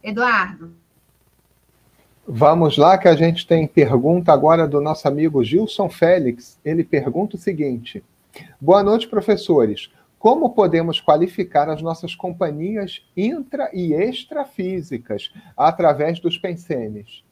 Eduardo. 0.01 0.73
Vamos 2.27 2.79
lá, 2.79 2.97
que 2.97 3.09
a 3.09 3.17
gente 3.17 3.45
tem 3.45 3.67
pergunta 3.67 4.33
agora 4.33 4.69
do 4.69 4.81
nosso 4.81 5.07
amigo 5.09 5.43
Gilson 5.43 5.91
Félix. 5.91 6.59
Ele 6.65 6.85
pergunta 6.85 7.37
o 7.37 7.39
seguinte: 7.39 8.03
Boa 8.61 8.83
noite, 8.83 9.09
professores. 9.09 9.91
Como 10.25 10.55
podemos 10.55 11.03
qualificar 11.03 11.69
as 11.69 11.83
nossas 11.83 12.15
companhias 12.15 13.07
intra 13.15 13.69
e 13.75 13.93
extrafísicas 13.93 15.31
através 15.55 16.19
dos 16.19 16.39
pensenes? 16.39 17.23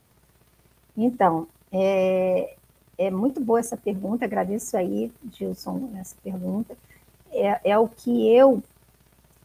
Então, 0.95 1.49
é, 1.73 2.55
é 2.99 3.11
muito 3.11 3.41
boa 3.41 3.61
essa 3.61 3.79
pergunta, 3.79 4.27
agradeço 4.27 4.77
aí, 4.77 5.11
Gilson, 5.33 5.89
essa 5.97 6.15
pergunta. 6.23 6.77
É, 7.33 7.71
é 7.71 7.79
o 7.79 7.89
que 7.89 8.29
eu 8.29 8.63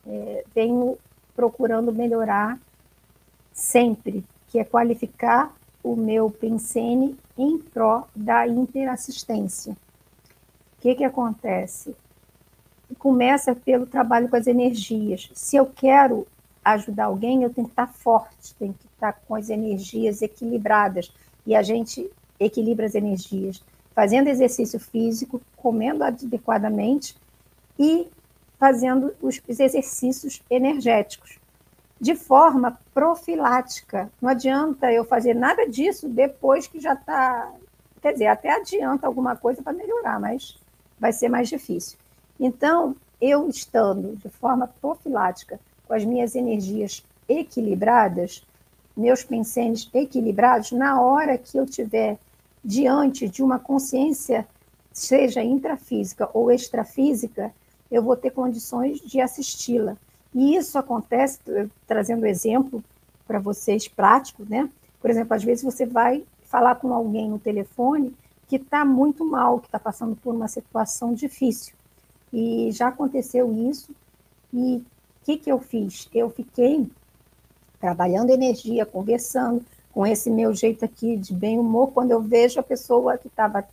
é, 0.05 0.43
venho 0.53 0.97
procurando 1.33 1.93
melhorar 1.93 2.59
sempre, 3.53 4.25
que 4.49 4.59
é 4.59 4.65
qualificar 4.65 5.55
o 5.81 5.95
meu 5.95 6.29
pensene 6.29 7.17
em 7.37 7.57
pró 7.57 8.09
da 8.13 8.45
interassistência. 8.45 9.71
O 9.71 10.81
que, 10.81 10.95
que 10.95 11.05
acontece? 11.05 11.95
Começa 12.97 13.55
pelo 13.55 13.85
trabalho 13.85 14.29
com 14.29 14.35
as 14.35 14.47
energias. 14.47 15.29
Se 15.33 15.55
eu 15.55 15.65
quero 15.65 16.27
ajudar 16.63 17.05
alguém, 17.05 17.43
eu 17.43 17.49
tenho 17.49 17.67
que 17.67 17.73
estar 17.73 17.87
forte, 17.87 18.53
tenho 18.55 18.73
que 18.73 18.85
estar 18.85 19.13
com 19.27 19.35
as 19.35 19.49
energias 19.49 20.21
equilibradas. 20.21 21.11
E 21.45 21.55
a 21.55 21.61
gente 21.61 22.09
equilibra 22.39 22.85
as 22.85 22.95
energias 22.95 23.63
fazendo 23.97 24.27
exercício 24.27 24.79
físico, 24.79 25.41
comendo 25.55 26.03
adequadamente 26.03 27.17
e 27.79 28.07
fazendo 28.59 29.11
os 29.19 29.41
exercícios 29.47 30.39
energéticos 30.51 31.39
de 31.99 32.15
forma 32.15 32.79
profilática. 32.93 34.11
Não 34.21 34.29
adianta 34.29 34.91
eu 34.91 35.03
fazer 35.03 35.33
nada 35.33 35.67
disso 35.67 36.07
depois 36.07 36.67
que 36.67 36.79
já 36.79 36.93
está. 36.93 37.51
Quer 37.99 38.13
dizer, 38.13 38.27
até 38.27 38.51
adianta 38.51 39.07
alguma 39.07 39.35
coisa 39.35 39.63
para 39.63 39.73
melhorar, 39.73 40.19
mas 40.19 40.59
vai 40.99 41.11
ser 41.11 41.27
mais 41.27 41.49
difícil. 41.49 41.97
Então, 42.39 42.95
eu 43.19 43.49
estando 43.49 44.15
de 44.15 44.29
forma 44.29 44.67
profilática, 44.79 45.59
com 45.87 45.93
as 45.93 46.03
minhas 46.03 46.35
energias 46.35 47.03
equilibradas, 47.27 48.45
meus 48.95 49.23
pensenes 49.23 49.89
equilibrados, 49.93 50.71
na 50.71 51.01
hora 51.01 51.37
que 51.37 51.57
eu 51.57 51.65
tiver 51.65 52.17
diante 52.63 53.27
de 53.27 53.41
uma 53.41 53.59
consciência, 53.59 54.47
seja 54.91 55.43
intrafísica 55.43 56.29
ou 56.33 56.51
extrafísica, 56.51 57.53
eu 57.89 58.01
vou 58.01 58.15
ter 58.15 58.31
condições 58.31 58.99
de 58.99 59.21
assisti-la. 59.21 59.95
E 60.33 60.55
isso 60.55 60.77
acontece, 60.77 61.39
trazendo 61.85 62.25
exemplo 62.25 62.83
para 63.25 63.39
vocês 63.39 63.87
prático, 63.87 64.43
né? 64.47 64.69
Por 64.99 65.09
exemplo, 65.09 65.35
às 65.35 65.43
vezes 65.43 65.63
você 65.63 65.85
vai 65.85 66.23
falar 66.43 66.75
com 66.75 66.93
alguém 66.93 67.29
no 67.29 67.39
telefone 67.39 68.15
que 68.47 68.55
está 68.55 68.83
muito 68.83 69.23
mal, 69.25 69.59
que 69.59 69.67
está 69.67 69.79
passando 69.79 70.15
por 70.15 70.33
uma 70.33 70.47
situação 70.47 71.13
difícil. 71.13 71.76
E 72.31 72.71
já 72.71 72.87
aconteceu 72.87 73.51
isso. 73.53 73.91
E 74.53 74.77
o 74.77 74.85
que, 75.23 75.37
que 75.37 75.51
eu 75.51 75.59
fiz? 75.59 76.07
Eu 76.13 76.29
fiquei 76.29 76.89
trabalhando 77.79 78.31
energia, 78.31 78.85
conversando 78.85 79.63
com 79.91 80.05
esse 80.05 80.29
meu 80.29 80.53
jeito 80.53 80.85
aqui 80.85 81.17
de 81.17 81.33
bem 81.33 81.57
humor, 81.57 81.91
quando 81.91 82.11
eu 82.11 82.21
vejo 82.21 82.59
a 82.59 82.63
pessoa 82.63 83.17
que 83.17 83.27
estava, 83.27 83.67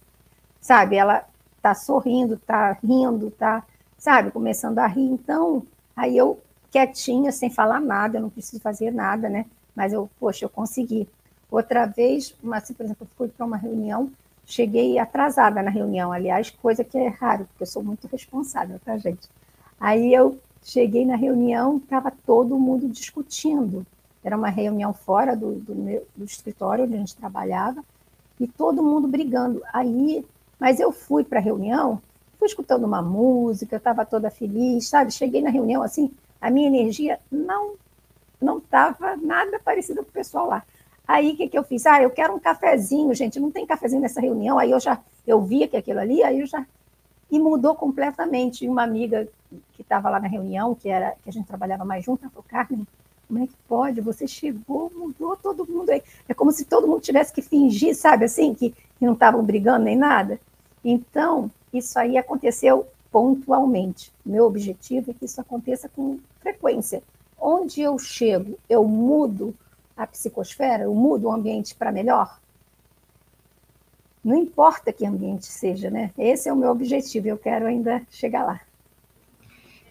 sabe, 0.60 0.96
ela 0.96 1.24
está 1.56 1.74
sorrindo, 1.74 2.34
está 2.34 2.72
rindo, 2.82 3.28
está, 3.28 3.62
sabe, 3.98 4.30
começando 4.30 4.78
a 4.78 4.86
rir. 4.86 5.04
Então, 5.04 5.62
aí 5.94 6.16
eu, 6.16 6.40
quietinha, 6.70 7.30
sem 7.30 7.50
falar 7.50 7.80
nada, 7.80 8.16
eu 8.16 8.22
não 8.22 8.30
preciso 8.30 8.60
fazer 8.62 8.90
nada, 8.90 9.28
né? 9.28 9.46
Mas 9.74 9.92
eu, 9.92 10.08
poxa, 10.18 10.44
eu 10.44 10.48
consegui. 10.48 11.08
Outra 11.50 11.86
vez, 11.86 12.34
uma, 12.42 12.56
assim, 12.56 12.74
por 12.74 12.84
exemplo, 12.84 13.06
eu 13.06 13.16
fui 13.16 13.28
para 13.28 13.44
uma 13.44 13.56
reunião 13.56 14.10
Cheguei 14.46 14.98
atrasada 14.98 15.62
na 15.62 15.70
reunião, 15.70 16.12
aliás, 16.12 16.50
coisa 16.50 16.84
que 16.84 16.98
é 16.98 17.08
raro, 17.08 17.46
porque 17.46 17.62
eu 17.62 17.66
sou 17.66 17.82
muito 17.82 18.06
responsável, 18.06 18.78
tá, 18.84 18.96
gente? 18.98 19.28
Aí 19.80 20.12
eu 20.12 20.38
cheguei 20.62 21.04
na 21.04 21.16
reunião, 21.16 21.78
estava 21.78 22.10
todo 22.10 22.58
mundo 22.58 22.88
discutindo. 22.88 23.86
Era 24.22 24.36
uma 24.36 24.48
reunião 24.48 24.92
fora 24.92 25.36
do, 25.36 25.54
do, 25.56 25.74
meu, 25.74 26.06
do 26.16 26.24
escritório 26.24 26.84
onde 26.84 26.94
a 26.94 26.98
gente 26.98 27.16
trabalhava, 27.16 27.82
e 28.38 28.46
todo 28.46 28.82
mundo 28.82 29.06
brigando. 29.06 29.62
Aí, 29.72 30.24
mas 30.58 30.80
eu 30.80 30.92
fui 30.92 31.24
para 31.24 31.38
a 31.38 31.42
reunião, 31.42 32.00
fui 32.38 32.48
escutando 32.48 32.84
uma 32.84 33.02
música, 33.02 33.76
estava 33.76 34.04
toda 34.04 34.30
feliz, 34.30 34.88
sabe? 34.88 35.12
Cheguei 35.12 35.40
na 35.42 35.50
reunião 35.50 35.82
assim, 35.82 36.10
a 36.40 36.50
minha 36.50 36.66
energia 36.66 37.18
não 37.30 37.74
não 38.40 38.58
estava 38.58 39.16
nada 39.16 39.58
parecido 39.58 40.02
com 40.02 40.10
o 40.10 40.12
pessoal 40.12 40.46
lá. 40.46 40.62
Aí 41.06 41.32
o 41.32 41.36
que, 41.36 41.48
que 41.48 41.58
eu 41.58 41.64
fiz? 41.64 41.84
Ah, 41.86 42.02
eu 42.02 42.10
quero 42.10 42.34
um 42.34 42.38
cafezinho, 42.38 43.14
gente. 43.14 43.38
Não 43.38 43.50
tem 43.50 43.66
cafezinho 43.66 44.00
nessa 44.00 44.20
reunião. 44.20 44.58
Aí 44.58 44.70
eu 44.70 44.80
já 44.80 45.00
eu 45.26 45.42
via 45.42 45.68
que 45.68 45.76
aquilo 45.76 46.00
ali, 46.00 46.22
aí 46.22 46.40
eu 46.40 46.46
já 46.46 46.66
e 47.30 47.38
mudou 47.38 47.74
completamente. 47.74 48.68
Uma 48.68 48.82
amiga 48.82 49.28
que 49.72 49.82
estava 49.82 50.08
lá 50.08 50.20
na 50.20 50.28
reunião, 50.28 50.74
que 50.74 50.88
era 50.88 51.12
que 51.22 51.28
a 51.28 51.32
gente 51.32 51.46
trabalhava 51.46 51.84
mais 51.84 52.04
junto, 52.04 52.22
ela 52.22 52.30
falou: 52.30 52.44
Carmen, 52.48 52.86
como 53.26 53.42
é 53.42 53.46
que 53.46 53.56
pode? 53.68 54.00
Você 54.00 54.26
chegou, 54.26 54.90
mudou 54.94 55.36
todo 55.36 55.66
mundo 55.66 55.90
aí. 55.90 56.02
É 56.28 56.34
como 56.34 56.52
se 56.52 56.64
todo 56.64 56.86
mundo 56.86 57.00
tivesse 57.00 57.32
que 57.32 57.42
fingir, 57.42 57.94
sabe 57.94 58.24
assim, 58.24 58.54
que, 58.54 58.70
que 58.70 59.04
não 59.04 59.14
estavam 59.14 59.42
brigando 59.42 59.84
nem 59.84 59.96
nada. 59.96 60.40
Então, 60.84 61.50
isso 61.72 61.98
aí 61.98 62.16
aconteceu 62.16 62.86
pontualmente. 63.10 64.12
Meu 64.24 64.44
objetivo 64.44 65.10
é 65.10 65.14
que 65.14 65.24
isso 65.24 65.40
aconteça 65.40 65.88
com 65.88 66.18
frequência. 66.40 67.02
Onde 67.40 67.80
eu 67.80 67.98
chego, 67.98 68.58
eu 68.68 68.84
mudo 68.84 69.54
a 69.96 70.06
psicosfera, 70.06 70.84
eu 70.84 70.94
mudo 70.94 71.28
o 71.28 71.32
ambiente 71.32 71.74
para 71.74 71.92
melhor? 71.92 72.40
Não 74.24 74.36
importa 74.36 74.92
que 74.92 75.04
ambiente 75.04 75.46
seja, 75.46 75.90
né? 75.90 76.10
Esse 76.16 76.48
é 76.48 76.52
o 76.52 76.56
meu 76.56 76.70
objetivo, 76.70 77.28
eu 77.28 77.36
quero 77.36 77.66
ainda 77.66 78.02
chegar 78.10 78.44
lá. 78.44 78.60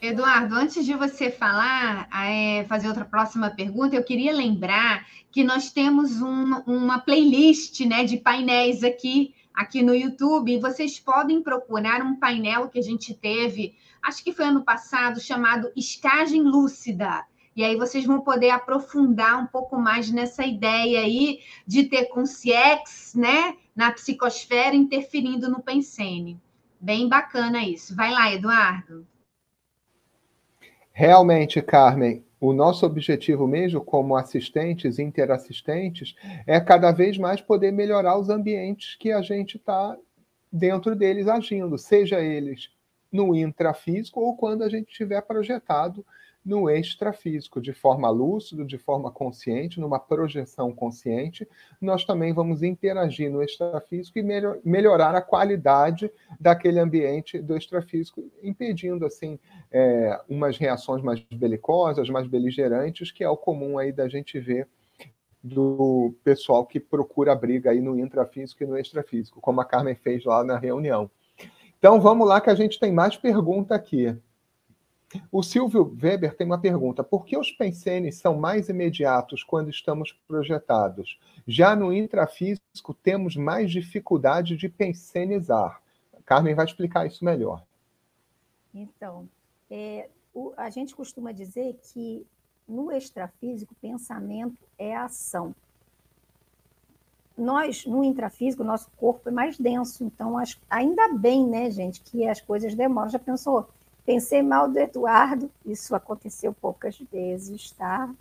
Eduardo, 0.02 0.56
antes 0.56 0.86
de 0.86 0.94
você 0.96 1.32
falar, 1.32 2.10
é, 2.28 2.66
fazer 2.66 2.90
outra 2.90 3.06
próxima 3.06 3.50
pergunta, 3.50 3.96
eu 3.96 4.04
queria 4.04 4.34
lembrar 4.34 5.08
que 5.32 5.44
nós 5.44 5.72
temos 5.72 6.22
um, 6.22 6.56
uma 6.68 7.00
playlist 7.00 7.80
né, 7.86 8.04
de 8.04 8.18
painéis 8.18 8.84
aqui, 8.84 9.34
aqui 9.54 9.82
no 9.82 9.96
YouTube, 9.96 10.60
vocês 10.60 11.00
podem 11.00 11.42
procurar 11.42 12.02
um 12.02 12.18
painel 12.18 12.68
que 12.68 12.80
a 12.80 12.82
gente 12.82 13.14
teve, 13.14 13.76
acho 14.02 14.22
que 14.24 14.34
foi 14.34 14.46
ano 14.46 14.64
passado, 14.64 15.22
chamado 15.22 15.72
Escagem 15.74 16.42
Lúcida. 16.42 17.26
E 17.56 17.64
aí 17.64 17.76
vocês 17.76 18.06
vão 18.06 18.22
poder 18.22 18.50
aprofundar 18.50 19.42
um 19.42 19.46
pouco 19.46 19.78
mais 19.78 20.12
nessa 20.12 20.46
ideia 20.46 21.02
aí 21.02 21.40
de 21.68 21.84
ter 21.84 22.06
consciex, 22.06 23.14
né, 23.16 23.56
na 23.76 23.92
psicosfera 23.92 24.76
interferindo 24.76 25.50
no 25.50 25.62
pensene. 25.62 26.40
Bem 26.80 27.08
bacana 27.08 27.64
isso. 27.64 27.96
Vai 27.96 28.12
lá, 28.12 28.34
Eduardo. 28.34 29.06
Realmente, 30.92 31.62
Carmen, 31.62 32.24
o 32.40 32.52
nosso 32.54 32.86
objetivo 32.86 33.48
mesmo 33.48 33.82
como 33.82 34.18
assistentes, 34.18 35.00
interassistentes, 35.00 36.14
é 36.46 36.60
cada 36.60 36.92
vez 36.92 37.18
mais 37.18 37.40
poder 37.40 37.72
melhorar 37.72 38.18
os 38.18 38.30
ambientes 38.30 38.96
que 38.96 39.12
a 39.12 39.22
gente 39.22 39.58
está 39.58 39.98
dentro 40.52 40.96
deles 40.96 41.28
agindo, 41.28 41.78
seja 41.78 42.20
eles 42.20 42.70
no 43.12 43.34
intrafísico 43.36 44.20
ou 44.20 44.36
quando 44.36 44.64
a 44.64 44.70
gente 44.70 44.94
tiver 44.94 45.22
projetado 45.22 46.06
no 46.46 46.70
extrafísico, 46.70 47.62
de 47.62 47.72
forma 47.72 48.10
lúcida, 48.10 48.66
de 48.66 48.78
forma 48.78 49.10
consciente, 49.10 49.80
numa 49.80 50.00
projeção 50.00 50.74
consciente, 50.74 51.48
nós 51.80 52.04
também 52.04 52.34
vamos 52.34 52.62
interagir 52.64 53.32
no 53.32 53.42
extrafísico 53.42 54.20
e 54.20 54.24
melhor, 54.24 54.60
melhorar 54.64 55.16
a 55.16 55.22
qualidade 55.22 56.12
daquele 56.40 56.80
ambiente 56.80 57.40
do 57.40 57.56
extrafísico, 57.56 58.24
impedindo 58.42 59.06
assim 59.06 59.40
é, 59.72 60.20
umas 60.28 60.58
reações 60.58 61.02
mais 61.02 61.22
belicosas, 61.34 62.10
mais 62.10 62.28
beligerantes, 62.28 63.12
que 63.12 63.24
é 63.24 63.30
o 63.30 63.38
comum 63.38 63.78
aí 63.78 63.92
da 63.92 64.10
gente 64.10 64.40
ver 64.40 64.68
do 65.44 66.16
pessoal 66.24 66.66
que 66.66 66.80
procura 66.80 67.36
briga 67.36 67.72
aí 67.72 67.82
no 67.82 68.00
intrafísico 68.00 68.64
e 68.64 68.68
no 68.68 68.78
extrafísico, 68.78 69.42
como 69.42 69.60
a 69.60 69.66
Carmen 69.66 69.96
fez 69.96 70.24
lá 70.24 70.44
na 70.44 70.58
reunião. 70.58 71.12
Então 71.78 72.00
vamos 72.00 72.26
lá 72.26 72.40
que 72.40 72.50
a 72.50 72.56
gente 72.56 72.80
tem 72.80 72.94
mais 72.94 73.18
pergunta 73.18 73.76
aqui. 73.76 74.16
O 75.32 75.44
Silvio 75.44 75.96
Weber 76.02 76.36
tem 76.36 76.46
uma 76.46 76.60
pergunta: 76.60 77.04
por 77.04 77.26
que 77.26 77.38
os 77.38 77.52
pensenes 77.52 78.16
são 78.18 78.38
mais 78.38 78.70
imediatos 78.70 79.44
quando 79.44 79.70
estamos 79.70 80.12
projetados? 80.28 81.20
Já 81.48 81.76
no 81.76 81.94
intrafísico, 81.94 82.94
temos 82.94 83.36
mais 83.36 83.72
dificuldade 83.72 84.56
de 84.56 84.70
pensenizar. 84.70 85.82
Carmen 86.26 86.56
vai 86.56 86.66
explicar 86.66 87.06
isso 87.06 87.24
melhor. 87.24 87.64
Então, 88.74 89.28
é, 89.70 90.10
o, 90.34 90.54
a 90.58 90.70
gente 90.70 90.96
costuma 90.96 91.32
dizer 91.32 91.78
que 91.84 92.26
no 92.68 92.92
extrafísico, 92.92 93.76
pensamento 93.76 94.58
é 94.78 94.96
ação. 94.96 95.54
Nós, 97.38 97.86
no 97.86 98.04
intrafísico, 98.04 98.64
nosso 98.64 98.90
corpo 98.92 99.28
é 99.28 99.32
mais 99.32 99.58
denso, 99.58 100.04
então 100.04 100.38
as, 100.38 100.60
ainda 100.70 101.14
bem, 101.14 101.48
né, 101.48 101.70
gente, 101.72 102.02
que 102.02 102.28
as 102.28 102.40
coisas 102.40 102.76
demoram. 102.76 103.10
Já 103.10 103.20
pensou? 103.20 103.68
Pensei 104.06 104.42
mal 104.42 104.70
do 104.70 104.78
Eduardo, 104.78 105.50
isso 105.66 105.96
aconteceu 105.96 106.54
poucas 106.54 107.00
vezes, 107.12 107.72
tá? 107.72 108.14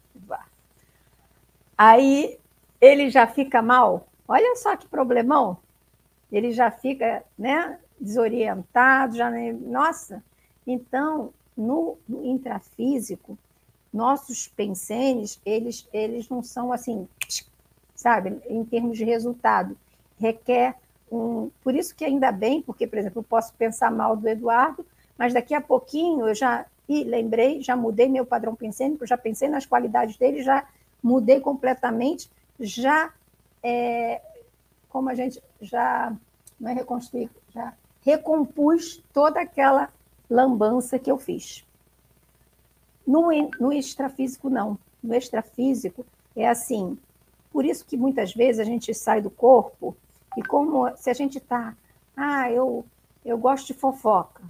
Aí 1.77 2.39
ele 2.81 3.11
já 3.11 3.27
fica 3.27 3.61
mal. 3.61 4.07
Olha 4.29 4.55
só 4.57 4.77
que 4.77 4.87
problemão. 4.87 5.59
Ele 6.31 6.53
já 6.53 6.71
fica, 6.71 7.25
né, 7.37 7.79
desorientado, 8.01 9.17
já 9.17 9.31
nossa. 9.53 10.23
Então, 10.67 11.33
no, 11.57 11.99
no 12.09 12.25
intrafísico, 12.25 13.37
nossos 13.93 14.49
pensenes, 14.49 15.41
eles 15.45 15.87
eles 15.93 16.29
não 16.29 16.43
são 16.43 16.73
assim, 16.73 17.07
sabe, 17.95 18.41
em 18.49 18.65
termos 18.65 18.97
de 18.97 19.05
resultado. 19.05 19.77
Requer 20.19 20.77
um, 21.11 21.51
por 21.63 21.75
isso 21.75 21.95
que 21.95 22.05
ainda 22.05 22.33
bem, 22.33 22.63
porque 22.63 22.87
por 22.87 22.99
exemplo, 22.99 23.21
eu 23.21 23.25
posso 23.25 23.53
pensar 23.55 23.91
mal 23.91 24.17
do 24.17 24.29
Eduardo, 24.29 24.87
mas 25.23 25.33
daqui 25.33 25.55
a 25.55 25.61
pouquinho 25.61 26.27
eu 26.27 26.35
já 26.35 26.67
e 26.89 27.05
lembrei, 27.05 27.63
já 27.63 27.77
mudei 27.77 28.09
meu 28.09 28.27
padrão 28.27 28.57
pensênico, 28.57 29.07
já 29.07 29.17
pensei 29.17 29.49
nas 29.49 29.65
qualidades 29.65 30.17
dele, 30.17 30.43
já 30.43 30.67
mudei 31.01 31.39
completamente, 31.39 32.29
já 32.59 33.15
é, 33.63 34.21
como 34.89 35.09
a 35.09 35.15
gente 35.15 35.41
já 35.61 36.13
não 36.59 36.73
é 36.73 36.75
reconstruir, 36.75 37.31
já 37.55 37.73
recompus 38.05 39.01
toda 39.13 39.41
aquela 39.41 39.91
lambança 40.29 40.99
que 40.99 41.09
eu 41.09 41.19
fiz. 41.19 41.65
No, 43.07 43.29
no 43.61 43.73
extrafísico, 43.73 44.51
não. 44.51 44.77
No 45.01 45.15
extrafísico 45.15 46.05
é 46.35 46.49
assim. 46.49 46.99
Por 47.53 47.65
isso 47.65 47.87
que 47.87 47.97
muitas 47.97 48.35
vezes 48.35 48.59
a 48.59 48.65
gente 48.65 48.93
sai 48.93 49.23
do 49.23 49.31
corpo 49.31 49.97
e 50.37 50.43
como 50.43 50.93
se 50.97 51.09
a 51.09 51.15
gente 51.15 51.39
está, 51.39 51.77
ah, 52.17 52.51
eu, 52.51 52.85
eu 53.25 53.39
gosto 53.39 53.69
de 53.69 53.75
fofoca, 53.75 54.43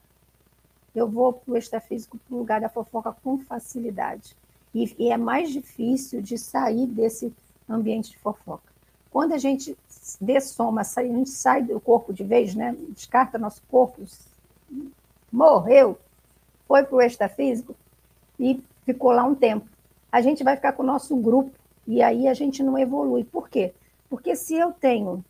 eu 0.94 1.08
vou 1.08 1.32
para 1.32 1.54
o 1.54 1.56
extrafísico, 1.56 2.18
para 2.18 2.34
o 2.34 2.38
lugar 2.38 2.60
da 2.60 2.68
fofoca 2.68 3.14
com 3.22 3.38
facilidade. 3.38 4.36
E, 4.74 4.94
e, 4.98 5.10
é 5.10 5.16
mais 5.16 5.50
difícil 5.50 6.22
de 6.22 6.38
sair 6.38 6.86
desse 6.86 7.32
ambiente 7.68 8.10
de 8.10 8.18
fofoca. 8.18 8.72
Quando 9.10 9.32
a 9.32 9.38
gente 9.38 9.76
dessoma, 10.20 10.80
a 10.80 11.02
gente 11.02 11.30
sai 11.30 11.62
do 11.62 11.78
corpo 11.78 12.12
de 12.12 12.24
vez, 12.24 12.54
né? 12.54 12.74
descarta 12.88 13.38
nosso 13.38 13.62
corpo, 13.70 14.02
morreu, 15.30 15.98
foi 16.66 16.82
para 16.84 16.96
o 16.96 17.02
extrafísico 17.02 17.74
e 18.40 18.62
ficou 18.84 19.12
lá 19.12 19.24
um 19.24 19.34
tempo. 19.34 19.66
A 20.10 20.20
gente 20.20 20.42
vai 20.42 20.56
ficar 20.56 20.72
com 20.72 20.82
o 20.82 20.86
nosso 20.86 21.14
grupo 21.16 21.52
e 21.86 22.02
aí 22.02 22.26
a 22.26 22.34
gente 22.34 22.62
não 22.62 22.78
evolui. 22.78 23.24
Por 23.24 23.48
quê? 23.48 23.72
Porque 24.08 24.34
se 24.34 24.54
eu 24.54 24.72
tenho, 24.72 25.24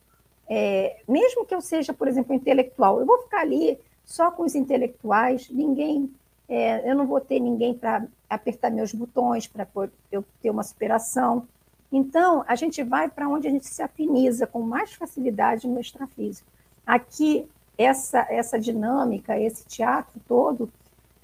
é, 0.48 1.00
mesmo 1.08 1.44
que 1.44 1.54
eu 1.54 1.60
seja, 1.60 1.92
por 1.92 2.06
exemplo, 2.06 2.34
intelectual, 2.34 3.00
eu 3.00 3.06
vou 3.06 3.18
ficar 3.22 3.40
ali 3.40 3.78
só 4.04 4.30
com 4.30 4.42
os 4.42 4.54
intelectuais, 4.54 5.48
ninguém, 5.50 6.10
é, 6.48 6.90
eu 6.90 6.94
não 6.94 7.06
vou 7.06 7.20
ter 7.20 7.40
ninguém 7.40 7.74
para 7.74 8.06
apertar 8.28 8.70
meus 8.70 8.92
botões, 8.92 9.46
para 9.46 9.66
eu 10.10 10.24
ter 10.40 10.50
uma 10.50 10.62
superação. 10.62 11.46
Então, 11.90 12.44
a 12.46 12.54
gente 12.54 12.82
vai 12.82 13.08
para 13.08 13.28
onde 13.28 13.46
a 13.46 13.50
gente 13.50 13.66
se 13.66 13.82
afiniza 13.82 14.46
com 14.46 14.60
mais 14.62 14.92
facilidade 14.92 15.68
no 15.68 15.80
extrafísico. 15.80 16.48
Aqui, 16.86 17.48
essa, 17.76 18.26
essa 18.30 18.58
dinâmica, 18.58 19.38
esse 19.38 19.64
teatro 19.66 20.20
todo, 20.26 20.70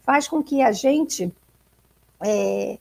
faz 0.03 0.29
com 0.29 0.43
que 0.43 0.63
a 0.63 0.73
gente 0.73 1.33
é, 2.21 2.79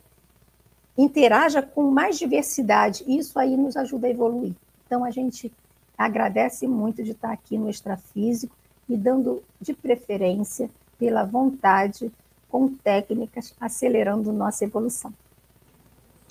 interaja 0.98 1.62
com 1.62 1.84
mais 1.84 2.18
diversidade. 2.18 3.04
Isso 3.08 3.40
aí 3.40 3.56
nos 3.56 3.78
ajuda 3.78 4.08
a 4.08 4.10
evoluir. 4.10 4.54
Então, 4.86 5.04
a 5.04 5.12
gente 5.12 5.52
agradece 5.98 6.68
muito 6.68 7.04
de 7.04 7.12
estar 7.12 7.32
aqui 7.32 7.58
no 7.58 7.70
extrafísico 7.70 8.56
e 8.90 8.96
dando 8.96 9.44
de 9.60 9.74
preferência 9.74 10.70
pela 10.98 11.24
vontade 11.24 12.12
com 12.50 12.70
técnicas 12.70 13.54
acelerando 13.60 14.32
nossa 14.32 14.64
evolução. 14.64 15.14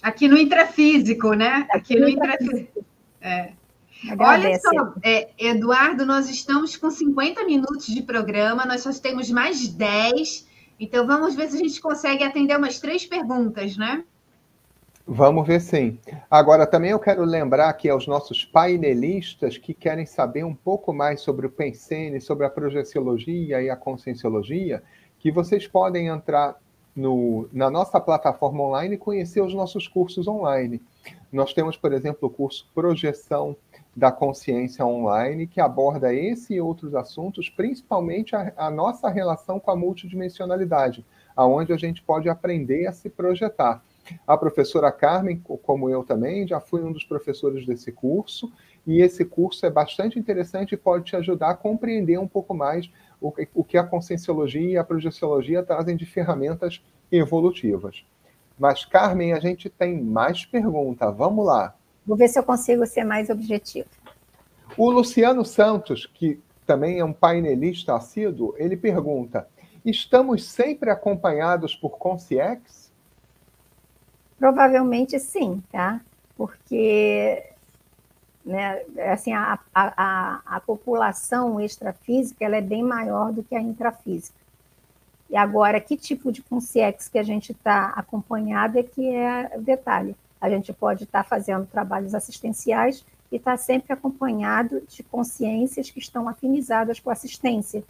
Aqui 0.02 0.28
no 0.28 0.36
intrafísico, 0.36 1.34
né? 1.34 1.66
Aqui, 1.70 1.94
Aqui 1.94 2.00
no 2.00 2.08
intrafísico. 2.08 2.84
É. 3.20 3.52
Olha 4.18 4.58
só, 4.60 4.94
é, 5.02 5.30
Eduardo, 5.38 6.04
nós 6.04 6.28
estamos 6.28 6.76
com 6.76 6.90
50 6.90 7.44
minutos 7.44 7.86
de 7.86 8.02
programa, 8.02 8.66
nós 8.66 8.82
só 8.82 8.92
temos 8.92 9.30
mais 9.30 9.66
10. 9.68 10.46
Então, 10.78 11.06
vamos 11.06 11.34
ver 11.34 11.48
se 11.48 11.56
a 11.56 11.60
gente 11.60 11.80
consegue 11.80 12.22
atender 12.22 12.56
umas 12.56 12.78
três 12.78 13.06
perguntas, 13.06 13.76
né? 13.76 14.04
Vamos 15.08 15.46
ver 15.46 15.60
sim. 15.60 16.00
Agora, 16.28 16.66
também 16.66 16.90
eu 16.90 16.98
quero 16.98 17.24
lembrar 17.24 17.68
aqui 17.68 17.88
aos 17.88 18.08
nossos 18.08 18.44
painelistas 18.44 19.56
que 19.56 19.72
querem 19.72 20.04
saber 20.04 20.42
um 20.42 20.54
pouco 20.54 20.92
mais 20.92 21.20
sobre 21.20 21.46
o 21.46 21.50
Pensene, 21.50 22.20
sobre 22.20 22.44
a 22.44 22.50
projeciologia 22.50 23.62
e 23.62 23.70
a 23.70 23.76
conscienciologia, 23.76 24.82
que 25.20 25.30
vocês 25.30 25.64
podem 25.64 26.08
entrar 26.08 26.56
no, 26.94 27.48
na 27.52 27.70
nossa 27.70 28.00
plataforma 28.00 28.64
online 28.64 28.96
e 28.96 28.98
conhecer 28.98 29.40
os 29.40 29.54
nossos 29.54 29.86
cursos 29.86 30.26
online. 30.26 30.82
Nós 31.32 31.54
temos, 31.54 31.76
por 31.76 31.92
exemplo, 31.92 32.28
o 32.28 32.30
curso 32.30 32.68
Projeção 32.74 33.56
da 33.94 34.10
Consciência 34.10 34.84
Online, 34.84 35.46
que 35.46 35.60
aborda 35.60 36.12
esse 36.12 36.54
e 36.54 36.60
outros 36.60 36.96
assuntos, 36.96 37.48
principalmente 37.48 38.34
a, 38.34 38.52
a 38.56 38.70
nossa 38.70 39.08
relação 39.08 39.60
com 39.60 39.70
a 39.70 39.76
multidimensionalidade, 39.76 41.06
aonde 41.36 41.72
a 41.72 41.76
gente 41.76 42.02
pode 42.02 42.28
aprender 42.28 42.88
a 42.88 42.92
se 42.92 43.08
projetar. 43.08 43.84
A 44.26 44.36
professora 44.36 44.90
Carmen, 44.92 45.40
como 45.62 45.88
eu 45.90 46.04
também, 46.04 46.46
já 46.46 46.60
fui 46.60 46.82
um 46.82 46.92
dos 46.92 47.04
professores 47.04 47.66
desse 47.66 47.92
curso, 47.92 48.52
e 48.86 49.00
esse 49.00 49.24
curso 49.24 49.66
é 49.66 49.70
bastante 49.70 50.18
interessante 50.18 50.72
e 50.72 50.76
pode 50.76 51.04
te 51.04 51.16
ajudar 51.16 51.50
a 51.50 51.56
compreender 51.56 52.18
um 52.18 52.28
pouco 52.28 52.54
mais 52.54 52.90
o, 53.20 53.32
o 53.54 53.64
que 53.64 53.76
a 53.76 53.84
conscienciologia 53.84 54.70
e 54.70 54.76
a 54.76 54.84
projeciologia 54.84 55.62
trazem 55.62 55.96
de 55.96 56.06
ferramentas 56.06 56.82
evolutivas. 57.10 58.04
Mas, 58.58 58.84
Carmen, 58.84 59.32
a 59.32 59.40
gente 59.40 59.68
tem 59.68 60.00
mais 60.02 60.46
pergunta. 60.46 61.10
Vamos 61.10 61.44
lá. 61.44 61.74
Vou 62.06 62.16
ver 62.16 62.28
se 62.28 62.38
eu 62.38 62.42
consigo 62.42 62.86
ser 62.86 63.04
mais 63.04 63.28
objetivo. 63.28 63.88
O 64.76 64.90
Luciano 64.90 65.44
Santos, 65.44 66.06
que 66.06 66.40
também 66.64 66.98
é 66.98 67.04
um 67.04 67.12
painelista 67.12 67.94
assíduo, 67.94 68.54
ele 68.56 68.76
pergunta: 68.76 69.48
estamos 69.84 70.44
sempre 70.44 70.90
acompanhados 70.90 71.74
por 71.74 71.98
Conciex? 71.98 72.85
Provavelmente 74.38 75.18
sim, 75.18 75.62
tá? 75.72 76.00
Porque 76.36 77.42
né, 78.46 78.82
assim, 79.12 79.32
a, 79.32 79.58
a, 79.74 80.40
a, 80.46 80.60
população 80.60 81.60
extrafísica 81.60 82.44
ela 82.44 82.56
é 82.56 82.60
bem 82.60 82.82
maior 82.82 83.32
do 83.32 83.42
que 83.42 83.56
a 83.56 83.60
intrafísica. 83.60 84.38
E 85.28 85.36
agora, 85.36 85.80
que 85.80 85.96
tipo 85.96 86.30
de 86.30 86.42
consciex 86.42 87.08
que 87.08 87.18
a 87.18 87.24
gente 87.24 87.50
está 87.50 87.86
acompanhado 87.96 88.78
é 88.78 88.84
que 88.84 89.12
é 89.12 89.50
o 89.56 89.60
detalhe. 89.60 90.14
A 90.40 90.48
gente 90.48 90.72
pode 90.72 91.04
estar 91.04 91.24
tá 91.24 91.28
fazendo 91.28 91.66
trabalhos 91.66 92.14
assistenciais 92.14 93.04
e 93.32 93.36
estar 93.36 93.52
tá 93.52 93.56
sempre 93.56 93.92
acompanhado 93.92 94.80
de 94.88 95.02
consciências 95.02 95.90
que 95.90 95.98
estão 95.98 96.28
afinizadas 96.28 97.00
com 97.00 97.10
assistência. 97.10 97.82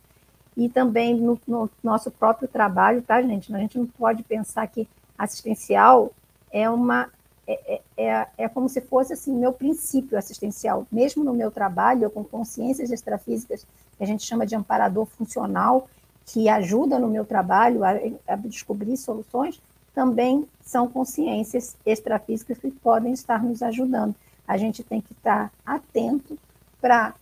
E 0.57 0.71
também 0.71 1.15
no, 1.15 1.39
no, 1.47 1.69
nosso 1.85 2.11
próprio 2.11 2.49
trabalho, 2.49 3.03
tá, 3.03 3.21
gente? 3.21 3.55
A 3.55 3.59
gente 3.59 3.79
não 3.79 3.87
pode 3.87 4.23
pensar 4.23 4.67
que 4.69 4.89
assistencial 5.19 6.13
é 6.57 6.71
uma 6.71 7.11
é, 7.47 7.75
é, 7.75 7.81
é, 7.97 8.27
é 8.39 8.49
como 8.49 8.69
se 8.69 8.81
fosse 8.81 9.13
assim 9.13 9.33
meu 9.33 9.53
princípio 9.53 10.19
assistencial. 10.19 10.87
Mesmo 10.91 11.23
no 11.23 11.35
meu 11.35 11.51
trabalho, 11.51 12.11
com 12.11 12.25
consciências 12.25 12.91
extrafísicas, 12.91 13.67
que 13.97 14.03
a 14.03 14.07
gente 14.07 14.25
chama 14.25 14.47
de 14.47 14.57
amparador 14.57 15.05
funcional, 15.07 15.89
que 16.25 16.49
ajuda 16.49 16.99
no 16.99 17.09
meu 17.09 17.25
trabalho 17.25 17.85
a, 17.85 17.91
a 18.27 18.37
descobrir 18.37 18.97
soluções, 18.97 19.61
também 19.95 20.47
são 20.63 20.89
consciências 20.89 21.77
extrafísicas 21.85 22.59
que 22.59 22.71
podem 22.71 23.13
estar 23.13 23.43
nos 23.43 23.63
ajudando. 23.63 24.15
A 24.49 24.57
gente 24.57 24.83
tem 24.83 25.01
que 25.01 25.13
estar 25.13 25.53
atento 25.65 26.39
para 26.81 27.15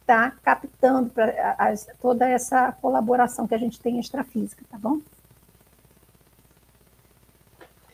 estar 0.00 0.30
tá 0.30 0.36
captando 0.42 1.10
pra, 1.10 1.74
toda 2.00 2.28
essa 2.28 2.72
colaboração 2.72 3.46
que 3.46 3.54
a 3.54 3.58
gente 3.58 3.80
tem 3.80 3.98
extrafísica, 3.98 4.64
tá 4.70 4.78
bom? 4.78 5.00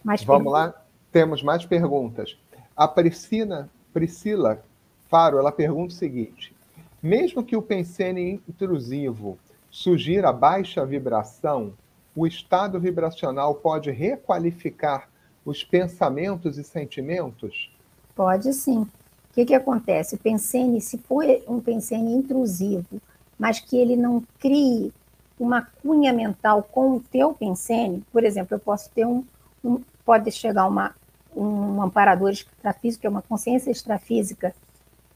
Mais 0.05 0.23
Vamos 0.25 0.53
lá, 0.53 0.75
temos 1.11 1.43
mais 1.43 1.65
perguntas. 1.65 2.37
A 2.77 2.89
Priscila, 2.89 3.69
Priscila 3.93 4.63
Faro, 5.09 5.39
ela 5.39 5.53
pergunta 5.53 5.93
o 5.93 5.97
seguinte: 5.97 6.55
mesmo 7.03 7.45
que 7.45 7.57
o 7.57 7.63
pensene 7.63 8.41
intrusivo 8.49 9.39
sugira 9.71 10.33
baixa 10.33 10.85
vibração, 10.85 11.73
o 12.15 12.27
estado 12.27 12.79
vibracional 12.79 13.55
pode 13.55 13.91
requalificar 13.91 15.09
os 15.45 15.65
pensamentos 15.65 16.59
e 16.59 16.65
sentimentos? 16.65 17.71
Pode 18.15 18.53
sim. 18.53 18.81
O 18.81 19.35
que, 19.35 19.47
que 19.47 19.55
acontece? 19.55 20.15
O 20.15 20.19
pensene, 20.19 20.81
se 20.81 20.99
for 20.99 21.25
um 21.49 21.59
pensene 21.59 22.13
intrusivo, 22.13 23.01
mas 23.39 23.59
que 23.59 23.77
ele 23.77 23.97
não 23.97 24.23
crie 24.39 24.93
uma 25.41 25.63
cunha 25.83 26.13
mental 26.13 26.63
com 26.63 26.97
o 26.97 27.01
teu 27.01 27.33
pensene, 27.33 28.05
por 28.13 28.25
exemplo, 28.25 28.55
eu 28.55 28.61
posso 28.61 28.91
ter 28.91 29.07
um, 29.07 29.25
um 29.65 29.81
pode 30.05 30.31
chegar 30.31 30.67
uma, 30.67 30.95
um 31.35 31.83
amparador 31.83 32.31
extrafísico, 32.31 33.01
que 33.01 33.07
é 33.07 33.11
uma 33.11 33.23
consciência 33.23 33.71
extrafísica, 33.71 34.55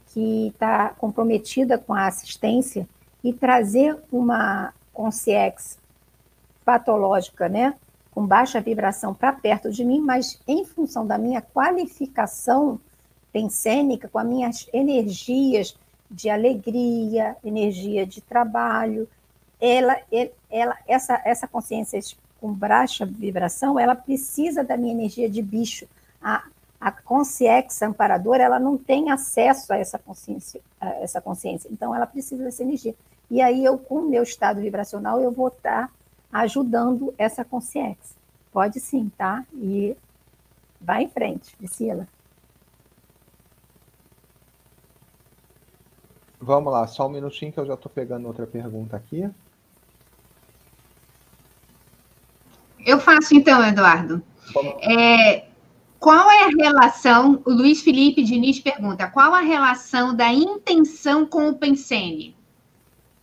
que 0.09 0.49
está 0.49 0.91
comprometida 0.91 1.78
com 1.78 1.93
a 1.93 2.07
assistência, 2.07 2.89
e 3.22 3.32
trazer 3.32 3.99
uma 4.11 4.72
consciência 4.93 5.78
patológica, 6.64 7.49
né, 7.49 7.74
com 8.12 8.26
baixa 8.26 8.61
vibração 8.61 9.12
para 9.12 9.32
perto 9.32 9.70
de 9.70 9.84
mim, 9.84 10.01
mas 10.01 10.41
em 10.47 10.64
função 10.64 11.07
da 11.07 11.18
minha 11.18 11.43
qualificação 11.43 12.80
pensênica, 13.32 14.09
com 14.09 14.18
as 14.18 14.26
minhas 14.26 14.68
energias 14.72 15.76
de 16.11 16.30
alegria, 16.30 17.37
energia 17.45 18.07
de 18.07 18.20
trabalho, 18.20 19.09
ela, 19.61 19.97
ela, 20.51 20.76
essa, 20.87 21.20
essa 21.24 21.47
consciência 21.47 22.01
com 22.41 22.53
baixa 22.53 23.07
vibração, 23.07 23.78
ela 23.78 23.95
precisa 23.95 24.62
da 24.62 24.76
minha 24.76 24.93
energia 24.93 25.28
de 25.28 25.43
bicho. 25.43 25.87
A, 26.22 26.45
a 26.80 26.93
consciência 26.93 27.89
amparadora, 27.89 28.43
ela 28.43 28.59
não 28.59 28.76
tem 28.76 29.11
acesso 29.11 29.72
a 29.72 29.78
essa 29.78 29.99
consciência, 29.99 30.61
a 30.80 30.89
essa 31.01 31.20
consciência, 31.20 31.68
então 31.72 31.95
ela 31.95 32.07
precisa 32.07 32.45
dessa 32.45 32.62
energia. 32.62 32.95
E 33.30 33.41
aí 33.41 33.64
eu, 33.64 33.78
com 33.78 33.97
o 33.97 34.09
meu 34.09 34.22
estado 34.22 34.61
vibracional, 34.61 35.20
eu 35.20 35.32
vou 35.32 35.49
estar 35.49 35.91
ajudando 36.32 37.14
essa 37.18 37.45
consciência. 37.45 38.16
Pode 38.53 38.78
sim, 38.78 39.11
tá? 39.16 39.45
E 39.55 39.97
vai 40.80 41.03
em 41.03 41.09
frente, 41.09 41.57
Priscila. 41.57 42.07
Vamos 46.41 46.72
lá, 46.72 46.87
só 46.87 47.07
um 47.07 47.11
minutinho 47.11 47.53
que 47.53 47.59
eu 47.59 47.66
já 47.66 47.74
estou 47.74 47.91
pegando 47.91 48.28
outra 48.28 48.47
pergunta 48.47 48.97
aqui. 48.97 49.28
Eu 52.87 52.99
faço 52.99 53.34
então, 53.34 53.62
Eduardo. 53.62 54.22
É, 54.80 55.45
qual 56.01 56.30
é 56.30 56.45
a 56.45 56.49
relação? 56.57 57.43
O 57.45 57.51
Luiz 57.51 57.82
Felipe 57.82 58.22
Diniz 58.22 58.61
pergunta: 58.61 59.07
qual 59.09 59.34
a 59.34 59.41
relação 59.41 60.14
da 60.14 60.32
intenção 60.32 61.26
com 61.26 61.51
o 61.51 61.55
pensene? 61.55 62.34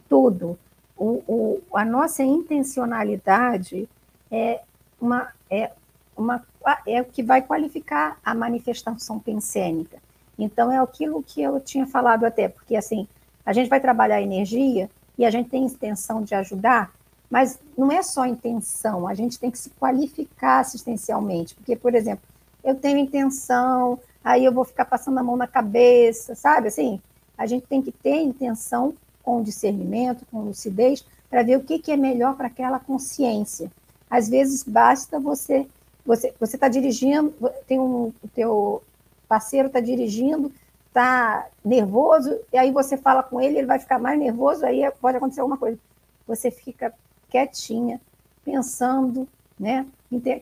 Tudo 0.07 0.59
o, 0.97 1.23
o, 1.27 1.61
a 1.73 1.83
nossa 1.83 2.23
intencionalidade 2.23 3.89
é 4.31 4.61
uma 4.99 5.27
é 5.49 5.71
uma 6.15 6.43
é 6.87 7.01
o 7.01 7.05
que 7.05 7.21
vai 7.21 7.41
qualificar 7.41 8.17
a 8.23 8.33
manifestação 8.33 9.19
pensênica. 9.19 9.97
Então 10.37 10.71
é 10.71 10.77
aquilo 10.77 11.21
que 11.21 11.41
eu 11.41 11.59
tinha 11.59 11.85
falado 11.85 12.23
até, 12.23 12.47
porque 12.47 12.75
assim, 12.75 13.07
a 13.45 13.51
gente 13.51 13.69
vai 13.69 13.79
trabalhar 13.79 14.21
energia 14.21 14.89
e 15.17 15.25
a 15.25 15.29
gente 15.29 15.49
tem 15.49 15.65
intenção 15.65 16.23
de 16.23 16.33
ajudar, 16.35 16.91
mas 17.29 17.59
não 17.77 17.91
é 17.91 18.03
só 18.03 18.25
intenção, 18.25 19.07
a 19.07 19.13
gente 19.13 19.39
tem 19.39 19.49
que 19.49 19.57
se 19.57 19.69
qualificar 19.71 20.59
assistencialmente, 20.59 21.55
porque 21.55 21.75
por 21.75 21.95
exemplo, 21.95 22.23
eu 22.63 22.75
tenho 22.75 22.97
intenção, 22.97 23.99
aí 24.23 24.45
eu 24.45 24.51
vou 24.51 24.63
ficar 24.63 24.85
passando 24.85 25.17
a 25.17 25.23
mão 25.23 25.35
na 25.35 25.47
cabeça, 25.47 26.35
sabe? 26.35 26.67
Assim, 26.67 27.01
a 27.37 27.45
gente 27.45 27.65
tem 27.65 27.81
que 27.81 27.91
ter 27.91 28.21
intenção 28.21 28.93
com 29.21 29.41
discernimento, 29.41 30.25
com 30.31 30.41
lucidez, 30.41 31.05
para 31.29 31.43
ver 31.43 31.57
o 31.57 31.63
que, 31.63 31.79
que 31.79 31.91
é 31.91 31.97
melhor 31.97 32.35
para 32.35 32.47
aquela 32.47 32.79
consciência. 32.79 33.71
Às 34.09 34.29
vezes 34.29 34.63
basta 34.63 35.19
você 35.19 35.67
você 36.05 36.33
você 36.39 36.57
está 36.57 36.67
dirigindo, 36.67 37.33
tem 37.65 37.79
um 37.79 38.13
o 38.23 38.27
teu 38.33 38.83
parceiro 39.27 39.67
está 39.67 39.79
dirigindo, 39.79 40.51
está 40.87 41.47
nervoso, 41.65 42.37
e 42.51 42.57
aí 42.57 42.71
você 42.71 42.95
fala 42.95 43.23
com 43.23 43.41
ele, 43.41 43.57
ele 43.57 43.67
vai 43.67 43.79
ficar 43.79 43.97
mais 43.97 44.19
nervoso, 44.19 44.65
aí 44.65 44.83
pode 45.01 45.17
acontecer 45.17 45.41
alguma 45.41 45.57
coisa. 45.57 45.79
Você 46.27 46.51
fica 46.51 46.93
quietinha, 47.33 47.99
pensando, 48.45 49.27
né, 49.59 49.87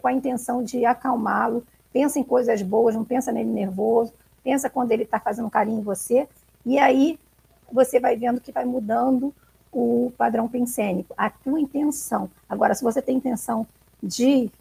com 0.02 0.08
a 0.10 0.14
intenção 0.14 0.62
de 0.62 0.86
acalmá-lo, 0.86 1.66
pensa 1.94 2.20
em 2.20 2.24
coisas 2.24 2.62
boas, 2.62 2.94
não 2.94 3.06
pensa 3.06 3.32
nele 3.32 3.50
nervoso, 3.50 4.14
pensa 4.44 4.70
quando 4.70 4.92
ele 4.92 5.04
está 5.04 5.18
fazendo 5.18 5.50
carinho 5.50 5.80
em 5.80 5.84
você, 5.84 6.28
e 6.66 6.78
aí 6.78 7.18
você 7.72 7.98
vai 7.98 8.18
vendo 8.18 8.42
que 8.42 8.52
vai 8.52 8.66
mudando 8.66 9.34
o 9.72 10.12
padrão 10.18 10.50
pensênico, 10.50 11.14
a 11.18 11.30
tua 11.30 11.62
intenção. 11.62 12.30
Agora, 12.50 12.76
se 12.76 12.84
você 12.84 13.02
tem 13.02 13.16
intenção 13.16 13.66
de, 14.04 14.52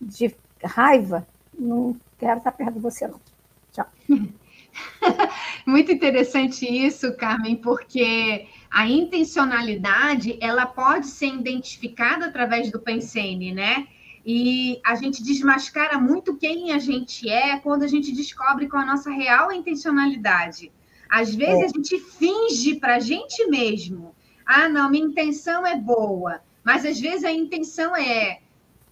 de 0.00 0.34
raiva, 0.64 1.26
não 1.52 1.94
quero 2.18 2.38
estar 2.38 2.52
perto 2.52 2.74
de 2.74 2.80
você, 2.80 3.06
não. 3.06 3.20
Tchau. 3.72 3.86
Muito 5.66 5.92
interessante 5.92 6.64
isso, 6.64 7.14
Carmen, 7.14 7.56
porque 7.56 8.46
a 8.70 8.86
intencionalidade, 8.86 10.38
ela 10.40 10.66
pode 10.66 11.06
ser 11.06 11.28
identificada 11.28 12.26
através 12.26 12.70
do 12.70 12.78
Pensene, 12.78 13.52
né? 13.52 13.86
E 14.24 14.80
a 14.84 14.94
gente 14.94 15.22
desmascara 15.22 15.98
muito 15.98 16.36
quem 16.36 16.72
a 16.72 16.78
gente 16.78 17.28
é 17.28 17.58
quando 17.58 17.82
a 17.82 17.86
gente 17.86 18.12
descobre 18.12 18.68
qual 18.68 18.82
a 18.82 18.86
nossa 18.86 19.10
real 19.10 19.50
intencionalidade. 19.50 20.70
Às 21.08 21.34
vezes 21.34 21.62
é. 21.62 21.64
a 21.64 21.68
gente 21.68 21.98
finge 21.98 22.74
para 22.74 22.96
a 22.96 23.00
gente 23.00 23.46
mesmo. 23.46 24.14
Ah, 24.44 24.68
não, 24.68 24.90
minha 24.90 25.06
intenção 25.06 25.66
é 25.66 25.76
boa. 25.76 26.42
Mas 26.62 26.84
às 26.84 27.00
vezes 27.00 27.24
a 27.24 27.32
intenção 27.32 27.96
é 27.96 28.40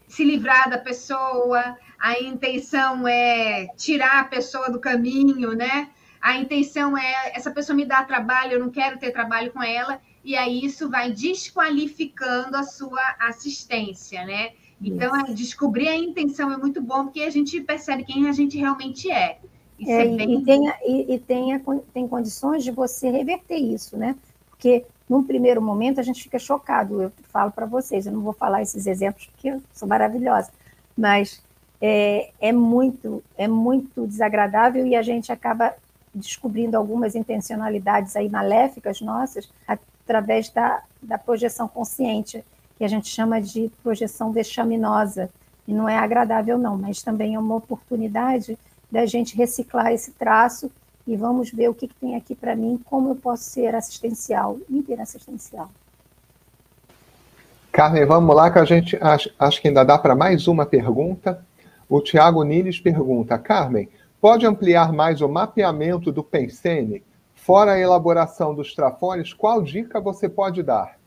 se 0.08 0.24
livrar 0.24 0.70
da 0.70 0.78
pessoa, 0.78 1.76
a 1.98 2.18
intenção 2.20 3.06
é 3.06 3.66
tirar 3.76 4.20
a 4.20 4.24
pessoa 4.24 4.70
do 4.70 4.78
caminho, 4.78 5.52
né? 5.54 5.90
A 6.26 6.36
intenção 6.38 6.98
é 6.98 7.30
essa 7.36 7.52
pessoa 7.52 7.76
me 7.76 7.84
dá 7.84 8.02
trabalho, 8.02 8.54
eu 8.54 8.58
não 8.58 8.68
quero 8.68 8.98
ter 8.98 9.12
trabalho 9.12 9.52
com 9.52 9.62
ela, 9.62 10.00
e 10.24 10.36
aí 10.36 10.64
isso 10.64 10.90
vai 10.90 11.12
desqualificando 11.12 12.56
a 12.56 12.64
sua 12.64 13.00
assistência, 13.20 14.24
né? 14.24 14.50
Então, 14.82 15.14
é, 15.14 15.32
descobrir 15.32 15.86
a 15.86 15.94
intenção 15.94 16.50
é 16.50 16.56
muito 16.56 16.82
bom, 16.82 17.04
porque 17.04 17.22
a 17.22 17.30
gente 17.30 17.60
percebe 17.60 18.02
quem 18.02 18.28
a 18.28 18.32
gente 18.32 18.58
realmente 18.58 19.08
é. 19.08 19.38
É, 19.86 20.02
é 20.02 20.16
bem... 20.16 20.40
E, 20.40 20.44
tem, 20.44 20.72
e, 20.84 21.14
e 21.14 21.18
tem, 21.20 21.62
tem 21.94 22.08
condições 22.08 22.64
de 22.64 22.72
você 22.72 23.08
reverter 23.08 23.58
isso, 23.58 23.96
né? 23.96 24.16
Porque 24.50 24.84
num 25.08 25.22
primeiro 25.22 25.62
momento 25.62 26.00
a 26.00 26.02
gente 26.02 26.24
fica 26.24 26.40
chocado. 26.40 27.02
Eu 27.02 27.12
falo 27.28 27.52
para 27.52 27.66
vocês, 27.66 28.04
eu 28.04 28.12
não 28.12 28.22
vou 28.22 28.32
falar 28.32 28.62
esses 28.62 28.88
exemplos 28.88 29.26
porque 29.26 29.56
são 29.72 29.86
maravilhosos, 29.86 30.50
mas 30.98 31.40
é, 31.80 32.30
é, 32.40 32.52
muito 32.52 33.22
é 33.38 33.46
muito 33.46 34.08
desagradável 34.08 34.84
e 34.84 34.96
a 34.96 35.02
gente 35.02 35.30
acaba 35.30 35.72
descobrindo 36.16 36.76
algumas 36.76 37.14
intencionalidades 37.14 38.16
aí 38.16 38.28
maléficas 38.28 39.00
nossas 39.00 39.48
através 39.66 40.48
da, 40.50 40.82
da 41.02 41.18
projeção 41.18 41.68
consciente, 41.68 42.44
que 42.78 42.84
a 42.84 42.88
gente 42.88 43.08
chama 43.08 43.40
de 43.40 43.70
projeção 43.82 44.32
vexaminosa. 44.32 45.28
E 45.68 45.74
não 45.74 45.88
é 45.88 45.98
agradável, 45.98 46.56
não, 46.56 46.78
mas 46.78 47.02
também 47.02 47.34
é 47.34 47.38
uma 47.38 47.56
oportunidade 47.56 48.56
da 48.90 49.04
gente 49.04 49.36
reciclar 49.36 49.92
esse 49.92 50.12
traço 50.12 50.70
e 51.06 51.16
vamos 51.16 51.50
ver 51.50 51.68
o 51.68 51.74
que, 51.74 51.88
que 51.88 51.94
tem 51.94 52.16
aqui 52.16 52.34
para 52.34 52.56
mim, 52.56 52.80
como 52.84 53.10
eu 53.10 53.16
posso 53.16 53.44
ser 53.44 53.74
assistencial, 53.74 54.58
interassistencial. 54.70 55.70
Carmen, 57.70 58.06
vamos 58.06 58.34
lá, 58.34 58.50
que 58.50 58.58
a 58.58 58.64
gente 58.64 58.96
acho, 59.00 59.30
acho 59.38 59.60
que 59.60 59.68
ainda 59.68 59.84
dá 59.84 59.98
para 59.98 60.16
mais 60.16 60.48
uma 60.48 60.64
pergunta. 60.64 61.44
O 61.88 62.00
Tiago 62.00 62.42
Niles 62.42 62.80
pergunta: 62.80 63.38
Carmen, 63.38 63.88
pode 64.26 64.44
ampliar 64.44 64.92
mais 64.92 65.20
o 65.20 65.28
mapeamento 65.28 66.10
do 66.10 66.20
Pensene? 66.20 67.00
Fora 67.32 67.74
a 67.74 67.78
elaboração 67.78 68.52
dos 68.52 68.74
trafones, 68.74 69.32
qual 69.32 69.62
dica 69.62 70.00
você 70.00 70.28
pode 70.28 70.64
dar? 70.64 70.98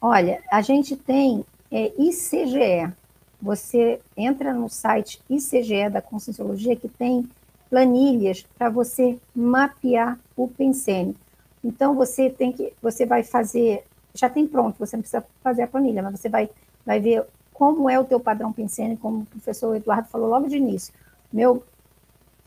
Olha, 0.00 0.42
a 0.50 0.60
gente 0.60 0.96
tem 0.96 1.44
é, 1.70 1.92
ICGE. 1.96 2.92
Você 3.40 4.00
entra 4.16 4.52
no 4.52 4.68
site 4.68 5.22
ICGE 5.30 5.90
da 5.90 6.02
Conscienciologia 6.02 6.74
que 6.74 6.88
tem 6.88 7.30
planilhas 7.70 8.44
para 8.58 8.68
você 8.68 9.16
mapear 9.32 10.18
o 10.36 10.48
Pensene. 10.48 11.16
Então 11.62 11.94
você 11.94 12.28
tem 12.28 12.50
que, 12.50 12.72
você 12.82 13.06
vai 13.06 13.22
fazer, 13.22 13.84
já 14.12 14.28
tem 14.28 14.44
pronto, 14.44 14.76
você 14.76 14.96
não 14.96 15.02
precisa 15.02 15.24
fazer 15.40 15.62
a 15.62 15.68
planilha, 15.68 16.02
mas 16.02 16.18
você 16.18 16.28
vai, 16.28 16.50
vai 16.84 16.98
ver 16.98 17.24
como 17.54 17.88
é 17.88 17.96
o 17.96 18.02
teu 18.02 18.18
padrão 18.18 18.52
pensênico, 18.52 19.02
como 19.02 19.20
o 19.20 19.26
professor 19.26 19.76
Eduardo 19.76 20.08
falou 20.08 20.28
logo 20.28 20.48
de 20.48 20.56
início. 20.56 20.92
Meu, 21.32 21.62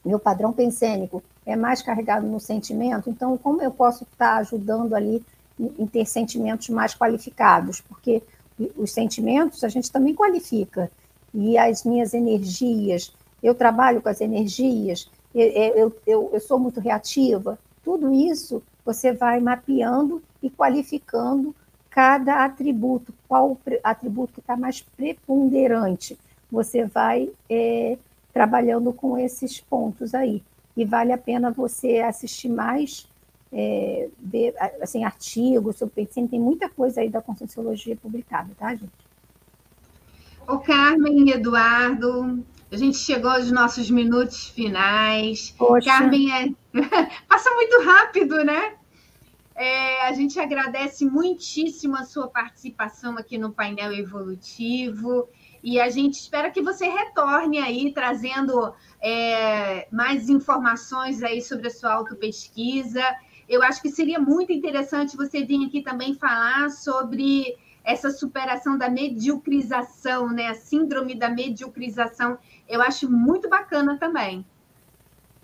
meu 0.04 0.20
padrão 0.20 0.52
pensênico 0.52 1.24
é 1.46 1.56
mais 1.56 1.82
carregado 1.82 2.26
no 2.28 2.40
sentimento, 2.40 3.10
então 3.10 3.38
como 3.38 3.62
eu 3.62 3.72
posso 3.72 4.04
estar 4.04 4.38
ajudando 4.38 4.94
ali 4.94 5.24
em 5.60 5.86
ter 5.86 6.06
sentimentos 6.06 6.70
mais 6.70 6.96
qualificados? 6.96 7.82
Porque 7.82 8.22
os 8.76 8.92
sentimentos 8.92 9.64
a 9.64 9.70
gente 9.70 9.92
também 9.92 10.14
qualifica, 10.14 10.90
e 11.34 11.58
as 11.58 11.84
minhas 11.84 12.14
energias, 12.14 13.14
eu 13.42 13.56
trabalho 13.56 14.02
com 14.02 14.10
as 14.10 14.22
energias, 14.22 15.10
eu, 15.34 15.94
eu, 16.06 16.30
eu, 16.34 16.40
sou 16.42 16.60
muito 16.60 16.80
reativa, 16.80 17.58
tudo 17.84 18.14
isso 18.14 18.62
você 18.86 19.14
vai 19.14 19.40
mapeando 19.40 20.22
e 20.44 20.50
qualificando 20.50 21.56
cada 21.90 22.44
atributo, 22.44 23.14
qual 23.28 23.58
atributo 23.84 24.34
que 24.34 24.40
está 24.40 24.58
mais 24.58 24.82
preponderante. 24.82 26.18
Você 26.52 26.86
vai 26.86 27.30
é, 27.50 27.98
trabalhando 28.34 28.94
com 28.94 29.18
esses 29.18 29.60
pontos 29.60 30.14
aí. 30.14 30.44
E 30.76 30.86
vale 30.86 31.12
a 31.12 31.18
pena 31.18 31.52
você 31.52 32.00
assistir 32.00 32.50
mais, 32.50 33.08
é, 33.52 34.10
ver 34.18 34.54
assim, 34.82 35.04
artigos 35.04 35.78
sobre 35.78 35.96
pensando, 35.96 36.30
tem 36.30 36.40
muita 36.40 36.70
coisa 36.70 37.02
aí 37.02 37.10
da 37.10 37.22
Conscienciologia 37.22 37.96
publicada, 37.96 38.50
tá, 38.58 38.74
gente? 38.74 38.92
O 40.48 40.60
Carmen 40.60 41.30
e 41.30 41.32
Eduardo, 41.32 42.44
a 42.72 42.78
gente 42.78 42.98
chegou 42.98 43.30
aos 43.30 43.52
nossos 43.52 43.92
minutos 43.92 44.48
finais. 44.48 45.54
Poxa. 45.58 45.90
Carmen, 45.90 46.32
é... 46.32 46.50
passa 47.28 47.54
muito 47.54 47.82
rápido, 47.84 48.44
né? 48.44 48.76
É, 49.56 50.08
a 50.08 50.14
gente 50.14 50.40
agradece 50.40 51.06
muitíssimo 51.06 51.96
a 51.96 52.04
sua 52.04 52.28
participação 52.28 53.18
aqui 53.18 53.38
no 53.38 53.52
painel 53.52 53.92
evolutivo 53.92 55.28
e 55.64 55.80
a 55.80 55.90
gente 55.90 56.16
espera 56.16 56.50
que 56.50 56.62
você 56.62 56.88
retorne 56.88 57.60
aí 57.60 57.94
trazendo 57.94 58.74
é, 59.02 59.88
mais 59.92 60.30
informações 60.30 61.22
aí 61.22 61.42
sobre 61.42 61.68
a 61.68 61.72
sua 61.72 61.94
autopesquisa. 61.94 63.04
Eu 63.48 63.62
acho 63.62 63.82
que 63.82 63.90
seria 63.90 64.20
muito 64.20 64.52
interessante 64.52 65.16
você 65.16 65.44
vir 65.44 65.66
aqui 65.66 65.82
também 65.82 66.16
falar 66.16 66.70
sobre 66.72 67.56
essa 67.84 68.12
superação 68.12 68.78
da 68.78 68.90
mediocrização, 68.90 70.30
né? 70.30 70.48
A 70.48 70.56
síndrome 70.56 71.16
da 71.16 71.30
mediocrização. 71.30 72.38
Eu 72.68 72.82
acho 72.82 73.10
muito 73.10 73.50
bacana 73.50 73.98
também. 73.98 74.46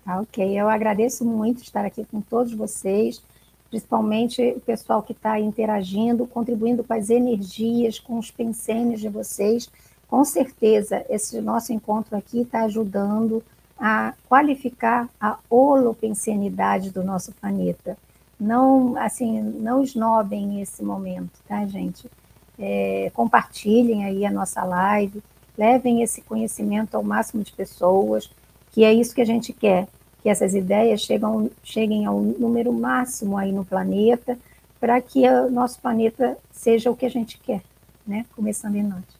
Tá, 0.04 0.20
ok. 0.20 0.58
Eu 0.58 0.68
agradeço 0.68 1.24
muito 1.24 1.62
estar 1.62 1.84
aqui 1.84 2.04
com 2.04 2.20
todos 2.20 2.52
vocês 2.54 3.22
principalmente 3.70 4.54
o 4.56 4.60
pessoal 4.60 5.02
que 5.02 5.12
está 5.12 5.38
interagindo, 5.38 6.26
contribuindo 6.26 6.82
com 6.82 6.94
as 6.94 7.10
energias, 7.10 7.98
com 7.98 8.18
os 8.18 8.30
pensenes 8.30 9.00
de 9.00 9.08
vocês. 9.08 9.68
Com 10.08 10.24
certeza, 10.24 11.04
esse 11.10 11.38
nosso 11.40 11.70
encontro 11.70 12.16
aqui 12.16 12.40
está 12.40 12.62
ajudando 12.62 13.44
a 13.78 14.14
qualificar 14.26 15.08
a 15.20 15.38
holopensenidade 15.48 16.90
do 16.90 17.04
nosso 17.04 17.30
planeta. 17.32 17.96
Não, 18.40 18.96
assim, 18.96 19.40
não 19.40 19.82
esnobem 19.82 20.62
esse 20.62 20.82
momento, 20.82 21.38
tá, 21.46 21.64
gente? 21.66 22.10
É, 22.58 23.10
compartilhem 23.14 24.06
aí 24.06 24.24
a 24.24 24.30
nossa 24.30 24.64
live, 24.64 25.22
levem 25.56 26.02
esse 26.02 26.22
conhecimento 26.22 26.96
ao 26.96 27.02
máximo 27.02 27.42
de 27.42 27.52
pessoas, 27.52 28.30
que 28.72 28.84
é 28.84 28.92
isso 28.92 29.14
que 29.14 29.20
a 29.20 29.26
gente 29.26 29.52
quer, 29.52 29.86
que 30.22 30.30
essas 30.30 30.54
ideias 30.54 31.02
chegam, 31.02 31.50
cheguem 31.62 32.06
ao 32.06 32.18
número 32.18 32.72
máximo 32.72 33.36
aí 33.36 33.52
no 33.52 33.64
planeta, 33.64 34.38
para 34.80 35.00
que 35.02 35.28
o 35.28 35.50
nosso 35.50 35.78
planeta 35.80 36.38
seja 36.50 36.90
o 36.90 36.96
que 36.96 37.04
a 37.04 37.10
gente 37.10 37.38
quer, 37.38 37.60
né? 38.06 38.24
Começando 38.34 38.76
em 38.76 38.82
nós. 38.82 39.17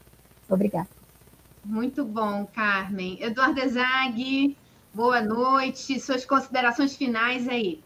Obrigada. 0.49 0.88
Muito 1.64 2.05
bom, 2.05 2.46
Carmen. 2.55 3.18
Eduardo 3.20 3.61
Zag, 3.68 4.57
boa 4.94 5.20
noite. 5.20 6.01
Suas 6.01 6.24
considerações 6.24 6.96
finais 6.96 7.46
aí. 7.49 7.82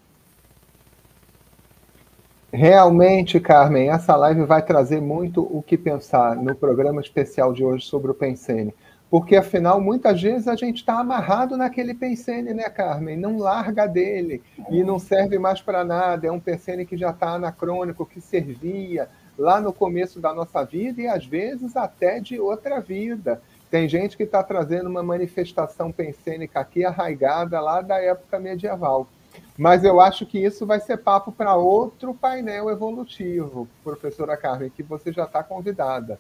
Realmente, 2.53 3.41
Carmen, 3.41 3.89
essa 3.89 4.15
live 4.15 4.45
vai 4.45 4.63
trazer 4.63 5.01
muito 5.01 5.41
o 5.41 5.63
que 5.63 5.79
pensar 5.79 6.37
no 6.37 6.55
programa 6.55 7.01
especial 7.01 7.53
de 7.53 7.65
hoje 7.65 7.87
sobre 7.87 8.11
o 8.11 8.15
Pensene. 8.15 8.75
Porque, 9.13 9.37
afinal, 9.37 9.81
muitas 9.81 10.23
vezes 10.23 10.49
a 10.49 10.57
gente 10.57 10.77
está 10.77 10.99
amarrado 10.99 11.55
naquele 11.55 11.93
pensene, 11.93 12.55
né, 12.55 12.71
Carmen? 12.71 13.15
Não 13.15 13.37
larga 13.37 13.87
dele 13.87 14.43
e 14.71 14.83
não 14.83 14.99
serve 14.99 15.39
mais 15.39 15.61
para 15.61 15.85
nada. 15.85 16.27
É 16.27 16.33
um 16.33 16.41
pensene 16.41 16.87
que 16.87 16.97
já 16.97 17.11
está 17.11 17.31
anacrônico, 17.35 18.07
que 18.07 18.23
servia 18.23 19.11
lá 19.39 19.61
no 19.61 19.73
começo 19.73 20.21
da 20.21 20.33
nossa 20.33 20.65
vida 20.65 21.03
e, 21.03 21.07
às 21.07 21.25
vezes, 21.27 21.77
até 21.77 22.21
de 22.21 22.39
outra 22.39 22.81
vida. 22.81 23.41
Tem 23.71 23.89
gente 23.89 24.17
que 24.17 24.25
está 24.25 24.43
trazendo 24.43 24.89
uma 24.89 25.03
manifestação 25.03 25.91
pensênica 25.91 26.61
aqui 26.61 26.85
arraigada 26.85 27.61
lá 27.61 27.81
da 27.81 27.99
época 27.99 28.39
medieval. 28.39 29.09
Mas 29.57 29.85
eu 29.85 30.01
acho 30.01 30.27
que 30.27 30.39
isso 30.39 30.67
vai 30.67 30.81
ser 30.81 30.99
papo 30.99 31.33
para 31.33 31.57
outro 31.57 32.13
painel 32.15 32.69
evolutivo, 32.69 33.69
professora 33.83 34.37
Carmen, 34.37 34.71
que 34.71 34.83
você 34.83 35.13
já 35.13 35.25
está 35.25 35.43
convidada. 35.43 36.19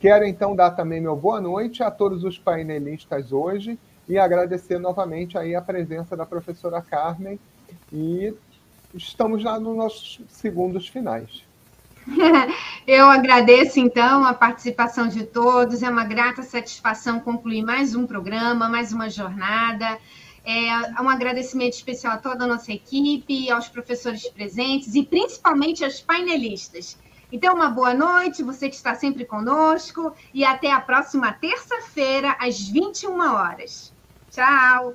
Quero 0.00 0.24
então 0.24 0.56
dar 0.56 0.72
também 0.72 1.00
meu 1.00 1.14
boa 1.14 1.40
noite 1.40 1.82
a 1.82 1.90
todos 1.90 2.24
os 2.24 2.38
painelistas 2.38 3.32
hoje 3.32 3.78
e 4.08 4.18
agradecer 4.18 4.78
novamente 4.78 5.38
aí 5.38 5.54
a 5.54 5.62
presença 5.62 6.16
da 6.16 6.26
professora 6.26 6.82
Carmen 6.82 7.38
e 7.92 8.34
estamos 8.94 9.44
lá 9.44 9.60
nos 9.60 9.76
nossos 9.76 10.20
segundos 10.28 10.88
finais. 10.88 11.44
Eu 12.86 13.06
agradeço, 13.08 13.78
então, 13.78 14.24
a 14.24 14.34
participação 14.34 15.08
de 15.08 15.24
todos. 15.24 15.82
É 15.82 15.88
uma 15.88 16.04
grata 16.04 16.42
satisfação 16.42 17.20
concluir 17.20 17.62
mais 17.62 17.94
um 17.94 18.06
programa, 18.06 18.68
mais 18.68 18.92
uma 18.92 19.08
jornada. 19.08 19.98
É, 20.44 21.00
um 21.00 21.08
agradecimento 21.08 21.74
especial 21.74 22.14
a 22.14 22.18
toda 22.18 22.44
a 22.44 22.46
nossa 22.48 22.72
equipe, 22.72 23.50
aos 23.50 23.68
professores 23.68 24.28
presentes 24.28 24.94
e 24.94 25.04
principalmente 25.04 25.84
aos 25.84 26.00
painelistas. 26.00 26.98
Então, 27.30 27.54
uma 27.54 27.70
boa 27.70 27.94
noite, 27.94 28.42
você 28.42 28.68
que 28.68 28.74
está 28.74 28.94
sempre 28.94 29.24
conosco, 29.24 30.12
e 30.34 30.44
até 30.44 30.70
a 30.70 30.80
próxima 30.80 31.32
terça-feira, 31.32 32.36
às 32.38 32.60
21 32.68 33.18
horas. 33.20 33.94
Tchau! 34.30 34.94